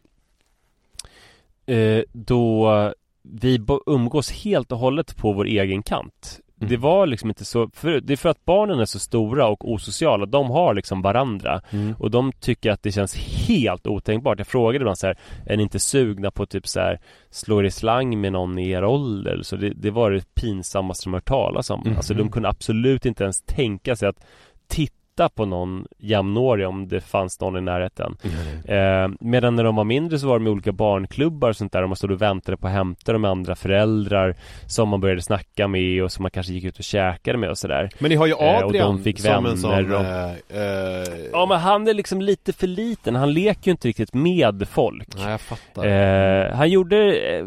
eh, 1.65 2.01
då 2.11 2.93
vi 3.21 3.59
umgås 3.85 4.31
helt 4.31 4.71
och 4.71 4.77
hållet 4.77 5.17
på 5.17 5.33
vår 5.33 5.45
egen 5.45 5.83
kant. 5.83 6.39
Mm. 6.59 6.69
Det 6.69 6.77
var 6.77 7.07
liksom 7.07 7.29
inte 7.29 7.45
så, 7.45 7.69
för, 7.73 8.01
det 8.01 8.13
är 8.13 8.17
för 8.17 8.29
att 8.29 8.45
barnen 8.45 8.79
är 8.79 8.85
så 8.85 8.99
stora 8.99 9.47
och 9.47 9.71
osociala, 9.71 10.25
de 10.25 10.49
har 10.49 10.73
liksom 10.73 11.01
varandra 11.01 11.61
Mm. 11.69 11.95
och 11.99 12.11
de 12.11 12.31
tycker 12.31 12.71
att 12.71 12.83
det 12.83 12.91
känns 12.91 13.15
helt 13.47 13.87
otänkbart. 13.87 14.37
Jag 14.37 14.47
frågade 14.47 14.83
ibland 14.83 14.97
så 14.97 15.07
här, 15.07 15.17
är 15.45 15.57
ni 15.57 15.63
inte 15.63 15.79
sugna 15.79 16.31
på 16.31 16.45
typ 16.45 16.67
så 16.67 16.79
här 16.79 16.99
slå 17.29 17.59
er 17.59 17.63
i 17.63 17.71
slang 17.71 18.21
med 18.21 18.31
någon 18.31 18.57
i 18.59 18.69
er 18.69 18.83
ålder? 18.83 19.39
Så 19.41 19.55
det, 19.55 19.69
det 19.69 19.91
var 19.91 20.11
det 20.11 20.35
pinsammaste 20.35 21.05
de 21.05 21.13
hört 21.13 21.25
talas 21.25 21.69
om. 21.69 21.79
Mhm. 21.85 21.97
Alltså 21.97 22.13
de 22.13 22.31
kunde 22.31 22.49
absolut 22.49 23.05
inte 23.05 23.23
ens 23.23 23.41
tänka 23.41 23.95
sig 23.95 24.09
att 24.09 24.25
titta 24.67 24.93
på 25.29 25.45
någon 25.45 25.85
jämnårig 25.97 26.67
om 26.67 26.87
det 26.87 27.01
fanns 27.01 27.39
någon 27.39 27.57
i 27.57 27.61
närheten. 27.61 28.17
Eh, 28.65 29.09
medan 29.19 29.55
när 29.55 29.63
de 29.63 29.75
var 29.75 29.83
mindre 29.83 30.19
så 30.19 30.27
var 30.27 30.39
de 30.39 30.47
i 30.47 30.49
olika 30.49 30.71
barnklubbar 30.71 31.49
och 31.49 31.55
sånt 31.55 31.71
där 31.71 31.83
och 31.83 31.89
man 31.89 31.95
stod 31.95 32.11
och 32.11 32.21
väntade 32.21 32.57
på 32.57 32.67
att 32.67 32.73
hämta 32.73 33.11
dem 33.13 33.21
med 33.21 33.31
andra 33.31 33.55
föräldrar 33.55 34.35
som 34.67 34.89
man 34.89 34.99
började 35.01 35.21
snacka 35.21 35.67
med 35.67 36.03
och 36.03 36.11
som 36.11 36.23
man 36.23 36.31
kanske 36.31 36.53
gick 36.53 36.63
ut 36.63 36.77
och 36.77 36.83
käkade 36.83 37.37
med 37.37 37.49
och 37.49 37.57
sådär. 37.57 37.89
Men 37.99 38.09
ni 38.09 38.15
har 38.15 38.25
ju 38.27 38.33
Eh, 38.33 38.37
och 38.57 38.63
Adrian 38.63 38.95
de 38.97 39.03
fick 39.03 39.19
som 39.19 39.45
en 39.45 39.57
sån 39.57 39.71
vänner 39.71 39.95
och- 39.95 40.55
eh, 40.57 40.61
eh, 41.01 41.25
Ja 41.31 41.45
men 41.45 41.59
han 41.59 41.87
är 41.87 41.93
liksom 41.93 42.21
lite 42.21 42.53
för 42.53 42.67
liten, 42.67 43.15
han 43.15 43.33
leker 43.33 43.61
ju 43.67 43.71
inte 43.71 43.87
riktigt 43.87 44.13
med 44.13 44.67
folk. 44.67 45.15
Nej 45.15 45.31
jag 45.31 45.41
fattar 45.41 45.85
Eh, 45.87 46.55
han 46.55 46.69
gjorde 46.69 47.15
eh, 47.15 47.45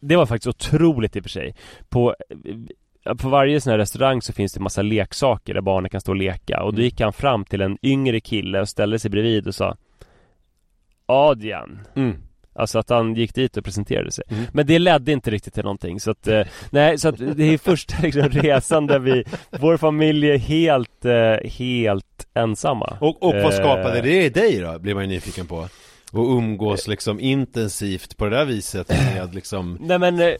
Det 0.00 0.16
var 0.16 0.26
faktiskt 0.26 0.46
otroligt 0.46 1.16
i 1.16 1.20
och 1.20 1.24
för 1.24 1.30
sig 1.30 1.54
På 1.88 2.14
eh, 2.30 2.36
På 3.14 3.28
varje 3.28 3.60
sån 3.60 3.70
här 3.70 3.78
restaurang 3.78 4.22
så 4.22 4.32
finns 4.32 4.52
det 4.52 4.60
massa 4.60 4.82
leksaker 4.82 5.54
där 5.54 5.60
barnen 5.60 5.90
kan 5.90 6.00
stå 6.00 6.12
och 6.12 6.16
leka. 6.16 6.62
Och 6.62 6.74
då 6.74 6.82
gick 6.82 7.00
han 7.00 7.12
fram 7.12 7.44
till 7.44 7.60
en 7.60 7.78
yngre 7.82 8.20
kille 8.20 8.60
och 8.60 8.68
ställde 8.68 8.98
sig 8.98 9.10
bredvid 9.10 9.46
och 9.46 9.54
sa 9.54 9.76
Adrian. 11.06 11.78
Mm. 11.96 12.16
Alltså 12.58 12.78
att 12.78 12.90
han 12.90 13.14
gick 13.14 13.34
dit 13.34 13.56
och 13.56 13.64
presenterade 13.64 14.12
sig. 14.12 14.24
Mm. 14.28 14.44
Men 14.52 14.66
det 14.66 14.78
ledde 14.78 15.12
inte 15.12 15.30
riktigt 15.30 15.54
till 15.54 15.62
någonting. 15.62 16.00
Så 16.00 16.10
att 16.10 16.28
eh, 16.28 16.46
Nej 16.70 16.98
så 16.98 17.08
att 17.08 17.18
det 17.18 17.44
är 17.44 17.58
första 17.58 17.94
liksom, 18.02 18.28
resan 18.28 18.86
där 18.86 18.98
vi 18.98 19.24
Vår 19.50 19.76
familj 19.76 20.30
är 20.30 20.38
helt, 20.38 21.04
eh, 21.04 21.50
helt 21.50 22.26
ensamma. 22.34 22.96
Och, 23.00 23.22
och 23.22 23.34
vad 23.34 23.44
Eh, 23.44 23.50
skapade 23.50 24.00
det 24.00 24.24
i 24.24 24.28
dig 24.28 24.60
då? 24.60 24.78
Blir 24.78 24.94
man 24.94 25.02
ju 25.02 25.08
nyfiken 25.08 25.46
på 25.46 25.68
och 26.12 26.36
umgås 26.38 26.88
liksom 26.88 27.20
intensivt 27.20 28.16
på 28.16 28.24
det 28.24 28.36
där 28.36 28.44
viset 28.44 28.88
med 28.88 29.34
liksom 29.34 29.78
Nej 29.80 29.98
men, 29.98 30.20
eh, 30.20 30.34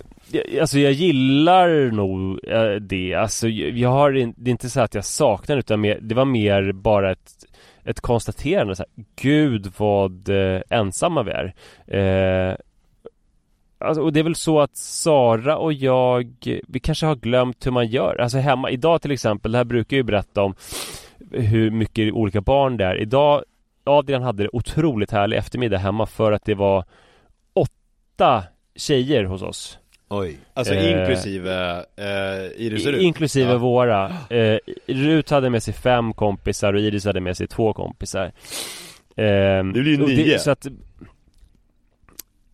alltså 0.60 0.78
jag 0.78 0.92
gillar 0.92 1.90
nog 1.90 2.40
eh, 2.48 2.74
det, 2.74 3.14
alltså 3.14 3.48
jag 3.48 3.88
har 3.88 4.12
det 4.12 4.50
är 4.50 4.52
inte 4.52 4.70
så 4.70 4.80
att 4.80 4.94
jag 4.94 5.04
saknar 5.04 5.56
det, 5.56 5.60
utan 5.60 5.80
mer, 5.80 5.98
det 6.02 6.14
var 6.14 6.24
mer 6.24 6.72
bara 6.72 7.12
ett 7.12 7.46
ett 7.86 8.00
konstaterande 8.00 8.76
så 8.76 8.82
här, 8.82 9.04
Gud 9.16 9.72
vad 9.76 10.28
eh, 10.28 10.62
ensamma 10.70 11.22
vi 11.22 11.30
är. 11.30 11.54
Eh, 11.86 12.56
alltså, 13.78 14.02
Och 14.02 14.12
det 14.12 14.20
är 14.20 14.24
väl 14.24 14.34
så 14.34 14.60
att 14.60 14.76
Sara 14.76 15.56
och 15.56 15.72
jag 15.72 16.34
Vi 16.68 16.80
kanske 16.80 17.06
har 17.06 17.16
glömt 17.16 17.66
hur 17.66 17.70
man 17.70 17.86
gör. 17.86 18.20
Alltså 18.20 18.38
hemma, 18.38 18.70
idag 18.70 19.02
till 19.02 19.10
exempel, 19.10 19.52
det 19.52 19.58
här 19.58 19.64
brukar 19.64 19.96
jag 19.96 19.98
ju 19.98 20.06
berätta 20.06 20.42
om 20.42 20.54
Hur 21.30 21.70
mycket 21.70 22.12
olika 22.12 22.40
barn 22.40 22.76
det 22.76 22.84
är. 22.84 23.00
Idag 23.00 23.44
Adrian 23.86 24.22
hade 24.22 24.42
det 24.42 24.48
otroligt 24.52 25.10
härlig 25.10 25.36
eftermiddag 25.36 25.78
hemma 25.78 26.06
för 26.06 26.32
att 26.32 26.44
det 26.44 26.54
var 26.54 26.84
åtta 27.54 28.44
tjejer 28.76 29.24
hos 29.24 29.42
oss 29.42 29.78
Oj 30.08 30.38
Alltså 30.54 30.74
Eh, 30.74 31.00
inklusive 31.00 31.76
eh, 31.96 32.64
Iris 32.66 32.86
och 32.86 32.92
Rut 32.92 33.02
Inklusive 33.02 33.50
Ja. 33.50 33.58
våra 33.58 34.12
eh, 34.30 34.58
Rut 34.86 35.30
hade 35.30 35.50
med 35.50 35.62
sig 35.62 35.74
fem 35.74 36.12
kompisar 36.12 36.72
och 36.72 36.80
Iris 36.80 37.04
hade 37.04 37.20
med 37.20 37.36
sig 37.36 37.46
två 37.46 37.72
kompisar 37.72 38.24
eh, 38.26 38.32
Det 39.16 39.72
blir 39.72 39.84
ju 39.84 40.06
nio. 40.06 40.38
Så 40.38 40.50
att 40.50 40.66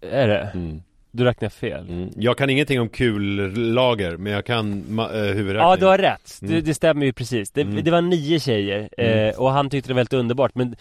Är 0.01 0.29
det? 0.29 0.51
mm. 0.55 0.83
Du 1.15 1.25
räknar 1.25 1.49
fel. 1.49 1.89
Mm. 1.89 2.11
Jag 2.17 2.39
kan 2.39 2.51
ingenting 2.51 2.81
om 2.81 2.89
kullager, 2.89 4.17
men 4.17 4.33
jag 4.33 4.47
kan 4.47 4.85
ma- 4.85 5.15
äh, 5.15 5.35
huvudräkning. 5.35 5.71
Ja 5.71 5.77
du 5.77 5.87
har 5.87 5.99
rätt, 5.99 6.39
det, 6.41 6.47
Mm. 6.53 6.65
det 6.65 6.75
stämmer 6.75 7.07
ju 7.07 7.13
precis. 7.13 7.51
Det, 7.51 7.61
Mm. 7.61 7.85
det 7.85 7.91
var 7.91 8.01
nio 8.01 8.41
tjejer 8.41 8.89
Mm. 8.99 9.29
eh, 9.29 9.35
och 9.41 9.51
han 9.51 9.71
tyckte 9.71 9.89
det 9.89 9.95
var 9.95 9.99
väldigt 9.99 10.13
underbart 10.13 10.55
men 10.55 10.77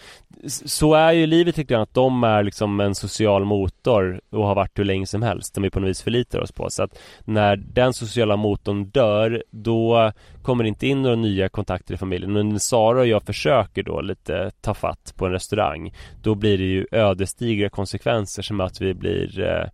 så 0.46 0.94
är 0.94 1.12
ju 1.12 1.26
livet 1.26 1.54
tycker 1.54 1.74
jag 1.74 1.82
att 1.82 1.94
de 1.94 2.24
är 2.24 2.42
liksom 2.42 2.80
en 2.80 2.94
social 2.94 3.44
motor 3.44 4.20
och 4.30 4.46
har 4.46 4.54
varit 4.54 4.78
hur 4.78 4.84
länge 4.84 5.06
som 5.06 5.22
helst 5.22 5.54
som 5.54 5.62
vi 5.62 5.70
på 5.70 5.80
något 5.80 5.90
vis 5.90 6.02
förlitar 6.02 6.40
oss 6.40 6.52
på. 6.52 6.70
Så 6.70 6.82
att 6.82 6.98
när 7.24 7.56
den 7.56 7.92
sociala 7.92 8.36
motorn 8.36 8.84
dör 8.84 9.42
då 9.50 10.12
kommer 10.42 10.64
det 10.64 10.68
inte 10.68 10.86
in 10.86 11.02
några 11.02 11.16
nya 11.16 11.48
kontakter 11.48 11.94
i 11.94 11.96
familjen. 11.96 12.32
Men 12.32 12.48
när 12.48 12.58
Sara 12.58 13.00
och 13.00 13.06
jag 13.06 13.22
försöker 13.22 13.82
då 13.82 14.00
lite 14.00 14.50
ta 14.60 14.74
fatt 14.74 15.14
på 15.16 15.26
en 15.26 15.32
restaurang 15.32 15.94
då 16.22 16.34
blir 16.34 16.58
det 16.58 16.64
ju 16.64 16.86
ödesdigra 16.92 17.68
konsekvenser 17.68 18.42
som 18.42 18.60
att 18.60 18.80
vi 18.80 18.94
blir 18.94 19.40
eh, 19.40 19.64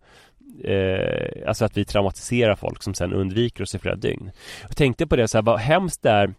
eh, 0.63 1.47
alltså 1.47 1.65
att 1.65 1.77
vi 1.77 1.85
traumatiserar 1.85 2.55
folk 2.55 2.83
som 2.83 2.93
sen 2.93 3.13
undviker 3.13 3.63
oss 3.63 3.75
i 3.75 3.79
flera 3.79 3.95
dygn. 3.95 4.31
Jag 4.61 4.77
tänkte 4.77 5.07
på 5.07 5.15
det 5.15 5.27
så 5.27 5.37
här, 5.37 5.43
vad 5.43 5.59
hemskt 5.59 6.03
det 6.03 6.09
är 6.09 6.33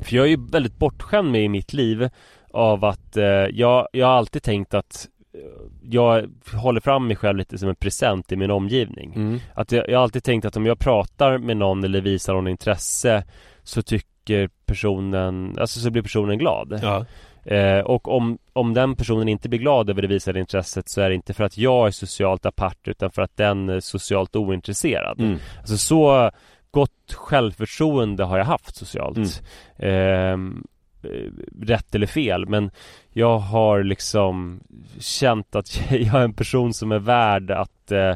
För 0.00 0.16
jag 0.16 0.24
är 0.24 0.30
ju 0.30 0.46
väldigt 0.52 0.76
bortskämd 0.76 1.32
med 1.32 1.44
i 1.44 1.48
mitt 1.48 1.72
liv 1.72 2.08
Av 2.50 2.84
att 2.84 3.16
eh, 3.16 3.24
jag, 3.24 3.88
jag 3.92 4.06
har 4.06 4.14
alltid 4.14 4.42
tänkt 4.42 4.74
att 4.74 5.08
eh, 5.34 5.40
jag 5.82 6.30
håller 6.54 6.80
fram 6.80 7.06
mig 7.06 7.16
själv 7.16 7.38
lite 7.38 7.58
som 7.58 7.68
en 7.68 7.74
present 7.74 8.32
i 8.32 8.36
min 8.36 8.50
omgivning. 8.50 9.12
Mm. 9.14 9.40
Att 9.54 9.72
jag, 9.72 9.88
jag 9.88 9.98
har 9.98 10.02
alltid 10.02 10.24
tänkt 10.24 10.44
att 10.44 10.56
om 10.56 10.66
jag 10.66 10.78
pratar 10.78 11.38
med 11.38 11.56
någon 11.56 11.84
eller 11.84 12.00
visar 12.00 12.34
någon 12.34 12.48
intresse 12.48 13.24
så 13.62 13.82
tycker 13.82 14.50
personen, 14.66 15.58
alltså 15.58 15.80
så 15.80 15.90
blir 15.90 16.02
personen 16.02 16.38
glad. 16.38 16.80
Ja. 16.82 17.04
Eh, 17.50 17.78
och 17.78 18.08
om, 18.08 18.38
om 18.52 18.74
den 18.74 18.96
personen 18.96 19.28
inte 19.28 19.48
blir 19.48 19.58
glad 19.58 19.90
över 19.90 20.02
det 20.02 20.08
visade 20.08 20.40
intresset 20.40 20.88
så 20.88 21.00
är 21.00 21.08
det 21.08 21.14
inte 21.14 21.34
för 21.34 21.44
att 21.44 21.58
jag 21.58 21.86
är 21.86 21.90
socialt 21.90 22.46
apart 22.46 22.88
utan 22.88 23.10
för 23.10 23.22
att 23.22 23.36
den 23.36 23.68
är 23.68 23.80
socialt 23.80 24.36
ointresserad. 24.36 25.20
Mm. 25.20 25.38
Alltså 25.58 25.76
så 25.76 26.30
gott 26.70 27.12
självförtroende 27.14 28.24
har 28.24 28.38
jag 28.38 28.44
haft 28.44 28.76
socialt. 28.76 29.42
Ehm, 29.78 30.64
eh, 31.02 31.32
rätt 31.62 31.94
eller 31.94 32.06
fel 32.06 32.46
men 32.46 32.70
jag 33.12 33.38
har 33.38 33.82
liksom 33.82 34.60
känt 35.00 35.56
att 35.56 35.80
jag 35.90 36.14
är 36.14 36.24
en 36.24 36.32
person 36.32 36.74
som 36.74 36.92
är 36.92 36.98
värd 36.98 37.50
att 37.50 37.92
eh, 37.92 38.14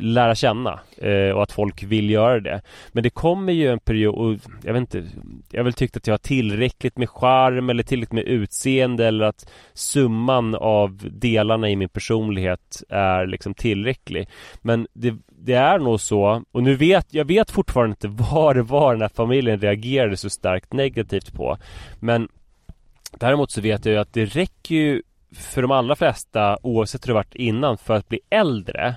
lära 0.00 0.34
känna 0.34 0.80
eh, 0.96 1.30
och 1.30 1.42
att 1.42 1.52
folk 1.52 1.82
vill 1.82 2.10
göra 2.10 2.40
det. 2.40 2.62
Men 2.92 3.02
det 3.02 3.10
kommer 3.10 3.52
ju 3.52 3.68
en 3.68 3.78
period, 3.78 4.14
och 4.14 4.38
jag 4.62 4.72
vet 4.72 4.80
inte, 4.80 5.04
jag 5.50 5.58
har 5.58 5.64
väl 5.64 5.72
tyckt 5.72 5.96
att 5.96 6.06
jag 6.06 6.14
har 6.14 6.18
tillräckligt 6.18 6.98
med 6.98 7.10
charm 7.10 7.70
eller 7.70 7.82
tillräckligt 7.82 8.12
med 8.12 8.24
utseende 8.24 9.06
eller 9.06 9.24
att 9.24 9.50
summan 9.72 10.54
av 10.54 10.98
delarna 11.10 11.70
i 11.70 11.76
min 11.76 11.88
personlighet 11.88 12.82
är 12.88 13.26
liksom 13.26 13.54
tillräcklig. 13.54 14.28
Men 14.62 14.86
det, 14.92 15.14
det 15.28 15.54
är 15.54 15.78
nog 15.78 16.00
så, 16.00 16.44
och 16.52 16.62
nu 16.62 16.74
vet 16.74 17.14
jag 17.14 17.24
vet 17.24 17.50
fortfarande 17.50 17.92
inte 17.92 18.08
vad 18.32 18.56
det 18.56 18.62
var 18.62 18.92
den 18.92 19.02
här 19.02 19.10
familjen 19.14 19.60
reagerade 19.60 20.16
så 20.16 20.30
starkt 20.30 20.72
negativt 20.72 21.32
på. 21.32 21.58
Men 22.00 22.28
däremot 23.18 23.50
så 23.50 23.60
vet 23.60 23.84
jag 23.84 23.92
ju 23.92 23.98
att 24.00 24.12
det 24.12 24.24
räcker 24.24 24.74
ju 24.74 25.02
för 25.32 25.62
de 25.62 25.70
allra 25.70 25.96
flesta, 25.96 26.58
oavsett 26.62 27.04
hur 27.04 27.08
det 27.08 27.14
varit 27.14 27.34
innan, 27.34 27.78
för 27.78 27.94
att 27.94 28.08
bli 28.08 28.20
äldre 28.30 28.96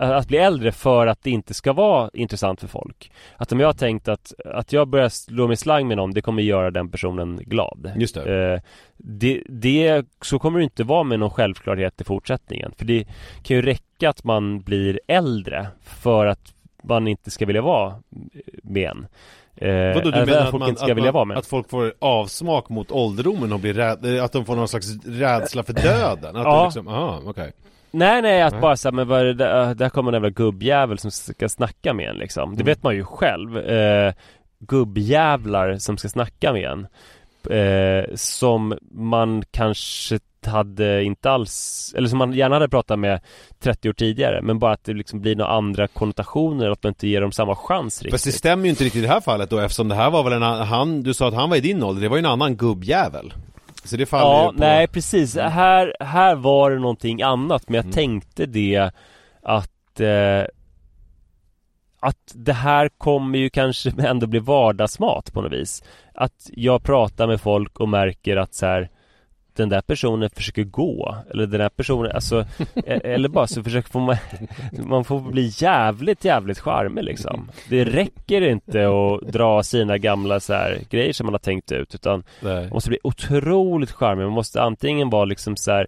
att 0.00 0.28
bli 0.28 0.38
äldre 0.38 0.72
för 0.72 1.06
att 1.06 1.22
det 1.22 1.30
inte 1.30 1.54
ska 1.54 1.72
vara 1.72 2.10
intressant 2.12 2.60
för 2.60 2.68
folk. 2.68 3.12
Att 3.36 3.52
om 3.52 3.60
jag 3.60 3.68
har 3.68 3.72
tänkt 3.72 4.08
att, 4.08 4.32
att 4.44 4.72
jag 4.72 4.88
börjar 4.88 5.08
slå 5.08 5.46
mig 5.46 5.56
slang 5.56 5.88
med 5.88 5.96
någon, 5.96 6.10
det 6.10 6.22
kommer 6.22 6.42
göra 6.42 6.70
den 6.70 6.90
personen 6.90 7.36
glad. 7.36 7.92
Just 7.96 8.14
det. 8.14 8.52
Eh, 8.54 8.60
det, 8.96 9.42
det. 9.48 10.06
Så 10.20 10.38
kommer 10.38 10.58
det 10.58 10.64
inte 10.64 10.84
vara 10.84 11.02
med 11.02 11.20
någon 11.20 11.30
självklarhet 11.30 12.00
i 12.00 12.04
fortsättningen. 12.04 12.72
För 12.76 12.84
det 12.84 13.04
kan 13.42 13.56
ju 13.56 13.62
räcka 13.62 14.10
att 14.10 14.24
man 14.24 14.60
blir 14.60 15.00
äldre 15.06 15.66
för 15.82 16.26
att 16.26 16.54
man 16.82 17.08
inte 17.08 17.30
ska 17.30 17.46
vilja 17.46 17.62
vara 17.62 17.94
med 18.62 18.90
en. 18.90 19.06
Eh, 19.60 19.94
Vadå, 19.94 20.10
du 20.10 20.24
menar 20.26 20.40
att, 20.40 20.50
folk 20.50 20.60
man, 20.60 20.68
inte 20.68 20.80
ska 20.80 20.94
vilja 20.94 21.12
vara 21.12 21.24
man, 21.24 21.28
med. 21.28 21.38
att 21.38 21.46
folk 21.46 21.70
får 21.70 21.94
avsmak 21.98 22.68
mot 22.68 22.90
ålderdomen 22.90 23.52
och 23.52 23.60
blir 23.60 23.74
rädd, 23.74 24.20
att 24.20 24.32
de 24.32 24.44
får 24.44 24.56
någon 24.56 24.68
slags 24.68 24.86
rädsla 25.06 25.62
för 25.62 25.72
döden? 25.72 26.36
Att 26.36 26.44
Ja. 26.44 26.64
liksom, 26.64 26.88
aha, 26.88 27.20
okej. 27.26 27.52
Nej 27.90 28.22
nej 28.22 28.42
att 28.42 28.52
Nej. 28.52 28.60
bara 28.60 28.76
säga 28.76 28.92
men 28.92 29.08
vad 29.08 29.20
är 29.20 29.24
det 29.24 29.34
där, 29.34 29.74
där 29.74 29.88
kommer 29.88 30.10
en 30.10 30.14
jävla 30.14 30.30
gubbjävel 30.30 30.98
som 30.98 31.10
ska 31.10 31.48
snacka 31.48 31.92
med 31.94 32.08
en 32.10 32.16
liksom. 32.16 32.50
Det 32.50 32.62
Mm. 32.62 32.66
vet 32.66 32.82
man 32.82 32.94
ju 32.96 33.04
själv. 33.04 33.58
Eh, 33.58 34.12
gubbjävlar 34.58 35.76
som 35.76 35.96
ska 35.96 36.08
snacka 36.08 36.52
med 36.52 36.64
en. 36.70 36.86
Eh, 37.58 38.04
som 38.14 38.78
man 38.92 39.42
kanske 39.50 40.18
hade 40.46 41.02
inte 41.04 41.30
alls, 41.30 41.94
eller 41.96 42.08
som 42.08 42.18
man 42.18 42.32
gärna 42.32 42.54
hade 42.56 42.68
pratat 42.68 42.98
med 42.98 43.20
30 43.58 43.88
år 43.88 43.92
tidigare 43.92 44.42
men 44.42 44.58
bara 44.58 44.72
att 44.72 44.84
det 44.84 44.92
liksom 44.92 45.20
blir 45.20 45.36
några 45.36 45.50
andra 45.50 45.86
konnotationer 45.88 46.70
att 46.70 46.82
man 46.82 46.90
inte 46.90 47.08
ger 47.08 47.20
dem 47.20 47.32
samma 47.32 47.56
chans 47.56 48.02
riktigt. 48.02 48.12
Fast 48.14 48.24
det 48.24 48.32
stämmer 48.32 48.64
ju 48.64 48.70
inte 48.70 48.84
riktigt 48.84 48.98
i 48.98 49.06
det 49.06 49.12
här 49.12 49.20
fallet 49.20 49.50
då 49.50 49.58
eftersom 49.58 49.88
det 49.88 49.94
här 49.94 50.10
var 50.10 50.22
väl 50.24 50.32
en 50.32 50.42
han, 50.42 51.02
du 51.02 51.14
sa 51.14 51.28
att 51.28 51.34
han 51.34 51.50
var 51.50 51.56
i 51.56 51.60
din 51.60 51.82
ålder, 51.82 52.02
det 52.02 52.08
var 52.08 52.16
ju 52.16 52.20
en 52.20 52.26
annan 52.26 52.56
gubbjävel. 52.56 53.32
Så 53.84 53.96
det 53.96 54.06
faller 54.06 54.24
Ja, 54.24 54.42
ju 54.44 54.48
på... 54.48 54.54
nej 54.64 54.86
precis. 54.88 55.36
Här, 55.36 55.94
här 56.00 56.34
var 56.34 56.70
det 56.70 56.78
någonting 56.78 57.22
annat 57.22 57.68
men 57.68 57.74
jag 57.74 57.84
Mm. 57.84 57.92
tänkte 57.94 58.46
det 58.46 58.90
att 59.42 60.00
eh, 60.00 60.44
att 62.02 62.32
det 62.34 62.52
här 62.52 62.88
kommer 62.88 63.38
ju 63.38 63.50
kanske 63.50 63.92
ändå 63.98 64.26
bli 64.26 64.38
vardagsmat 64.38 65.32
på 65.32 65.42
något 65.42 65.52
vis. 65.52 65.82
Att 66.14 66.50
jag 66.52 66.82
pratar 66.82 67.26
med 67.26 67.40
folk 67.40 67.80
och 67.80 67.88
märker 67.88 68.36
att 68.36 68.54
så 68.54 68.66
här 68.66 68.90
den 69.56 69.68
där 69.68 69.80
personen 69.80 70.30
försöker 70.30 70.64
gå 70.64 71.16
eller 71.30 71.46
den 71.46 71.60
där 71.60 71.68
personen, 71.68 72.12
alltså 72.12 72.46
e- 72.74 73.00
eller 73.04 73.28
bara 73.28 73.46
så 73.46 73.62
försöker 73.62 73.98
man 73.98 74.16
Man 74.72 75.04
får 75.04 75.20
bli 75.20 75.52
jävligt 75.56 76.24
jävligt 76.24 76.58
charmig 76.58 77.04
liksom 77.04 77.50
Det 77.68 77.84
räcker 77.84 78.42
inte 78.42 78.88
att 78.88 79.32
dra 79.32 79.62
sina 79.62 79.98
gamla 79.98 80.40
så 80.40 80.52
här 80.52 80.78
grejer 80.90 81.12
som 81.12 81.26
man 81.26 81.34
har 81.34 81.38
tänkt 81.38 81.72
ut 81.72 81.94
utan 81.94 82.24
nej. 82.40 82.60
man 82.60 82.68
måste 82.68 82.90
bli 82.90 82.98
otroligt 83.02 83.92
charmig. 83.92 84.24
Man 84.24 84.32
måste 84.32 84.62
antingen 84.62 85.10
vara 85.10 85.24
liksom 85.24 85.56
så 85.56 85.70
här 85.70 85.86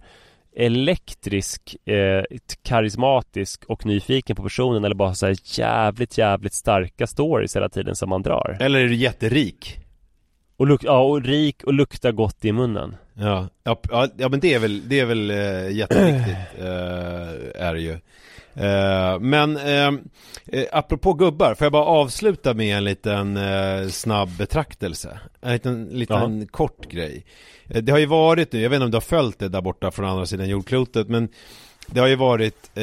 elektrisk, 0.57 1.77
eh, 1.85 2.23
karismatisk 2.63 3.65
och 3.65 3.87
nyfiken 3.87 4.37
på 4.37 4.43
personen 4.43 4.85
eller 4.85 4.95
bara 4.95 5.15
så 5.15 5.27
här 5.27 5.37
jävligt, 5.59 6.19
jävligt 6.19 6.55
starka 6.55 7.07
stories 7.07 7.57
hela 7.57 7.69
tiden 7.69 7.97
som 7.97 8.09
man 8.09 8.23
drar. 8.23 8.57
Eller 8.61 8.81
är 8.81 8.89
du 8.89 8.95
jätterik? 8.95 9.79
Och, 10.63 10.69
luk- 10.69 10.85
ja, 10.85 11.01
och 11.03 11.23
rik 11.23 11.63
och 11.65 11.73
lukta 11.73 12.13
gott 12.13 12.45
i 12.45 12.53
munnen. 12.53 12.97
Ja, 13.15 13.49
ja, 13.65 13.81
ja, 13.91 14.09
ja 14.17 14.29
men 14.29 14.41
det 14.41 14.55
är 14.55 14.59
väl, 14.59 14.89
det 14.89 15.01
är 15.01 15.05
väl 15.07 15.31
eh, 15.31 15.71
jätteviktigt, 15.71 16.37
eh, 16.59 17.67
är 17.67 17.75
det 17.75 17.81
ju. 17.81 17.93
Eh, 18.55 19.19
men 19.21 19.57
eh, 19.57 19.89
eh, 20.47 20.67
apropå 20.73 21.13
gubbar, 21.13 21.55
får 21.55 21.65
jag 21.65 21.73
bara 21.73 21.85
avsluta 21.85 22.55
med 22.55 22.77
en 22.77 22.85
liten 22.85 23.37
eh, 23.37 23.89
snabb 23.89 24.29
betraktelse? 24.39 25.19
En 25.41 25.53
liten, 25.53 25.85
liten 25.85 26.47
kort 26.47 26.87
grej. 26.91 27.25
Eh, 27.69 27.83
det 27.83 27.93
har 27.93 27.99
ju 27.99 28.07
varit 28.07 28.53
nu, 28.53 28.61
jag 28.61 28.71
vet 28.71 28.77
inte 28.77 28.85
om 28.85 28.91
du 28.91 28.97
har 28.97 29.01
följt 29.01 29.39
det 29.39 29.49
där 29.49 29.61
borta 29.61 29.91
från 29.91 30.05
andra 30.09 30.27
sidan 30.27 30.49
jordklotet, 30.49 31.09
men 31.09 31.29
det 31.87 32.01
har 32.01 32.07
ju 32.07 32.17
varit, 32.17 32.71
eh, 32.75 32.83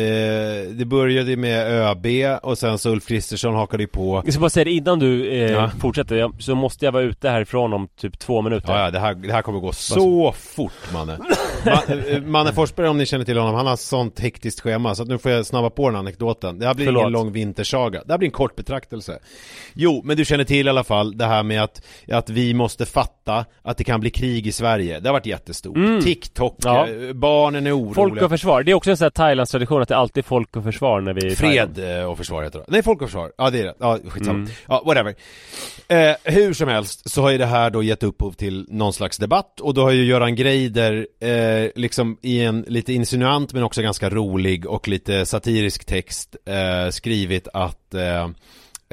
det 0.71 0.85
började 0.85 1.35
med 1.35 1.67
ÖB 1.67 2.05
och 2.43 2.57
sen 2.57 2.77
så 2.77 2.89
Ulf 2.89 3.07
Kristersson 3.07 3.55
hakade 3.55 3.83
ju 3.83 3.87
på. 3.87 4.21
Jag 4.25 4.33
ska 4.33 4.39
bara 4.41 4.49
säga 4.49 4.63
det 4.63 4.71
innan 4.71 4.99
du 4.99 5.31
eh, 5.31 5.51
Ja. 5.51 5.69
fortsätter, 5.81 6.15
jag, 6.15 6.35
så 6.39 6.55
måste 6.55 6.85
jag 6.85 6.91
vara 6.91 7.03
ute 7.03 7.29
härifrån 7.29 7.73
om 7.73 7.87
typ 7.87 8.19
två 8.19 8.41
minuter. 8.41 8.73
Ja, 8.73 8.79
ja 8.83 8.91
det, 8.91 8.99
här, 8.99 9.13
det 9.13 9.33
här 9.33 9.41
kommer 9.41 9.59
gå 9.59 9.71
så 9.71 10.31
fort 10.37 10.93
Manne. 10.93 11.17
Man, 11.65 11.99
eh, 12.09 12.21
Manne 12.21 12.53
Forsberg 12.53 12.87
om 12.87 12.97
ni 12.97 13.05
känner 13.05 13.25
till 13.25 13.37
honom, 13.37 13.55
han 13.55 13.67
har 13.67 13.75
sånt 13.75 14.19
hektiskt 14.19 14.59
schema 14.61 14.95
så 14.95 15.03
att 15.03 15.09
nu 15.09 15.17
får 15.17 15.31
jag 15.31 15.45
snabba 15.45 15.69
på 15.69 15.89
den 15.89 15.99
anekdoten. 15.99 16.59
Det 16.59 16.65
här 16.65 16.73
blir 16.73 16.85
Förlåt. 16.85 17.01
ingen 17.01 17.11
lång 17.11 17.31
vintersaga, 17.31 18.03
det 18.05 18.13
här 18.13 18.17
blir 18.17 18.27
en 18.27 18.31
kort 18.31 18.55
betraktelse. 18.55 19.19
Jo, 19.73 20.01
men 20.05 20.17
du 20.17 20.25
känner 20.25 20.43
till 20.43 20.67
i 20.67 20.69
alla 20.69 20.83
fall 20.83 21.17
det 21.17 21.25
här 21.25 21.43
med 21.43 21.63
att, 21.63 21.81
att 22.11 22.29
vi 22.29 22.53
måste 22.53 22.85
fatta 22.85 23.45
att 23.61 23.77
det 23.77 23.83
kan 23.83 23.99
bli 23.99 24.09
krig 24.09 24.47
i 24.47 24.51
Sverige. 24.51 24.99
Det 24.99 25.09
har 25.09 25.13
varit 25.13 25.25
jättestort. 25.25 25.75
Mm. 25.77 26.01
TikTok, 26.01 26.55
Ja. 26.63 26.87
eh, 26.87 27.13
barnen 27.13 27.67
är 27.67 27.77
oroliga. 27.77 27.93
Folk 27.93 28.21
och 28.21 28.29
försvar, 28.29 28.63
det 28.63 28.71
är 28.71 28.75
också 28.75 28.88
en 28.91 28.97
sån 28.97 29.05
här 29.05 29.09
Thailands 29.09 29.51
tradition 29.51 29.81
att 29.81 29.87
det 29.87 29.97
alltid 29.97 30.23
är 30.23 30.27
folk 30.27 30.55
och 30.55 30.63
försvar 30.63 31.01
när 31.01 31.13
vi 31.13 31.21
är 31.21 31.31
i. 31.31 31.35
Fred 31.35 31.99
eh, 31.99 32.05
och 32.05 32.17
försvar 32.17 32.43
heter 32.43 32.59
det. 32.59 32.65
Nej, 32.67 32.83
folk 32.83 33.01
och 33.01 33.07
försvar. 33.07 33.31
Ja, 33.37 33.49
det 33.49 33.59
är 33.59 33.63
det. 33.63 33.73
Ja, 33.79 33.99
skitsamma. 34.07 34.39
Mm. 34.39 34.51
Ja, 34.67 34.83
whatever. 34.85 35.15
Eh, 35.87 36.15
hur 36.23 36.53
som 36.53 36.67
helst 36.67 37.09
så 37.09 37.21
har 37.21 37.29
ju 37.29 37.37
det 37.37 37.45
här 37.45 37.69
då 37.69 37.83
gett 37.83 38.03
upphov 38.03 38.31
till 38.31 38.65
någon 38.69 38.93
slags 38.93 39.17
debatt 39.17 39.59
och 39.59 39.73
då 39.73 39.81
har 39.81 39.91
ju 39.91 40.05
Göran 40.05 40.35
Greider 40.35 41.07
eh, 41.19 41.69
liksom 41.75 42.17
i 42.21 42.41
en 42.41 42.65
lite 42.67 42.93
insinuant 42.93 43.53
men 43.53 43.63
också 43.63 43.81
ganska 43.81 44.09
rolig 44.09 44.65
och 44.65 44.87
lite 44.87 45.25
satirisk 45.25 45.85
text 45.85 46.35
eh, 46.45 46.89
skrivit 46.89 47.47
att 47.53 47.93
eh, 47.93 48.23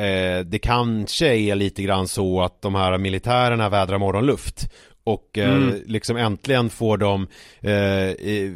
eh, 0.06 0.40
det 0.44 0.58
kanske 0.62 1.36
är 1.36 1.54
lite 1.54 1.82
grann 1.82 2.08
så 2.08 2.42
att 2.42 2.62
de 2.62 2.74
här 2.74 2.98
militärerna 2.98 3.68
vädrar 3.68 3.98
morgonluft 3.98 4.70
och 5.06 5.38
eh, 5.38 5.52
Mm. 5.56 5.74
liksom 5.86 6.16
äntligen 6.16 6.70
får 6.70 6.96
de 6.98 7.26
eh, 7.60 7.72
eh, 7.74 8.52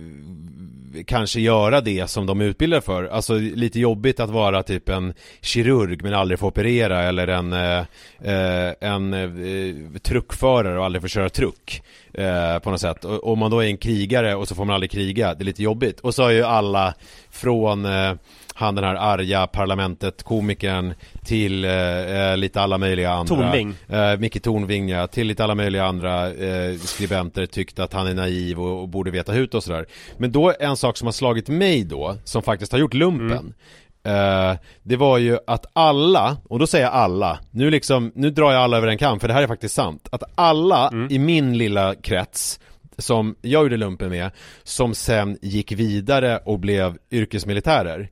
kanske 1.07 1.40
göra 1.40 1.80
det 1.80 2.11
som 2.11 2.26
de 2.26 2.40
är 2.40 2.44
utbildade 2.44 2.82
för. 2.82 3.05
Alltså 3.05 3.34
lite 3.34 3.80
jobbigt 3.80 4.20
att 4.20 4.30
vara 4.30 4.62
typ 4.62 4.88
en 4.88 5.14
kirurg 5.40 6.03
men 6.03 6.14
aldrig 6.14 6.38
få 6.38 6.46
operera 6.46 7.03
eller 7.03 7.28
en, 7.28 7.53
eh, 7.53 7.78
eh, 8.32 8.74
en 8.80 9.12
eh, 9.14 10.01
truckförare 10.03 10.78
och 10.78 10.84
aldrig 10.84 11.03
få 11.03 11.09
köra 11.09 11.28
truck. 11.28 11.82
Eh, 12.14 12.59
på 12.59 12.70
något 12.70 12.80
sätt. 12.80 13.05
Och 13.05 13.32
om 13.32 13.38
man 13.38 13.51
då 13.51 13.61
är 13.61 13.66
en 13.66 13.76
krigare 13.76 14.34
och 14.34 14.48
så 14.48 14.55
får 14.55 14.64
man 14.64 14.74
aldrig 14.74 14.90
kriga, 14.90 15.34
det 15.34 15.42
är 15.42 15.44
lite 15.44 15.62
jobbigt. 15.62 16.01
Och 16.01 16.14
så 16.14 16.22
har 16.22 16.30
ju 16.30 16.42
alla 16.42 16.94
från 17.30 17.84
eh, 17.84 18.12
han 18.61 18.74
den 18.74 18.84
här 18.84 18.94
arga 18.94 19.46
parlamentet, 19.46 20.22
komikern, 20.22 20.94
till 21.24 21.64
eh, 21.64 22.36
lite 22.36 22.61
alla 22.61 22.78
möjliga 22.78 23.11
andra. 23.11 23.36
Tornving. 23.36 23.74
Eh, 23.88 24.18
Micke 24.18 24.42
Tornving 24.42 24.88
ja, 24.88 25.06
till 25.06 25.26
lite 25.26 25.44
alla 25.44 25.54
möjliga 25.54 25.84
andra 25.84 26.32
eh, 26.32 26.76
skribenter 26.76 27.46
tyckte 27.46 27.84
att 27.84 27.92
han 27.92 28.06
är 28.06 28.14
naiv 28.14 28.61
och, 28.61 28.80
och 28.80 28.88
borde 28.88 29.11
veta 29.11 29.32
hut 29.32 29.54
och 29.54 29.64
sådär. 29.64 29.86
Men 30.18 30.32
då 30.32 30.52
en 30.61 30.76
sak 30.76 30.96
som 30.96 31.06
har 31.06 31.12
slagit 31.12 31.48
mig 31.48 31.84
då, 31.84 32.16
som 32.24 32.42
faktiskt 32.42 32.72
har 32.72 32.78
gjort 32.78 32.94
lumpen. 32.94 33.54
Eh, 34.02 34.54
det 34.82 34.96
var 34.96 35.18
ju 35.18 35.38
att 35.46 35.66
alla, 35.72 36.36
och 36.44 36.58
då 36.58 36.66
säger 36.66 36.84
jag 36.84 36.94
alla, 36.94 37.38
nu 37.50 37.70
liksom, 37.70 38.12
nu 38.14 38.30
drar 38.30 38.52
jag 38.52 38.62
alla 38.62 38.76
över 38.76 38.88
en 38.88 38.98
kam 38.98 39.20
för 39.20 39.28
det 39.28 39.34
här 39.34 39.42
är 39.42 39.46
faktiskt 39.46 39.74
sant. 39.74 40.08
Att 40.12 40.22
alla 40.34 41.06
i 41.11 41.18
min 41.18 41.58
lilla 41.58 41.94
krets 41.94 42.61
som 42.98 43.36
jag 43.42 43.62
gjorde 43.62 43.76
lumpen 43.76 44.11
med, 44.11 44.30
som 44.62 44.94
sen 44.94 45.38
gick 45.42 45.72
vidare 45.72 46.38
och 46.44 46.58
blev 46.58 46.96
yrkesmilitärer. 47.11 48.08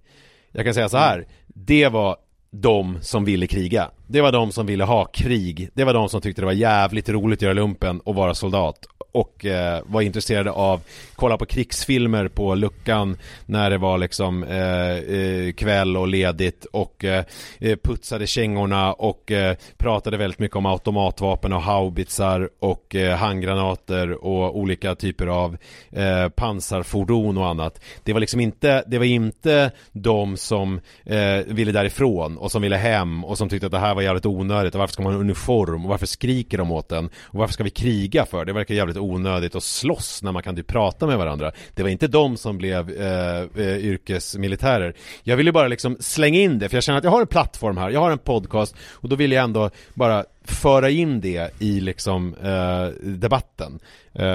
Jag 0.52 0.64
kan 0.64 0.74
säga 0.74 0.88
så 0.88 0.96
här, 0.96 1.26
det 1.46 1.88
var 1.88 2.16
de 2.50 2.98
som 3.02 3.24
ville 3.24 3.46
kriga. 3.46 3.90
Det 4.10 4.20
var 4.20 4.32
de 4.32 4.52
som 4.52 4.66
ville 4.66 4.84
ha 4.84 5.04
krig. 5.04 5.70
Det 5.74 5.84
var 5.84 5.94
de 5.94 6.08
som 6.08 6.20
tyckte 6.20 6.42
det 6.42 6.46
var 6.46 6.52
jävligt 6.52 7.08
roligt 7.08 7.38
att 7.38 7.42
göra 7.42 7.52
lumpen 7.52 8.00
och 8.00 8.14
vara 8.14 8.34
soldat. 8.34 8.86
Och 9.12 9.44
eh, 9.46 9.82
var 9.86 10.02
intresserade 10.02 10.50
av 10.50 10.80
kolla 11.14 11.36
på 11.36 11.46
krigsfilmer 11.46 12.28
på 12.28 12.54
luckan 12.54 13.16
när 13.46 13.70
det 13.70 13.78
var 13.78 13.98
liksom 13.98 14.42
eh, 14.42 14.90
eh, 14.90 15.52
kväll 15.52 15.96
och 15.96 16.08
ledigt 16.08 16.64
och 16.64 17.04
eh, 17.04 17.24
eh, 17.58 17.76
putsade 17.84 18.26
kängorna 18.26 18.92
och 18.92 19.30
eh, 19.30 19.56
pratade 19.76 20.16
väldigt 20.16 20.38
mycket 20.38 20.56
om 20.56 20.66
automatvapen 20.66 21.52
och 21.52 21.62
haubitsar 21.62 22.50
och 22.60 22.94
eh, 22.94 23.16
handgranater 23.16 24.24
och 24.24 24.58
olika 24.58 24.94
typer 24.94 25.26
av 25.26 25.56
eh, 25.90 26.28
pansarfordon 26.28 27.38
och 27.38 27.46
annat. 27.46 27.80
Det 28.02 28.12
var 28.12 28.20
liksom 28.20 28.40
inte, 28.40 28.84
det 28.86 28.98
var 28.98 29.04
inte 29.04 29.70
de 29.92 30.36
som 30.36 30.80
eh, 31.04 31.38
ville 31.46 31.72
därifrån 31.72 32.38
och 32.38 32.52
som 32.52 32.62
ville 32.62 32.76
hem 32.76 33.24
och 33.24 33.38
som 33.38 33.48
tyckte 33.48 33.66
att 33.66 33.72
det 33.72 33.78
här 33.78 33.97
var 33.98 34.02
jävligt 34.02 34.26
onödigt 34.26 34.74
och 34.74 34.78
varför 34.78 34.92
ska 34.92 35.02
man 35.02 35.12
ha 35.12 35.20
en 35.20 35.26
uniform 35.26 35.84
och 35.84 35.90
varför 35.90 36.06
skriker 36.06 36.58
de 36.58 36.72
åt 36.72 36.88
den 36.88 37.06
och 37.06 37.38
varför 37.38 37.52
ska 37.52 37.64
vi 37.64 37.70
kriga 37.70 38.26
för? 38.26 38.44
Det 38.44 38.52
verkar 38.52 38.74
jävligt 38.74 38.96
onödigt 38.96 39.54
att 39.54 39.62
slåss 39.62 40.22
när 40.22 40.32
man 40.32 40.42
kan 40.42 40.56
typ 40.56 40.66
prata 40.66 41.06
med 41.06 41.18
varandra. 41.18 41.52
Det 41.74 41.82
var 41.82 41.90
inte 41.90 42.06
de 42.06 42.36
som 42.36 42.58
blev 42.58 42.90
eh, 42.90 43.64
eh, 43.64 43.78
yrkesmilitärer. 43.78 44.94
Jag 45.22 45.36
ville 45.36 45.52
bara 45.52 45.68
liksom 45.68 45.96
slänga 46.00 46.40
in 46.40 46.58
det 46.58 46.68
för 46.68 46.76
jag 46.76 46.84
känner 46.84 46.98
att 46.98 47.04
jag 47.04 47.10
har 47.10 47.20
en 47.20 47.26
plattform 47.26 47.76
här, 47.76 47.90
jag 47.90 48.00
har 48.00 48.10
en 48.10 48.18
podcast 48.18 48.76
och 48.92 49.08
då 49.08 49.16
vill 49.16 49.32
jag 49.32 49.44
ändå 49.44 49.70
bara 49.94 50.24
föra 50.44 50.90
in 50.90 51.20
det 51.20 51.50
i 51.58 51.80
liksom 51.80 52.34
eh, 52.34 52.86
debatten. 53.02 53.80
Eh, 54.12 54.26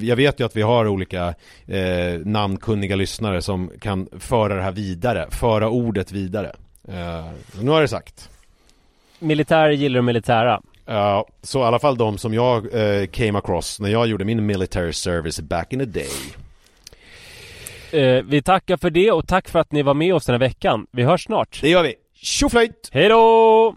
jag 0.00 0.16
vet 0.16 0.40
ju 0.40 0.46
att 0.46 0.56
vi 0.56 0.62
har 0.62 0.88
olika 0.88 1.34
eh, 1.66 2.20
namnkunniga 2.24 2.96
lyssnare 2.96 3.42
som 3.42 3.70
kan 3.80 4.08
föra 4.18 4.54
det 4.54 4.62
här 4.62 4.72
vidare, 4.72 5.26
föra 5.30 5.68
ordet 5.68 6.12
vidare. 6.12 6.56
Eh, 6.88 7.26
nu 7.60 7.70
har 7.70 7.80
det 7.80 7.88
sagt. 7.88 8.30
Militär 9.18 9.70
gillar 9.70 10.02
militära. 10.02 10.60
Ja, 10.86 11.26
så 11.42 11.60
i 11.60 11.62
alla 11.62 11.78
fall 11.78 11.96
de 11.96 12.18
som 12.18 12.34
jag 12.34 12.74
eh, 12.74 13.06
came 13.06 13.38
across 13.38 13.80
när 13.80 13.88
jag 13.88 14.06
gjorde 14.06 14.24
min 14.24 14.46
military 14.46 14.92
service 14.92 15.40
back 15.40 15.72
in 15.72 15.78
the 15.78 15.84
day. 15.84 16.08
Eh, 17.92 18.24
vi 18.24 18.42
tackar 18.42 18.76
för 18.76 18.90
det 18.90 19.12
och 19.12 19.28
tack 19.28 19.48
för 19.48 19.58
att 19.58 19.72
ni 19.72 19.82
var 19.82 19.94
med 19.94 20.14
oss 20.14 20.26
den 20.26 20.32
här 20.32 20.40
veckan. 20.40 20.86
Vi 20.90 21.02
hörs 21.02 21.24
snart. 21.24 21.58
Det 21.62 21.68
gör 21.68 21.82
vi. 21.82 21.94
Tjoflöjt! 22.14 22.90
Hej 22.92 23.08
då! 23.08 23.76